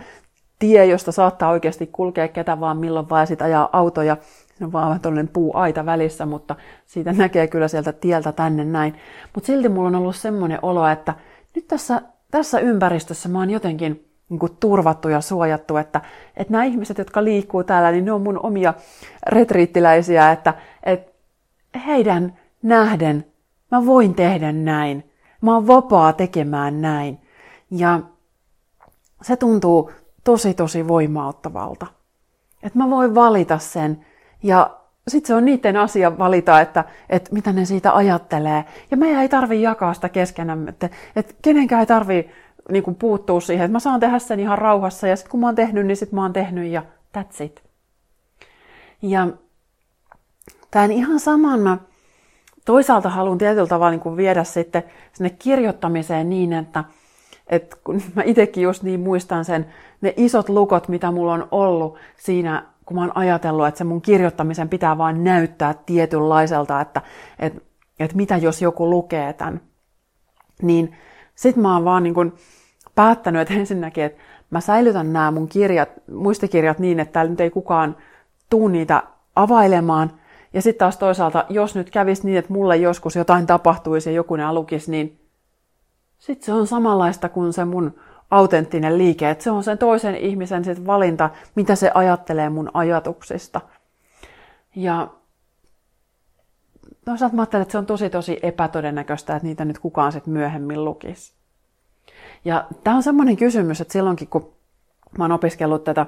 tie, 0.58 0.86
josta 0.86 1.12
saattaa 1.12 1.50
oikeasti 1.50 1.86
kulkea 1.86 2.28
ketä 2.28 2.60
vaan 2.60 2.76
milloin 2.76 3.10
vaan, 3.10 3.26
sitten 3.26 3.44
ajaa 3.44 3.68
autoja, 3.72 4.16
se 4.58 4.64
on 4.64 4.72
vaan 4.72 5.00
tuollainen 5.00 5.28
puuaita 5.28 5.86
välissä, 5.86 6.26
mutta 6.26 6.56
siitä 6.86 7.12
näkee 7.12 7.46
kyllä 7.46 7.68
sieltä 7.68 7.92
tieltä 7.92 8.32
tänne 8.32 8.64
näin. 8.64 8.94
Mutta 9.34 9.46
silti 9.46 9.68
mulla 9.68 9.88
on 9.88 9.94
ollut 9.94 10.16
semmoinen 10.16 10.58
olo, 10.62 10.88
että 10.88 11.14
nyt 11.54 11.68
tässä, 11.68 12.02
tässä 12.30 12.60
ympäristössä 12.60 13.28
mä 13.28 13.38
oon 13.38 13.50
jotenkin 13.50 14.06
niin 14.28 14.38
kuin 14.38 14.56
turvattu 14.60 15.08
ja 15.08 15.20
suojattu, 15.20 15.76
että, 15.76 16.00
että 16.36 16.52
nämä 16.52 16.64
ihmiset, 16.64 16.98
jotka 16.98 17.24
liikkuu 17.24 17.64
täällä, 17.64 17.90
niin 17.92 18.04
ne 18.04 18.12
on 18.12 18.22
mun 18.22 18.40
omia 18.42 18.74
retriittiläisiä, 19.26 20.32
että, 20.32 20.54
että 20.82 21.12
heidän 21.86 22.38
nähden 22.62 23.24
mä 23.70 23.86
voin 23.86 24.14
tehdä 24.14 24.52
näin. 24.52 25.09
Mä 25.40 25.54
oon 25.54 25.66
vapaa 25.66 26.12
tekemään 26.12 26.80
näin. 26.82 27.18
Ja 27.70 28.00
se 29.22 29.36
tuntuu 29.36 29.90
tosi 30.24 30.54
tosi 30.54 30.88
voimauttavalta. 30.88 31.86
Että 32.62 32.78
mä 32.78 32.90
voin 32.90 33.14
valita 33.14 33.58
sen 33.58 34.06
ja 34.42 34.80
sitten 35.08 35.26
se 35.26 35.34
on 35.34 35.44
niiden 35.44 35.76
asia 35.76 36.18
valita, 36.18 36.60
että, 36.60 36.84
että 37.08 37.32
mitä 37.32 37.52
ne 37.52 37.64
siitä 37.64 37.96
ajattelee. 37.96 38.64
Ja 38.90 38.96
meidän 38.96 39.22
ei 39.22 39.28
tarvi 39.28 39.62
jakaa 39.62 39.94
sitä 39.94 40.08
keskenämme, 40.08 40.68
että, 40.68 40.90
että 41.16 41.34
kenenkään 41.42 41.80
ei 41.80 41.86
tarvi 41.86 42.30
niin 42.70 42.82
kuin 42.82 42.94
puuttua 42.94 43.40
siihen, 43.40 43.64
että 43.64 43.72
mä 43.72 43.80
saan 43.80 44.00
tehdä 44.00 44.18
sen 44.18 44.40
ihan 44.40 44.58
rauhassa 44.58 45.08
ja 45.08 45.16
sitten 45.16 45.30
kun 45.30 45.40
mä 45.40 45.46
oon 45.46 45.54
tehnyt, 45.54 45.86
niin 45.86 45.96
sitten 45.96 46.16
mä 46.16 46.22
oon 46.22 46.32
tehnyt 46.32 46.72
ja 46.72 46.82
that's 47.18 47.44
it. 47.44 47.62
Ja 49.02 49.28
tämän 50.70 50.92
ihan 50.92 51.20
saman 51.20 51.60
mä 51.60 51.78
toisaalta 52.64 53.08
haluan 53.08 53.38
tietyllä 53.38 53.66
tavalla 53.66 53.90
niin 53.90 54.00
kuin 54.00 54.16
viedä 54.16 54.44
sitten 54.44 54.82
sinne 55.12 55.30
kirjoittamiseen 55.30 56.30
niin, 56.30 56.52
että, 56.52 56.84
että 57.46 57.76
kun 57.84 58.02
mä 58.14 58.22
itsekin 58.22 58.62
just 58.62 58.82
niin 58.82 59.00
muistan 59.00 59.44
sen, 59.44 59.66
ne 60.00 60.14
isot 60.16 60.48
lukot, 60.48 60.88
mitä 60.88 61.10
mulla 61.10 61.32
on 61.32 61.48
ollut 61.50 61.98
siinä, 62.16 62.66
kun 62.86 62.96
mä 62.96 63.00
oon 63.00 63.16
ajatellut, 63.16 63.66
että 63.66 63.78
se 63.78 63.84
mun 63.84 64.02
kirjoittamisen 64.02 64.68
pitää 64.68 64.98
vain 64.98 65.24
näyttää 65.24 65.74
tietynlaiselta, 65.86 66.80
että, 66.80 67.02
että, 67.38 67.60
että 68.00 68.16
mitä 68.16 68.36
jos 68.36 68.62
joku 68.62 68.90
lukee 68.90 69.32
tämän. 69.32 69.60
Niin 70.62 70.96
sit 71.34 71.56
mä 71.56 71.74
oon 71.74 71.84
vaan 71.84 72.02
niin 72.02 72.14
kuin 72.14 72.32
päättänyt, 72.94 73.42
että 73.42 73.54
ensinnäkin, 73.60 74.04
että 74.04 74.22
mä 74.50 74.60
säilytän 74.60 75.12
nämä 75.12 75.30
mun 75.30 75.48
kirjat, 75.48 75.88
muistikirjat 76.10 76.78
niin, 76.78 77.00
että 77.00 77.12
täällä 77.12 77.30
nyt 77.30 77.40
ei 77.40 77.50
kukaan 77.50 77.96
tuu 78.50 78.68
niitä 78.68 79.02
availemaan, 79.36 80.19
ja 80.52 80.62
sitten 80.62 80.78
taas 80.78 80.96
toisaalta, 80.96 81.44
jos 81.48 81.74
nyt 81.74 81.90
kävisi 81.90 82.26
niin, 82.26 82.38
että 82.38 82.52
mulle 82.52 82.76
joskus 82.76 83.16
jotain 83.16 83.46
tapahtuisi 83.46 84.10
ja 84.10 84.14
joku 84.14 84.36
nämä 84.36 84.54
lukisi, 84.54 84.90
niin 84.90 85.20
sitten 86.18 86.46
se 86.46 86.52
on 86.52 86.66
samanlaista 86.66 87.28
kuin 87.28 87.52
se 87.52 87.64
mun 87.64 87.94
autenttinen 88.30 88.98
liike. 88.98 89.30
Että 89.30 89.44
se 89.44 89.50
on 89.50 89.64
sen 89.64 89.78
toisen 89.78 90.16
ihmisen 90.16 90.64
sit 90.64 90.86
valinta, 90.86 91.30
mitä 91.54 91.74
se 91.74 91.90
ajattelee 91.94 92.50
mun 92.50 92.70
ajatuksista. 92.74 93.60
Ja 94.76 95.08
toisaalta 97.04 97.36
mä 97.36 97.42
ajattelen, 97.42 97.62
että 97.62 97.72
se 97.72 97.78
on 97.78 97.86
tosi 97.86 98.10
tosi 98.10 98.38
epätodennäköistä, 98.42 99.36
että 99.36 99.46
niitä 99.46 99.64
nyt 99.64 99.78
kukaan 99.78 100.12
sitten 100.12 100.32
myöhemmin 100.32 100.84
lukisi. 100.84 101.32
Ja 102.44 102.66
tämä 102.84 102.96
on 102.96 103.02
semmoinen 103.02 103.36
kysymys, 103.36 103.80
että 103.80 103.92
silloinkin 103.92 104.28
kun 104.28 104.52
mä 105.18 105.24
oon 105.24 105.32
opiskellut 105.32 105.84
tätä 105.84 106.06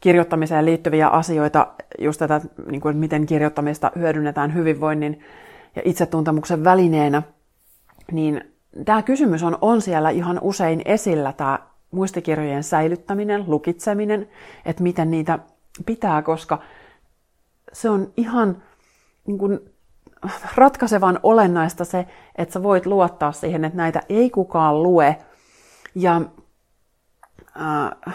kirjoittamiseen 0.00 0.64
liittyviä 0.64 1.08
asioita, 1.08 1.66
just 1.98 2.18
tätä, 2.18 2.40
niin 2.70 2.80
kuin, 2.80 2.96
miten 2.96 3.26
kirjoittamista 3.26 3.92
hyödynnetään 3.96 4.54
hyvinvoinnin 4.54 5.20
ja 5.76 5.82
itsetuntemuksen 5.84 6.64
välineenä, 6.64 7.22
niin 8.12 8.44
tämä 8.84 9.02
kysymys 9.02 9.42
on, 9.42 9.58
on 9.60 9.82
siellä 9.82 10.10
ihan 10.10 10.38
usein 10.42 10.82
esillä, 10.84 11.32
tämä 11.32 11.58
muistikirjojen 11.90 12.64
säilyttäminen, 12.64 13.44
lukitseminen, 13.46 14.28
että 14.64 14.82
miten 14.82 15.10
niitä 15.10 15.38
pitää, 15.86 16.22
koska 16.22 16.58
se 17.72 17.90
on 17.90 18.12
ihan 18.16 18.62
niin 19.26 19.38
kuin, 19.38 19.60
ratkaisevan 20.54 21.20
olennaista 21.22 21.84
se, 21.84 22.06
että 22.36 22.52
sä 22.52 22.62
voit 22.62 22.86
luottaa 22.86 23.32
siihen, 23.32 23.64
että 23.64 23.76
näitä 23.76 24.00
ei 24.08 24.30
kukaan 24.30 24.82
lue. 24.82 25.16
Ja 25.94 26.20
äh, 27.60 28.14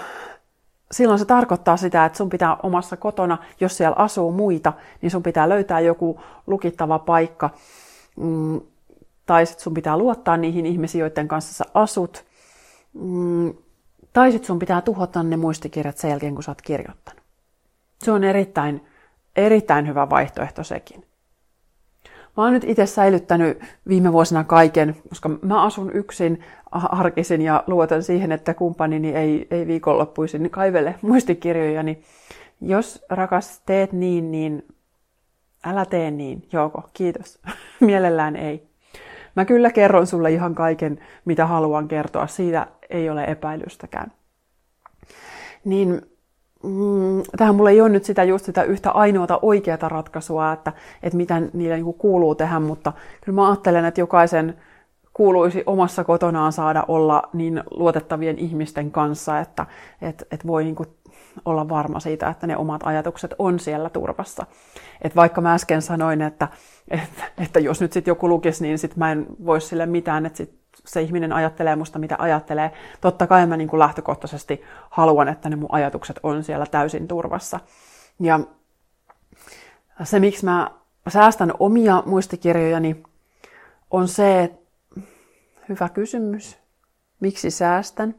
silloin 0.94 1.20
se 1.20 1.26
tarkoittaa 1.26 1.78
sitä, 1.78 2.06
että 2.06 2.18
sun 2.18 2.30
pitää 2.30 2.58
omassa 2.64 2.98
kotona, 2.98 3.38
jos 3.60 3.78
siellä 3.78 3.96
asuu 4.00 4.32
muita, 4.32 4.74
niin 5.02 5.12
sun 5.12 5.24
pitää 5.24 5.50
löytää 5.50 5.80
joku 5.80 6.22
lukittava 6.48 7.00
paikka. 7.00 7.50
Mm, 8.16 8.62
tai 9.26 9.46
sitten 9.46 9.64
sun 9.64 9.74
pitää 9.74 9.98
luottaa 9.98 10.38
niihin 10.38 10.66
ihmisiin, 10.66 11.00
joiden 11.00 11.28
kanssa 11.28 11.54
sä 11.54 11.66
asut. 11.74 12.26
Mm, 12.94 13.54
tai 14.14 14.32
sitten 14.32 14.48
sun 14.48 14.60
pitää 14.60 14.82
tuhota 14.82 15.24
ne 15.24 15.38
muistikirjat 15.38 15.98
sen 15.98 16.10
jälkeen, 16.10 16.34
kun 16.34 16.44
sä 16.44 16.52
oot 16.52 16.62
kirjoittanut. 16.62 17.24
Se 18.04 18.12
on 18.12 18.24
erittäin, 18.24 18.86
erittäin 19.36 19.88
hyvä 19.88 20.10
vaihtoehto 20.10 20.64
sekin. 20.64 21.06
Mä 22.38 22.44
oon 22.44 22.54
nyt 22.54 22.64
itse 22.64 22.86
säilyttänyt 22.86 23.60
viime 23.88 24.14
vuosina 24.14 24.44
kaiken, 24.44 24.96
koska 25.10 25.30
mä 25.42 25.64
asun 25.64 25.92
yksin, 25.94 26.44
arkisin 26.72 27.42
ja 27.42 27.64
luotan 27.68 28.04
siihen, 28.04 28.32
että 28.32 28.54
kumppanini 28.54 29.16
ei, 29.16 29.48
ei 29.52 29.68
viikonloppuisin 29.68 30.50
kaivele 30.50 30.96
muistikirjoja, 31.02 31.84
niin 31.84 32.04
jos 32.62 33.06
rakas 33.10 33.62
teet 33.66 33.94
niin, 33.94 34.32
niin 34.32 34.64
älä 35.64 35.86
tee 35.86 36.12
niin. 36.12 36.48
Joko, 36.52 36.90
kiitos. 36.94 37.40
Mielellään 37.80 38.36
ei. 38.36 38.68
Mä 39.36 39.46
kyllä 39.46 39.72
kerron 39.72 40.08
sulle 40.08 40.32
ihan 40.32 40.56
kaiken, 40.56 41.00
mitä 41.26 41.46
haluan 41.46 41.88
kertoa. 41.88 42.28
Siitä 42.28 42.68
ei 42.90 43.10
ole 43.10 43.24
epäilystäkään. 43.24 44.12
Niin 45.66 46.02
mm, 46.64 47.24
tähän 47.38 47.56
mulla 47.56 47.70
ei 47.70 47.82
ole 47.82 47.90
nyt 47.90 48.04
sitä 48.04 48.24
just 48.24 48.46
sitä 48.46 48.64
yhtä 48.64 48.92
ainoata 48.92 49.40
oikeata 49.42 49.90
ratkaisua, 49.90 50.54
että, 50.54 50.74
että 51.04 51.18
mitä 51.18 51.42
niille 51.54 51.76
niin 51.76 51.94
kuuluu 51.94 52.36
tehdä, 52.36 52.60
mutta 52.60 52.94
kyllä 53.26 53.36
mä 53.36 53.50
ajattelen, 53.50 53.86
että 53.86 54.02
jokaisen 54.02 54.56
kuuluisi 55.14 55.64
omassa 55.66 56.04
kotonaan 56.04 56.52
saada 56.52 56.86
olla 56.88 57.30
niin 57.34 57.64
luotettavien 57.72 58.40
ihmisten 58.40 58.92
kanssa, 58.92 59.40
että 59.40 59.66
et, 60.02 60.28
et 60.32 60.48
voi 60.48 60.64
niin 60.64 60.76
kuin 60.76 60.90
olla 61.46 61.70
varma 61.70 62.00
siitä, 62.00 62.30
että 62.30 62.48
ne 62.48 62.58
omat 62.58 62.82
ajatukset 62.84 63.34
on 63.40 63.60
siellä 63.60 63.90
turvassa. 63.90 64.46
Et 65.02 65.16
vaikka 65.16 65.42
mä 65.42 65.54
äsken 65.54 65.82
sanoin, 65.82 66.22
että, 66.22 66.48
että, 66.92 67.24
että 67.38 67.60
jos 67.60 67.82
nyt 67.82 67.94
sitten 67.94 68.12
joku 68.12 68.30
lukisi, 68.30 68.64
niin 68.64 68.78
sitten 68.78 69.00
mä 69.00 69.12
en 69.12 69.26
voisi 69.46 69.68
sille 69.68 69.86
mitään, 69.86 70.26
että 70.26 70.38
sit 70.38 70.63
se 70.86 71.02
ihminen 71.02 71.34
ajattelee 71.34 71.76
musta, 71.76 72.00
mitä 72.00 72.16
ajattelee. 72.20 72.72
Totta 73.02 73.28
kai 73.28 73.48
mä 73.48 73.58
niin 73.58 73.68
kuin 73.68 73.80
lähtökohtaisesti 73.80 74.62
haluan, 74.90 75.28
että 75.28 75.50
ne 75.50 75.56
mun 75.56 75.70
ajatukset 75.72 76.20
on 76.24 76.44
siellä 76.44 76.66
täysin 76.66 77.08
turvassa. 77.08 77.60
Ja 78.20 78.40
se, 80.04 80.20
miksi 80.20 80.46
mä 80.46 80.72
säästän 81.08 81.54
omia 81.60 82.04
muistikirjojani, 82.06 83.04
on 83.92 84.08
se, 84.08 84.44
että 84.44 84.64
hyvä 85.70 85.90
kysymys. 85.90 86.58
Miksi 87.20 87.52
säästän? 87.52 88.16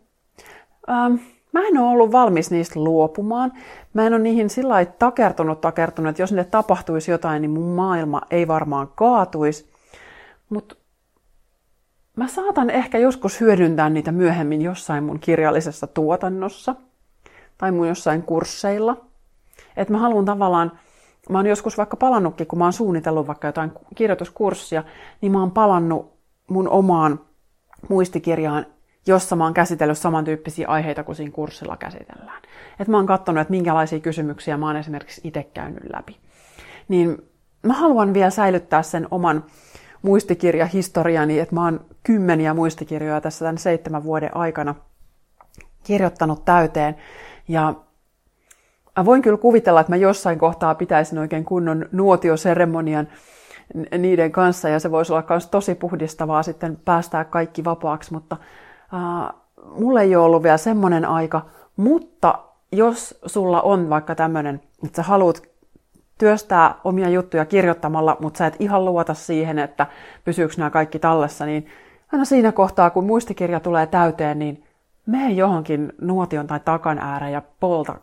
Ähm, 0.90 1.14
mä 1.52 1.60
en 1.66 1.78
ole 1.78 1.88
ollut 1.88 2.12
valmis 2.12 2.50
niistä 2.50 2.80
luopumaan. 2.80 3.52
Mä 3.94 4.06
en 4.06 4.14
ole 4.14 4.22
niihin 4.22 4.50
sillä 4.50 4.68
lailla 4.72 4.92
takertunut, 4.98 5.60
takertunut, 5.60 6.10
että 6.10 6.22
jos 6.22 6.32
niille 6.32 6.44
tapahtuisi 6.44 7.10
jotain, 7.10 7.42
niin 7.42 7.50
mun 7.50 7.74
maailma 7.74 8.22
ei 8.30 8.48
varmaan 8.48 8.88
kaatuisi. 8.94 9.70
Mutta 10.48 10.74
mä 12.16 12.28
saatan 12.28 12.70
ehkä 12.70 12.98
joskus 12.98 13.40
hyödyntää 13.40 13.90
niitä 13.90 14.12
myöhemmin 14.12 14.62
jossain 14.62 15.04
mun 15.04 15.20
kirjallisessa 15.20 15.86
tuotannossa 15.86 16.74
tai 17.58 17.72
mun 17.72 17.88
jossain 17.88 18.22
kursseilla. 18.22 18.96
Että 19.76 19.92
mä 19.92 19.98
haluan 19.98 20.24
tavallaan, 20.24 20.72
mä 21.30 21.38
oon 21.38 21.46
joskus 21.46 21.78
vaikka 21.78 21.96
palannutkin, 21.96 22.46
kun 22.46 22.58
mä 22.58 22.64
oon 22.64 22.72
suunnitellut 22.72 23.26
vaikka 23.26 23.48
jotain 23.48 23.72
kirjoituskurssia, 23.94 24.84
niin 25.20 25.32
mä 25.32 25.40
oon 25.40 25.50
palannut 25.50 26.14
mun 26.48 26.68
omaan 26.68 27.20
muistikirjaan 27.88 28.66
jossa 29.06 29.36
mä 29.36 29.44
oon 29.44 29.54
käsitellyt 29.54 29.98
samantyyppisiä 29.98 30.68
aiheita 30.68 31.04
kuin 31.04 31.16
siinä 31.16 31.32
kurssilla 31.32 31.76
käsitellään. 31.76 32.42
Että 32.80 32.90
mä 32.90 32.96
oon 32.96 33.06
katsonut, 33.06 33.40
että 33.40 33.50
minkälaisia 33.50 34.00
kysymyksiä 34.00 34.56
mä 34.56 34.66
oon 34.66 34.76
esimerkiksi 34.76 35.20
itse 35.24 35.42
käynyt 35.42 35.82
läpi. 35.92 36.16
Niin 36.88 37.18
mä 37.62 37.72
haluan 37.72 38.14
vielä 38.14 38.30
säilyttää 38.30 38.82
sen 38.82 39.08
oman 39.10 39.44
muistikirjahistoriani, 40.04 41.40
että 41.40 41.54
mä 41.54 41.64
oon 41.64 41.80
kymmeniä 42.02 42.54
muistikirjoja 42.54 43.20
tässä 43.20 43.44
tämän 43.44 43.58
seitsemän 43.58 44.04
vuoden 44.04 44.36
aikana 44.36 44.74
kirjoittanut 45.84 46.44
täyteen. 46.44 46.96
Ja 47.48 47.74
voin 49.04 49.22
kyllä 49.22 49.36
kuvitella, 49.38 49.80
että 49.80 49.92
mä 49.92 49.96
jossain 49.96 50.38
kohtaa 50.38 50.74
pitäisin 50.74 51.18
oikein 51.18 51.44
kunnon 51.44 51.86
nuotioseremonian 51.92 53.08
niiden 53.98 54.32
kanssa, 54.32 54.68
ja 54.68 54.80
se 54.80 54.90
voisi 54.90 55.12
olla 55.12 55.24
myös 55.28 55.46
tosi 55.46 55.74
puhdistavaa 55.74 56.42
sitten 56.42 56.78
päästää 56.84 57.24
kaikki 57.24 57.64
vapaaksi, 57.64 58.12
mutta 58.12 58.36
äh, 58.94 59.34
mulla 59.78 60.00
ei 60.00 60.16
ole 60.16 60.24
ollut 60.24 60.42
vielä 60.42 60.56
semmoinen 60.56 61.04
aika, 61.04 61.46
mutta 61.76 62.38
jos 62.72 63.18
sulla 63.26 63.62
on 63.62 63.90
vaikka 63.90 64.14
tämmöinen, 64.14 64.60
että 64.84 64.96
sä 64.96 65.02
haluat 65.02 65.42
työstää 66.18 66.74
omia 66.84 67.08
juttuja 67.08 67.44
kirjoittamalla, 67.44 68.16
mutta 68.20 68.38
sä 68.38 68.46
et 68.46 68.56
ihan 68.58 68.84
luota 68.84 69.14
siihen, 69.14 69.58
että 69.58 69.86
pysyykö 70.24 70.54
nämä 70.56 70.70
kaikki 70.70 70.98
tallessa, 70.98 71.46
niin 71.46 71.66
aina 72.12 72.24
siinä 72.24 72.52
kohtaa, 72.52 72.90
kun 72.90 73.06
muistikirja 73.06 73.60
tulee 73.60 73.86
täyteen, 73.86 74.38
niin 74.38 74.64
mene 75.06 75.30
johonkin 75.30 75.92
nuotion 76.00 76.46
tai 76.46 76.60
takan 76.60 76.98
ääreen 76.98 77.32
ja 77.32 77.42
polta, 77.60 77.94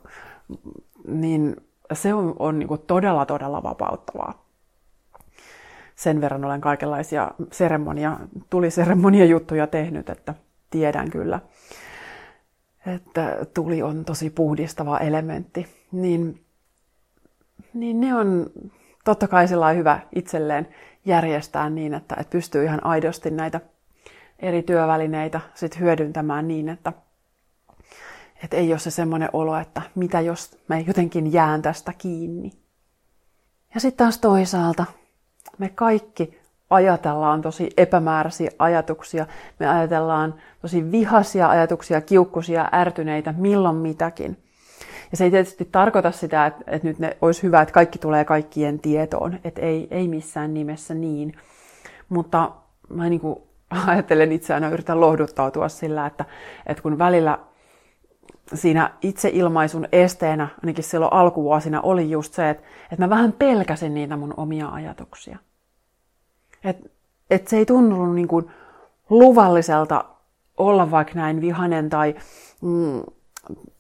niin 1.08 1.56
se 1.94 2.14
on, 2.14 2.36
on 2.40 2.60
niin 2.60 2.68
kuin 2.68 2.82
todella, 2.88 3.26
todella 3.26 3.64
vapauttavaa. 3.64 4.46
Sen 5.96 6.22
verran 6.22 6.46
olen 6.46 6.62
kaikenlaisia 6.62 7.32
seremonia, 7.52 8.18
tuliseremonia 8.50 9.26
juttuja 9.26 9.68
tehnyt, 9.68 10.10
että 10.10 10.34
tiedän 10.70 11.10
kyllä, 11.10 11.40
että 12.86 13.38
tuli 13.54 13.82
on 13.82 14.06
tosi 14.06 14.30
puhdistava 14.30 14.98
elementti. 14.98 15.68
Niin 15.92 16.42
niin 17.74 18.00
ne 18.00 18.16
on 18.16 18.46
totta 19.06 19.28
kai 19.28 19.48
hyvä 19.76 20.00
itselleen 20.16 20.68
järjestää 21.06 21.70
niin, 21.70 21.94
että, 21.94 22.16
että 22.20 22.32
pystyy 22.32 22.64
ihan 22.64 22.86
aidosti 22.86 23.32
näitä 23.32 23.62
eri 24.40 24.64
työvälineitä 24.64 25.42
sit 25.54 25.80
hyödyntämään 25.80 26.48
niin, 26.48 26.70
että, 26.70 26.94
että 28.44 28.58
ei 28.58 28.74
ole 28.74 28.80
se 28.80 28.92
semmoinen 28.92 29.30
olo, 29.34 29.58
että 29.58 29.82
mitä 29.96 30.22
jos 30.22 30.58
mä 30.68 30.80
jotenkin 30.80 31.34
jään 31.34 31.62
tästä 31.62 31.94
kiinni. 31.98 32.52
Ja 33.74 33.82
sitten 33.82 34.06
taas 34.06 34.18
toisaalta 34.18 34.86
me 35.58 35.70
kaikki 35.70 36.42
ajatellaan 36.70 37.42
tosi 37.42 37.70
epämääräisiä 37.78 38.52
ajatuksia. 38.60 39.28
Me 39.60 39.68
ajatellaan 39.68 40.36
tosi 40.62 40.92
vihaisia 40.92 41.50
ajatuksia, 41.50 42.02
kiukkusia, 42.02 42.70
ärtyneitä, 42.74 43.34
milloin 43.38 43.76
mitäkin. 43.76 44.38
Ja 45.12 45.18
se 45.18 45.24
ei 45.24 45.32
tietysti 45.32 45.66
tarkoita 45.72 46.12
sitä, 46.12 46.46
että, 46.46 46.64
että 46.68 46.88
nyt 46.88 47.00
ne 47.00 47.18
olisi 47.22 47.44
hyvä, 47.44 47.62
että 47.62 47.74
kaikki 47.74 48.00
tulee 48.00 48.26
kaikkien 48.26 48.80
tietoon. 48.80 49.40
Että 49.44 49.62
ei, 49.62 49.88
ei 49.92 50.08
missään 50.08 50.54
nimessä 50.54 50.94
niin. 50.94 51.34
Mutta 52.10 52.52
mä 52.90 53.10
niin 53.10 53.22
kuin 53.22 53.40
ajattelen 53.88 54.32
itse 54.32 54.54
aina 54.54 54.70
yritän 54.70 55.02
lohduttautua 55.02 55.70
sillä, 55.70 56.06
että, 56.06 56.26
että 56.66 56.84
kun 56.84 56.98
välillä 56.98 57.40
siinä 58.54 58.92
itseilmaisun 59.02 59.88
esteenä, 59.92 60.48
ainakin 60.64 60.84
silloin 60.84 61.14
alkuvuosina, 61.14 61.82
oli 61.82 62.12
just 62.12 62.34
se, 62.34 62.50
että, 62.50 62.64
että 62.84 63.06
mä 63.06 63.10
vähän 63.10 63.34
pelkäsin 63.34 63.94
niitä 63.94 64.18
mun 64.18 64.34
omia 64.38 64.70
ajatuksia. 64.70 65.38
Että 66.64 66.90
et 67.30 67.48
se 67.48 67.58
ei 67.58 67.66
tuntunut 67.66 68.16
niin 68.16 68.28
kuin 68.28 68.52
luvalliselta 69.10 70.06
olla 70.58 70.92
vaikka 70.92 71.14
näin 71.16 71.42
vihanen 71.42 71.90
tai 71.90 72.16
mm, 72.62 73.02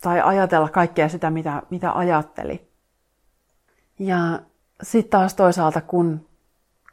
tai 0.02 0.22
ajatella 0.22 0.70
kaikkea 0.70 1.10
sitä, 1.10 1.30
mitä, 1.30 1.64
mitä 1.70 1.92
ajatteli. 1.92 2.68
Ja 4.00 4.40
sitten 4.84 5.12
taas 5.12 5.34
toisaalta, 5.34 5.82
kun, 5.82 6.28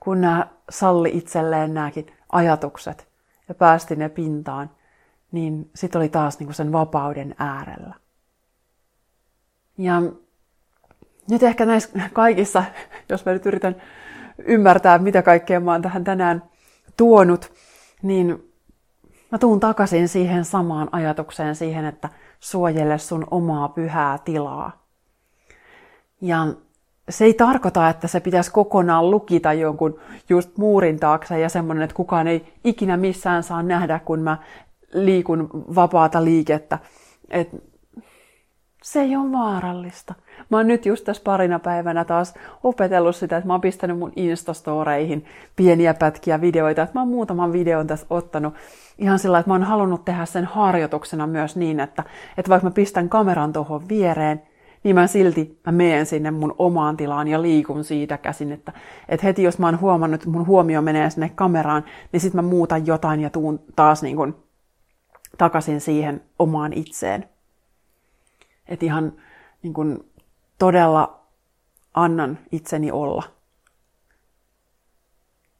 kun 0.00 0.20
nämä 0.20 0.46
salli 0.70 1.10
itselleen 1.12 1.74
nämäkin 1.74 2.06
ajatukset 2.32 3.08
ja 3.48 3.54
päästi 3.54 3.96
ne 3.96 4.08
pintaan, 4.08 4.70
niin 5.32 5.70
sitten 5.74 5.98
oli 5.98 6.08
taas 6.08 6.38
niin 6.38 6.54
sen 6.54 6.72
vapauden 6.72 7.34
äärellä. 7.38 7.94
Ja 9.78 10.02
nyt 11.30 11.42
ehkä 11.42 11.66
näissä 11.66 12.10
kaikissa, 12.12 12.64
jos 13.08 13.24
mä 13.24 13.32
nyt 13.32 13.46
yritän 13.46 13.76
ymmärtää, 14.38 14.98
mitä 14.98 15.22
kaikkea 15.22 15.60
mä 15.60 15.72
oon 15.72 15.82
tähän 15.82 16.04
tänään 16.04 16.42
tuonut, 16.96 17.52
niin 18.02 18.47
mä 19.32 19.38
tuun 19.38 19.60
takaisin 19.60 20.08
siihen 20.08 20.44
samaan 20.44 20.88
ajatukseen, 20.92 21.56
siihen, 21.56 21.84
että 21.84 22.08
suojele 22.40 22.98
sun 22.98 23.26
omaa 23.30 23.68
pyhää 23.68 24.18
tilaa. 24.24 24.84
Ja 26.20 26.46
se 27.08 27.24
ei 27.24 27.34
tarkoita, 27.34 27.88
että 27.88 28.08
se 28.08 28.20
pitäisi 28.20 28.52
kokonaan 28.52 29.10
lukita 29.10 29.52
jonkun 29.52 30.00
just 30.28 30.56
muurin 30.56 31.00
taakse 31.00 31.38
ja 31.38 31.48
semmoinen, 31.48 31.82
että 31.82 31.96
kukaan 31.96 32.28
ei 32.28 32.54
ikinä 32.64 32.96
missään 32.96 33.42
saa 33.42 33.62
nähdä, 33.62 33.98
kun 33.98 34.20
mä 34.20 34.38
liikun 34.92 35.50
vapaata 35.74 36.24
liikettä. 36.24 36.78
Et 37.30 37.48
se 38.82 39.00
ei 39.00 39.16
ole 39.16 39.32
vaarallista. 39.32 40.14
Mä 40.50 40.56
oon 40.56 40.66
nyt 40.66 40.86
just 40.86 41.04
tässä 41.04 41.22
parina 41.24 41.58
päivänä 41.58 42.04
taas 42.04 42.34
opetellut 42.62 43.16
sitä, 43.16 43.36
että 43.36 43.46
mä 43.46 43.52
oon 43.52 43.60
pistänyt 43.60 43.98
mun 43.98 44.12
Instastoreihin 44.16 45.24
pieniä 45.56 45.94
pätkiä 45.94 46.40
videoita. 46.40 46.82
Että 46.82 46.94
mä 46.94 47.00
oon 47.00 47.08
muutaman 47.08 47.52
videon 47.52 47.86
tässä 47.86 48.06
ottanut 48.10 48.54
ihan 48.98 49.18
sillä, 49.18 49.38
että 49.38 49.50
mä 49.50 49.54
oon 49.54 49.62
halunnut 49.62 50.04
tehdä 50.04 50.24
sen 50.24 50.44
harjoituksena 50.44 51.26
myös 51.26 51.56
niin, 51.56 51.80
että, 51.80 52.04
että 52.36 52.50
vaikka 52.50 52.68
mä 52.68 52.70
pistän 52.70 53.08
kameran 53.08 53.52
tuohon 53.52 53.88
viereen, 53.88 54.42
niin 54.84 54.94
mä 54.94 55.06
silti 55.06 55.60
mä 55.66 55.72
meen 55.72 56.06
sinne 56.06 56.30
mun 56.30 56.54
omaan 56.58 56.96
tilaan 56.96 57.28
ja 57.28 57.42
liikun 57.42 57.84
siitä 57.84 58.18
käsin, 58.18 58.52
että, 58.52 58.72
että 59.08 59.26
heti 59.26 59.42
jos 59.42 59.58
mä 59.58 59.66
oon 59.66 59.80
huomannut, 59.80 60.20
että 60.20 60.30
mun 60.30 60.46
huomio 60.46 60.82
menee 60.82 61.10
sinne 61.10 61.28
kameraan, 61.34 61.84
niin 62.12 62.20
sitten 62.20 62.44
mä 62.44 62.48
muutan 62.50 62.86
jotain 62.86 63.20
ja 63.20 63.30
tuun 63.30 63.60
taas 63.76 64.02
niin 64.02 64.16
kuin 64.16 64.34
takaisin 65.38 65.80
siihen 65.80 66.20
omaan 66.38 66.72
itseen. 66.72 67.28
Että 68.68 68.86
ihan 68.86 69.12
niin 69.62 69.74
kuin 69.74 70.10
todella 70.58 71.20
annan 71.94 72.38
itseni 72.52 72.90
olla. 72.90 73.22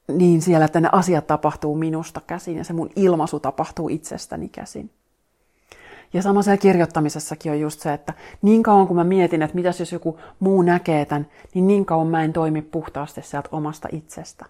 Niin 0.09 0.43
siellä, 0.43 0.65
että 0.65 0.81
ne 0.81 0.89
asiat 0.93 1.27
tapahtuu 1.27 1.75
minusta 1.75 2.21
käsin 2.27 2.57
ja 2.57 2.65
se 2.65 2.73
mun 2.73 2.91
ilmaisu 2.97 3.41
tapahtuu 3.41 3.89
itsestäni 3.89 4.49
käsin. 4.49 4.91
Ja 6.13 6.23
sama 6.23 6.43
siellä 6.43 6.57
kirjoittamisessakin 6.57 7.53
on 7.53 7.61
just 7.61 7.81
se, 7.81 7.93
että 7.93 8.15
niin 8.43 8.63
kauan 8.63 8.87
kun 8.87 8.97
mä 8.97 9.05
mietin, 9.05 9.43
että 9.43 9.55
mitäs 9.55 9.81
jos 9.81 9.93
joku 9.93 10.21
muu 10.41 10.63
näkee 10.63 11.05
tämän, 11.05 11.27
niin 11.55 11.67
niin 11.67 11.85
kauan 11.85 12.07
mä 12.07 12.25
en 12.25 12.33
toimi 12.33 12.63
puhtaasti 12.63 13.23
sieltä 13.23 13.49
omasta 13.53 13.89
itsestä. 13.93 14.47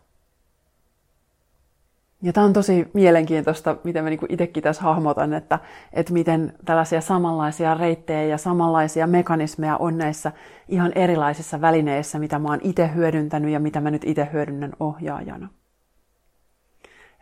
Ja 2.22 2.32
tämä 2.32 2.46
on 2.46 2.52
tosi 2.52 2.90
mielenkiintoista, 2.94 3.76
miten 3.84 4.04
mä 4.04 4.10
niinku 4.10 4.26
itsekin 4.28 4.62
tässä 4.62 4.82
hahmotan, 4.82 5.32
että, 5.32 5.58
että 5.92 6.12
miten 6.12 6.58
tällaisia 6.64 7.00
samanlaisia 7.00 7.74
reittejä 7.74 8.24
ja 8.24 8.38
samanlaisia 8.38 9.06
mekanismeja 9.06 9.76
on 9.76 9.98
näissä 9.98 10.32
ihan 10.68 10.92
erilaisissa 10.94 11.60
välineissä, 11.60 12.18
mitä 12.18 12.38
mä 12.38 12.48
oon 12.48 12.60
itse 12.62 12.90
hyödyntänyt 12.94 13.50
ja 13.50 13.60
mitä 13.60 13.80
mä 13.80 13.90
nyt 13.90 14.04
itse 14.04 14.28
hyödynnän 14.32 14.72
ohjaajana. 14.80 15.48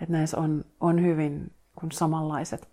Että 0.01 0.13
näissä 0.13 0.41
on, 0.41 0.65
on 0.81 1.03
hyvin 1.03 1.53
kun 1.75 1.93
samanlaiset, 1.93 2.69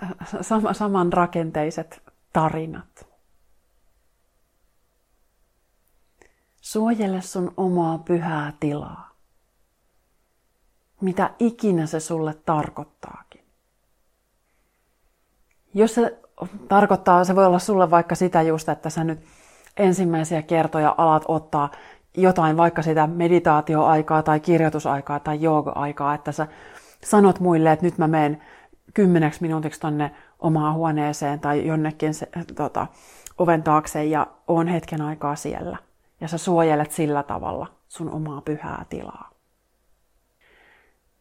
sama, 0.40 0.72
samanrakenteiset 0.72 2.02
tarinat. 2.32 3.08
Suojele 6.60 7.20
sun 7.22 7.54
omaa 7.56 7.98
pyhää 7.98 8.52
tilaa 8.60 9.15
mitä 11.00 11.30
ikinä 11.38 11.86
se 11.86 12.00
sulle 12.00 12.34
tarkoittaakin. 12.46 13.40
Jos 15.74 15.94
se 15.94 16.18
tarkoittaa, 16.68 17.24
se 17.24 17.36
voi 17.36 17.46
olla 17.46 17.58
sulle 17.58 17.90
vaikka 17.90 18.14
sitä 18.14 18.42
just, 18.42 18.68
että 18.68 18.90
sä 18.90 19.04
nyt 19.04 19.18
ensimmäisiä 19.76 20.42
kertoja 20.42 20.94
alat 20.98 21.24
ottaa 21.28 21.70
jotain, 22.16 22.56
vaikka 22.56 22.82
sitä 22.82 23.06
meditaatioaikaa 23.06 24.22
tai 24.22 24.40
kirjoitusaikaa 24.40 25.20
tai 25.20 25.40
jooga-aikaa, 25.40 26.14
että 26.14 26.32
sä 26.32 26.46
sanot 27.04 27.40
muille, 27.40 27.72
että 27.72 27.86
nyt 27.86 27.98
mä 27.98 28.08
menen 28.08 28.42
kymmeneksi 28.94 29.42
minuutiksi 29.42 29.80
tonne 29.80 30.10
omaan 30.38 30.74
huoneeseen 30.74 31.40
tai 31.40 31.66
jonnekin 31.66 32.14
se, 32.14 32.28
tota, 32.54 32.86
oven 33.38 33.62
taakse 33.62 34.04
ja 34.04 34.26
on 34.48 34.68
hetken 34.68 35.00
aikaa 35.00 35.36
siellä. 35.36 35.76
Ja 36.20 36.28
sä 36.28 36.38
suojelet 36.38 36.92
sillä 36.92 37.22
tavalla 37.22 37.66
sun 37.88 38.10
omaa 38.10 38.40
pyhää 38.40 38.84
tilaa. 38.88 39.35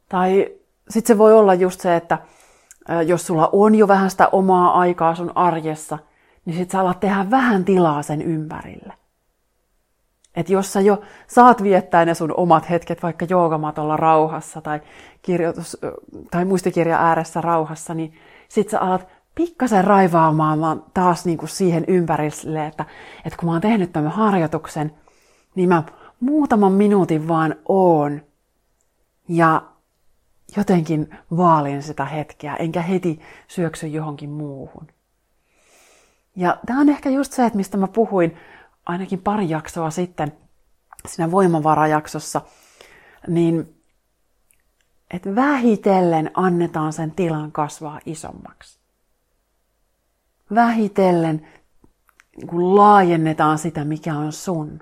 Tai 0.10 0.51
sitten 0.89 1.16
se 1.16 1.18
voi 1.18 1.34
olla 1.34 1.53
just 1.53 1.82
se, 1.82 1.95
että 1.95 2.18
jos 3.08 3.28
sulla 3.28 3.49
on 3.51 3.76
jo 3.76 3.88
vähän 3.88 4.10
sitä 4.10 4.30
omaa 4.32 4.80
aikaa 4.80 5.16
sun 5.16 5.32
arjessa, 5.36 5.97
niin 6.45 6.58
sit 6.58 6.72
sä 6.72 6.80
alat 6.80 6.99
tehdä 6.99 7.26
vähän 7.32 7.66
tilaa 7.66 8.01
sen 8.01 8.22
ympärille. 8.22 8.93
Että 10.36 10.53
jos 10.53 10.74
sä 10.74 10.82
jo 10.82 11.01
saat 11.28 11.64
viettää 11.64 12.06
ne 12.06 12.14
sun 12.14 12.34
omat 12.38 12.70
hetket 12.70 13.03
vaikka 13.03 13.26
joogamatolla 13.30 13.97
rauhassa 13.97 14.62
tai, 14.62 14.82
kirjoitus, 15.22 15.78
tai 16.32 16.45
muistikirja 16.45 16.97
ääressä 16.97 17.41
rauhassa, 17.41 17.93
niin 17.93 18.14
sit 18.49 18.70
sä 18.70 18.80
alat 18.80 19.08
pikkasen 19.36 19.84
raivaamaan 19.84 20.84
taas 20.93 21.26
niin 21.26 21.38
kuin 21.38 21.49
siihen 21.49 21.86
ympärille, 21.88 22.66
että, 22.66 22.86
että 23.26 23.38
kun 23.38 23.49
mä 23.49 23.51
oon 23.51 23.62
tehnyt 23.62 23.93
tämän 23.93 24.12
harjoituksen, 24.12 24.91
niin 25.56 25.70
mä 25.70 25.84
muutaman 26.20 26.72
minuutin 26.72 27.28
vaan 27.28 27.56
oon 27.68 28.22
ja 29.28 29.62
jotenkin 30.58 31.18
vaalin 31.38 31.84
sitä 31.84 32.06
hetkeä, 32.06 32.56
enkä 32.56 32.82
heti 32.82 33.20
syöksy 33.48 33.88
johonkin 33.88 34.30
muuhun. 34.30 34.88
Ja 36.36 36.58
tämä 36.66 36.80
on 36.80 36.89
ehkä 36.89 37.10
just 37.10 37.34
se, 37.34 37.46
että 37.46 37.58
mistä 37.58 37.78
mä 37.78 37.88
puhuin 37.88 38.38
ainakin 38.86 39.22
pari 39.22 39.50
jaksoa 39.50 39.89
sitten 39.89 40.38
siinä 41.08 41.32
voimavarajaksossa, 41.32 42.41
niin 43.28 43.76
että 45.12 45.36
vähitellen 45.36 46.32
annetaan 46.34 46.93
sen 46.93 47.12
tilan 47.12 47.52
kasvaa 47.52 48.00
isommaksi. 48.06 48.80
Vähitellen 50.56 51.48
kun 52.48 52.76
laajennetaan 52.76 53.58
sitä, 53.58 53.86
mikä 53.86 54.16
on 54.16 54.32
sun. 54.34 54.80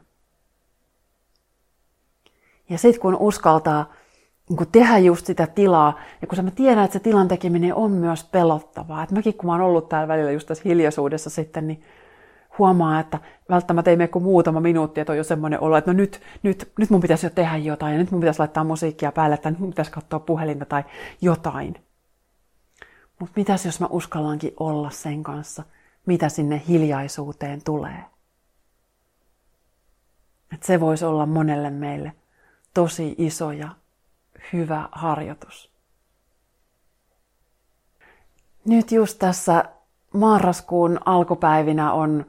Ja 2.69 2.77
sitten 2.77 3.01
kun 3.01 3.15
uskaltaa 3.15 3.85
niin 3.85 4.02
kun 4.47 4.67
tehdä 4.71 4.97
just 4.97 5.25
sitä 5.25 5.47
tilaa, 5.47 5.99
ja 6.21 6.27
kun 6.27 6.45
mä 6.45 6.51
tiedän, 6.51 6.85
että 6.85 6.93
se 6.93 6.99
tilan 6.99 7.27
tekeminen 7.27 7.75
on 7.75 7.91
myös 7.91 8.23
pelottavaa. 8.23 9.03
Että 9.03 9.15
mäkin 9.15 9.33
kun 9.33 9.45
mä 9.45 9.51
oon 9.51 9.61
ollut 9.61 9.89
täällä 9.89 10.07
välillä 10.07 10.31
just 10.31 10.47
tässä 10.47 10.63
hiljaisuudessa 10.65 11.29
sitten, 11.29 11.67
niin 11.67 11.83
huomaa, 12.59 12.99
että 12.99 13.19
välttämättä 13.49 13.91
ei 13.91 13.97
mene 13.97 14.07
kuin 14.07 14.23
muutama 14.23 14.59
minuutti, 14.59 15.01
että 15.01 15.13
on 15.13 15.17
jo 15.17 15.23
semmoinen 15.23 15.59
olo, 15.59 15.77
että 15.77 15.91
no 15.93 15.97
nyt, 15.97 16.21
nyt, 16.43 16.71
nyt 16.79 16.89
mun 16.89 17.01
pitäisi 17.01 17.25
jo 17.25 17.29
tehdä 17.29 17.57
jotain, 17.57 17.93
ja 17.93 17.99
nyt 17.99 18.11
mun 18.11 18.19
pitäisi 18.19 18.39
laittaa 18.39 18.63
musiikkia 18.63 19.11
päälle, 19.11 19.37
tai 19.37 19.51
nyt 19.51 19.59
mun 19.59 19.69
pitäisi 19.69 19.91
katsoa 19.91 20.19
puhelinta 20.19 20.65
tai 20.65 20.83
jotain. 21.21 21.75
Mutta 23.19 23.33
mitäs 23.35 23.65
jos 23.65 23.79
mä 23.79 23.87
uskallankin 23.89 24.53
olla 24.59 24.89
sen 24.89 25.23
kanssa, 25.23 25.63
mitä 26.05 26.29
sinne 26.29 26.61
hiljaisuuteen 26.67 27.61
tulee? 27.63 28.03
Et 30.53 30.63
se 30.63 30.79
voisi 30.79 31.05
olla 31.05 31.25
monelle 31.25 31.69
meille 31.69 32.13
tosi 32.73 33.15
iso 33.17 33.51
ja 33.51 33.69
hyvä 34.53 34.89
harjoitus. 34.91 35.73
Nyt 38.65 38.91
just 38.91 39.19
tässä 39.19 39.65
marraskuun 40.13 40.99
alkupäivinä 41.05 41.93
on 41.93 42.25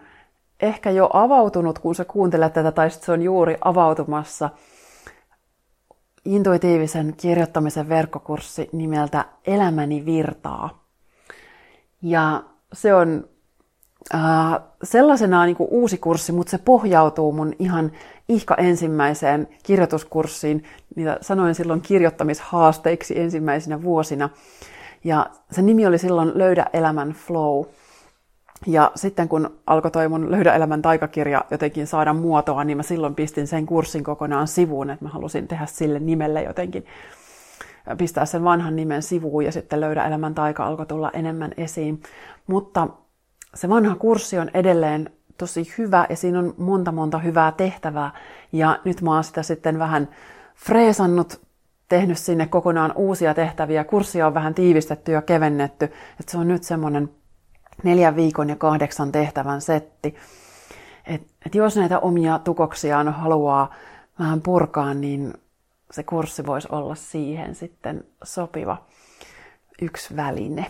ehkä 0.61 0.91
jo 0.91 1.11
avautunut, 1.13 1.79
kun 1.79 1.95
sä 1.95 2.05
kuuntelet 2.05 2.53
tätä, 2.53 2.73
tai 2.73 2.91
se 2.91 3.13
on 3.13 3.23
juuri 3.23 3.57
avautumassa 3.61 4.51
intuitiivisen 6.25 7.15
kirjoittamisen 7.17 7.89
verkkokurssi 7.89 8.69
nimeltä 8.73 9.25
Elämäni 9.47 10.07
virtaa. 10.07 10.85
Ja 12.03 12.43
se 12.73 12.95
on 12.95 13.29
äh, 14.15 14.21
sellaisenaan 14.83 15.47
niin 15.47 15.57
uusi 15.59 15.99
kurssi, 15.99 16.33
mutta 16.33 16.51
se 16.51 16.59
pohjautuu 16.59 17.33
mun 17.33 17.53
ihan 17.59 17.93
ihka 18.29 18.55
ensimmäiseen 18.55 19.49
kirjoituskurssiin. 19.63 20.65
Niitä 20.97 21.19
sanoin 21.21 21.55
silloin 21.55 21.81
kirjoittamishaasteiksi 21.81 23.21
ensimmäisinä 23.21 23.83
vuosina. 23.83 24.29
Ja 25.05 25.27
se 25.51 25.63
nimi 25.63 25.87
oli 25.87 25.99
silloin 25.99 26.33
Löydä 26.35 26.67
elämän 26.73 27.13
flow. 27.13 27.65
Ja 28.67 28.93
sitten 28.95 29.29
kun 29.29 29.51
alkoi 29.67 29.91
toi 29.91 30.09
mun 30.09 30.31
Löydä 30.31 30.55
elämän 30.55 30.83
taikakirja 30.83 31.45
jotenkin 31.51 31.87
saada 31.87 32.13
muotoa, 32.13 32.65
niin 32.65 32.77
mä 32.77 32.83
silloin 32.83 33.15
pistin 33.15 33.47
sen 33.47 33.67
kurssin 33.67 34.05
kokonaan 34.05 34.49
sivuun, 34.49 34.91
että 34.91 35.05
mä 35.05 35.09
halusin 35.09 35.49
tehdä 35.49 35.67
sille 35.67 35.99
nimelle 35.99 36.43
jotenkin 36.43 36.87
pistää 37.99 38.27
sen 38.27 38.45
vanhan 38.45 38.77
nimen 38.77 39.03
sivuun 39.03 39.45
ja 39.45 39.53
sitten 39.53 39.81
Löydä 39.81 40.05
elämän 40.05 40.35
taika 40.35 40.67
alkoi 40.67 40.87
tulla 40.87 41.11
enemmän 41.11 41.53
esiin. 41.57 42.03
Mutta 42.47 42.89
se 43.55 43.69
vanha 43.69 43.95
kurssi 43.95 44.39
on 44.39 44.51
edelleen 44.55 45.11
tosi 45.39 45.75
hyvä 45.79 46.07
ja 46.11 46.17
siinä 46.17 46.39
on 46.39 46.55
monta 46.59 46.93
monta 46.93 47.19
hyvää 47.19 47.53
tehtävää. 47.53 48.13
Ja 48.53 48.79
nyt 48.85 49.03
mä 49.03 49.15
oon 49.15 49.25
sitä 49.25 49.43
sitten 49.43 49.79
vähän 49.79 50.09
freesannut, 50.55 51.41
tehnyt 51.89 52.19
sinne 52.19 52.47
kokonaan 52.47 52.93
uusia 52.97 53.35
tehtäviä. 53.35 53.85
Kurssia 53.85 54.27
on 54.27 54.35
vähän 54.35 54.55
tiivistetty 54.55 55.13
ja 55.13 55.23
kevennetty. 55.23 55.85
Että 56.21 56.33
se 56.33 56.39
on 56.39 56.49
nyt 56.49 56.63
semmoinen 56.65 57.11
neljän 57.83 58.17
viikon 58.17 58.49
ja 58.49 58.57
kahdeksan 58.57 59.13
tehtävän 59.13 59.61
setti. 59.61 60.15
Et, 61.07 61.23
et 61.47 61.55
jos 61.55 61.77
näitä 61.77 61.99
omia 61.99 62.39
tukoksiaan 62.39 63.13
haluaa 63.13 63.75
vähän 64.19 64.41
purkaa, 64.41 64.95
niin 64.95 65.35
se 65.91 66.03
kurssi 66.03 66.47
voisi 66.47 66.69
olla 66.71 66.95
siihen 66.95 67.55
sitten 67.55 68.05
sopiva 68.25 68.87
yksi 69.83 70.17
väline. 70.17 70.67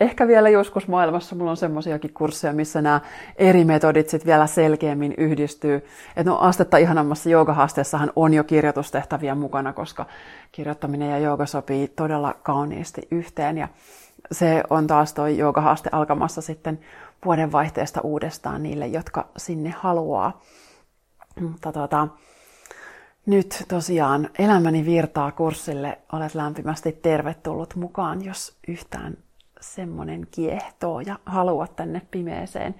Ehkä 0.00 0.26
vielä 0.26 0.48
joskus 0.48 0.88
maailmassa 0.88 1.36
mulla 1.36 1.50
on 1.50 1.56
semmoisiakin 1.56 2.14
kursseja, 2.14 2.52
missä 2.52 2.82
nämä 2.82 3.00
eri 3.36 3.64
metodit 3.64 4.08
sitten 4.08 4.26
vielä 4.26 4.46
selkeämmin 4.46 5.14
yhdistyy. 5.18 5.76
Että 6.16 6.30
no 6.30 6.38
astetta 6.38 6.76
ihanammassa 6.76 7.30
joogahaasteessahan 7.30 8.12
on 8.16 8.34
jo 8.34 8.44
kirjoitustehtäviä 8.44 9.34
mukana, 9.34 9.72
koska 9.72 10.06
kirjoittaminen 10.52 11.10
ja 11.10 11.18
jooga 11.18 11.46
sopii 11.46 11.88
todella 11.88 12.34
kauniisti 12.42 13.08
yhteen. 13.10 13.58
Ja 13.58 13.68
se 14.32 14.62
on 14.70 14.86
taas 14.86 15.14
tuo 15.14 15.26
joogahaaste 15.26 15.90
alkamassa 15.92 16.40
sitten 16.40 16.80
vuodenvaihteesta 17.24 18.00
uudestaan 18.00 18.62
niille, 18.62 18.86
jotka 18.86 19.28
sinne 19.36 19.74
haluaa. 19.78 20.40
Mutta 21.40 21.72
tota, 21.72 22.08
nyt 23.26 23.64
tosiaan 23.68 24.30
Elämäni 24.38 24.84
virtaa 24.84 25.32
kurssille 25.32 25.98
olet 26.12 26.34
lämpimästi 26.34 26.92
tervetullut 26.92 27.74
mukaan, 27.74 28.24
jos 28.24 28.56
yhtään 28.68 29.16
semmoinen 29.60 30.26
kiehtoo 30.30 31.00
ja 31.00 31.18
haluat 31.26 31.76
tänne 31.76 32.02
pimeeseen 32.10 32.74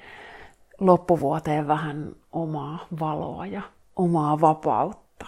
loppuvuoteen 0.80 1.68
vähän 1.68 2.12
omaa 2.32 2.86
valoa 3.00 3.46
ja 3.46 3.62
omaa 3.96 4.40
vapautta. 4.40 5.26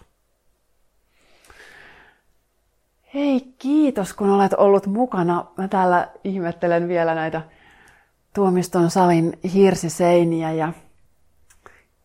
Hei, 3.14 3.40
kiitos 3.58 4.14
kun 4.14 4.30
olet 4.30 4.52
ollut 4.52 4.86
mukana. 4.86 5.44
Mä 5.56 5.68
täällä 5.68 6.08
ihmettelen 6.24 6.88
vielä 6.88 7.14
näitä 7.14 7.42
tuomiston 8.34 8.90
salin 8.90 9.38
hirsiseiniä 9.54 10.52
ja 10.52 10.72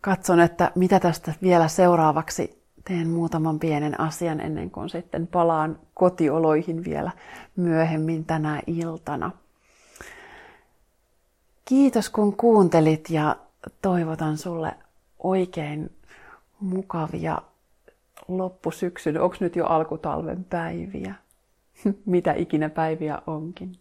katson, 0.01 0.39
että 0.39 0.71
mitä 0.75 0.99
tästä 0.99 1.33
vielä 1.41 1.67
seuraavaksi 1.67 2.56
teen 2.87 3.07
muutaman 3.07 3.59
pienen 3.59 3.99
asian 3.99 4.39
ennen 4.39 4.71
kuin 4.71 4.89
sitten 4.89 5.27
palaan 5.27 5.79
kotioloihin 5.93 6.83
vielä 6.83 7.11
myöhemmin 7.55 8.25
tänä 8.25 8.61
iltana. 8.67 9.31
Kiitos 11.65 12.09
kun 12.09 12.37
kuuntelit 12.37 13.09
ja 13.09 13.35
toivotan 13.81 14.37
sulle 14.37 14.71
oikein 15.19 15.91
mukavia 16.59 17.37
loppusyksyn. 18.27 19.21
Onko 19.21 19.35
nyt 19.39 19.55
jo 19.55 19.65
alkutalven 19.65 20.43
päiviä? 20.43 21.15
Mitä 22.05 22.33
ikinä 22.33 22.69
päiviä 22.69 23.21
onkin. 23.27 23.75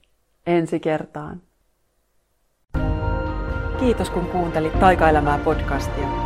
Ensi 0.47 0.81
kertaan. 0.81 1.43
Kiitos 3.79 4.11
kun 4.11 4.27
kuuntelit 4.27 4.81
Taikaelämää 4.81 5.39
podcastia. 5.39 6.26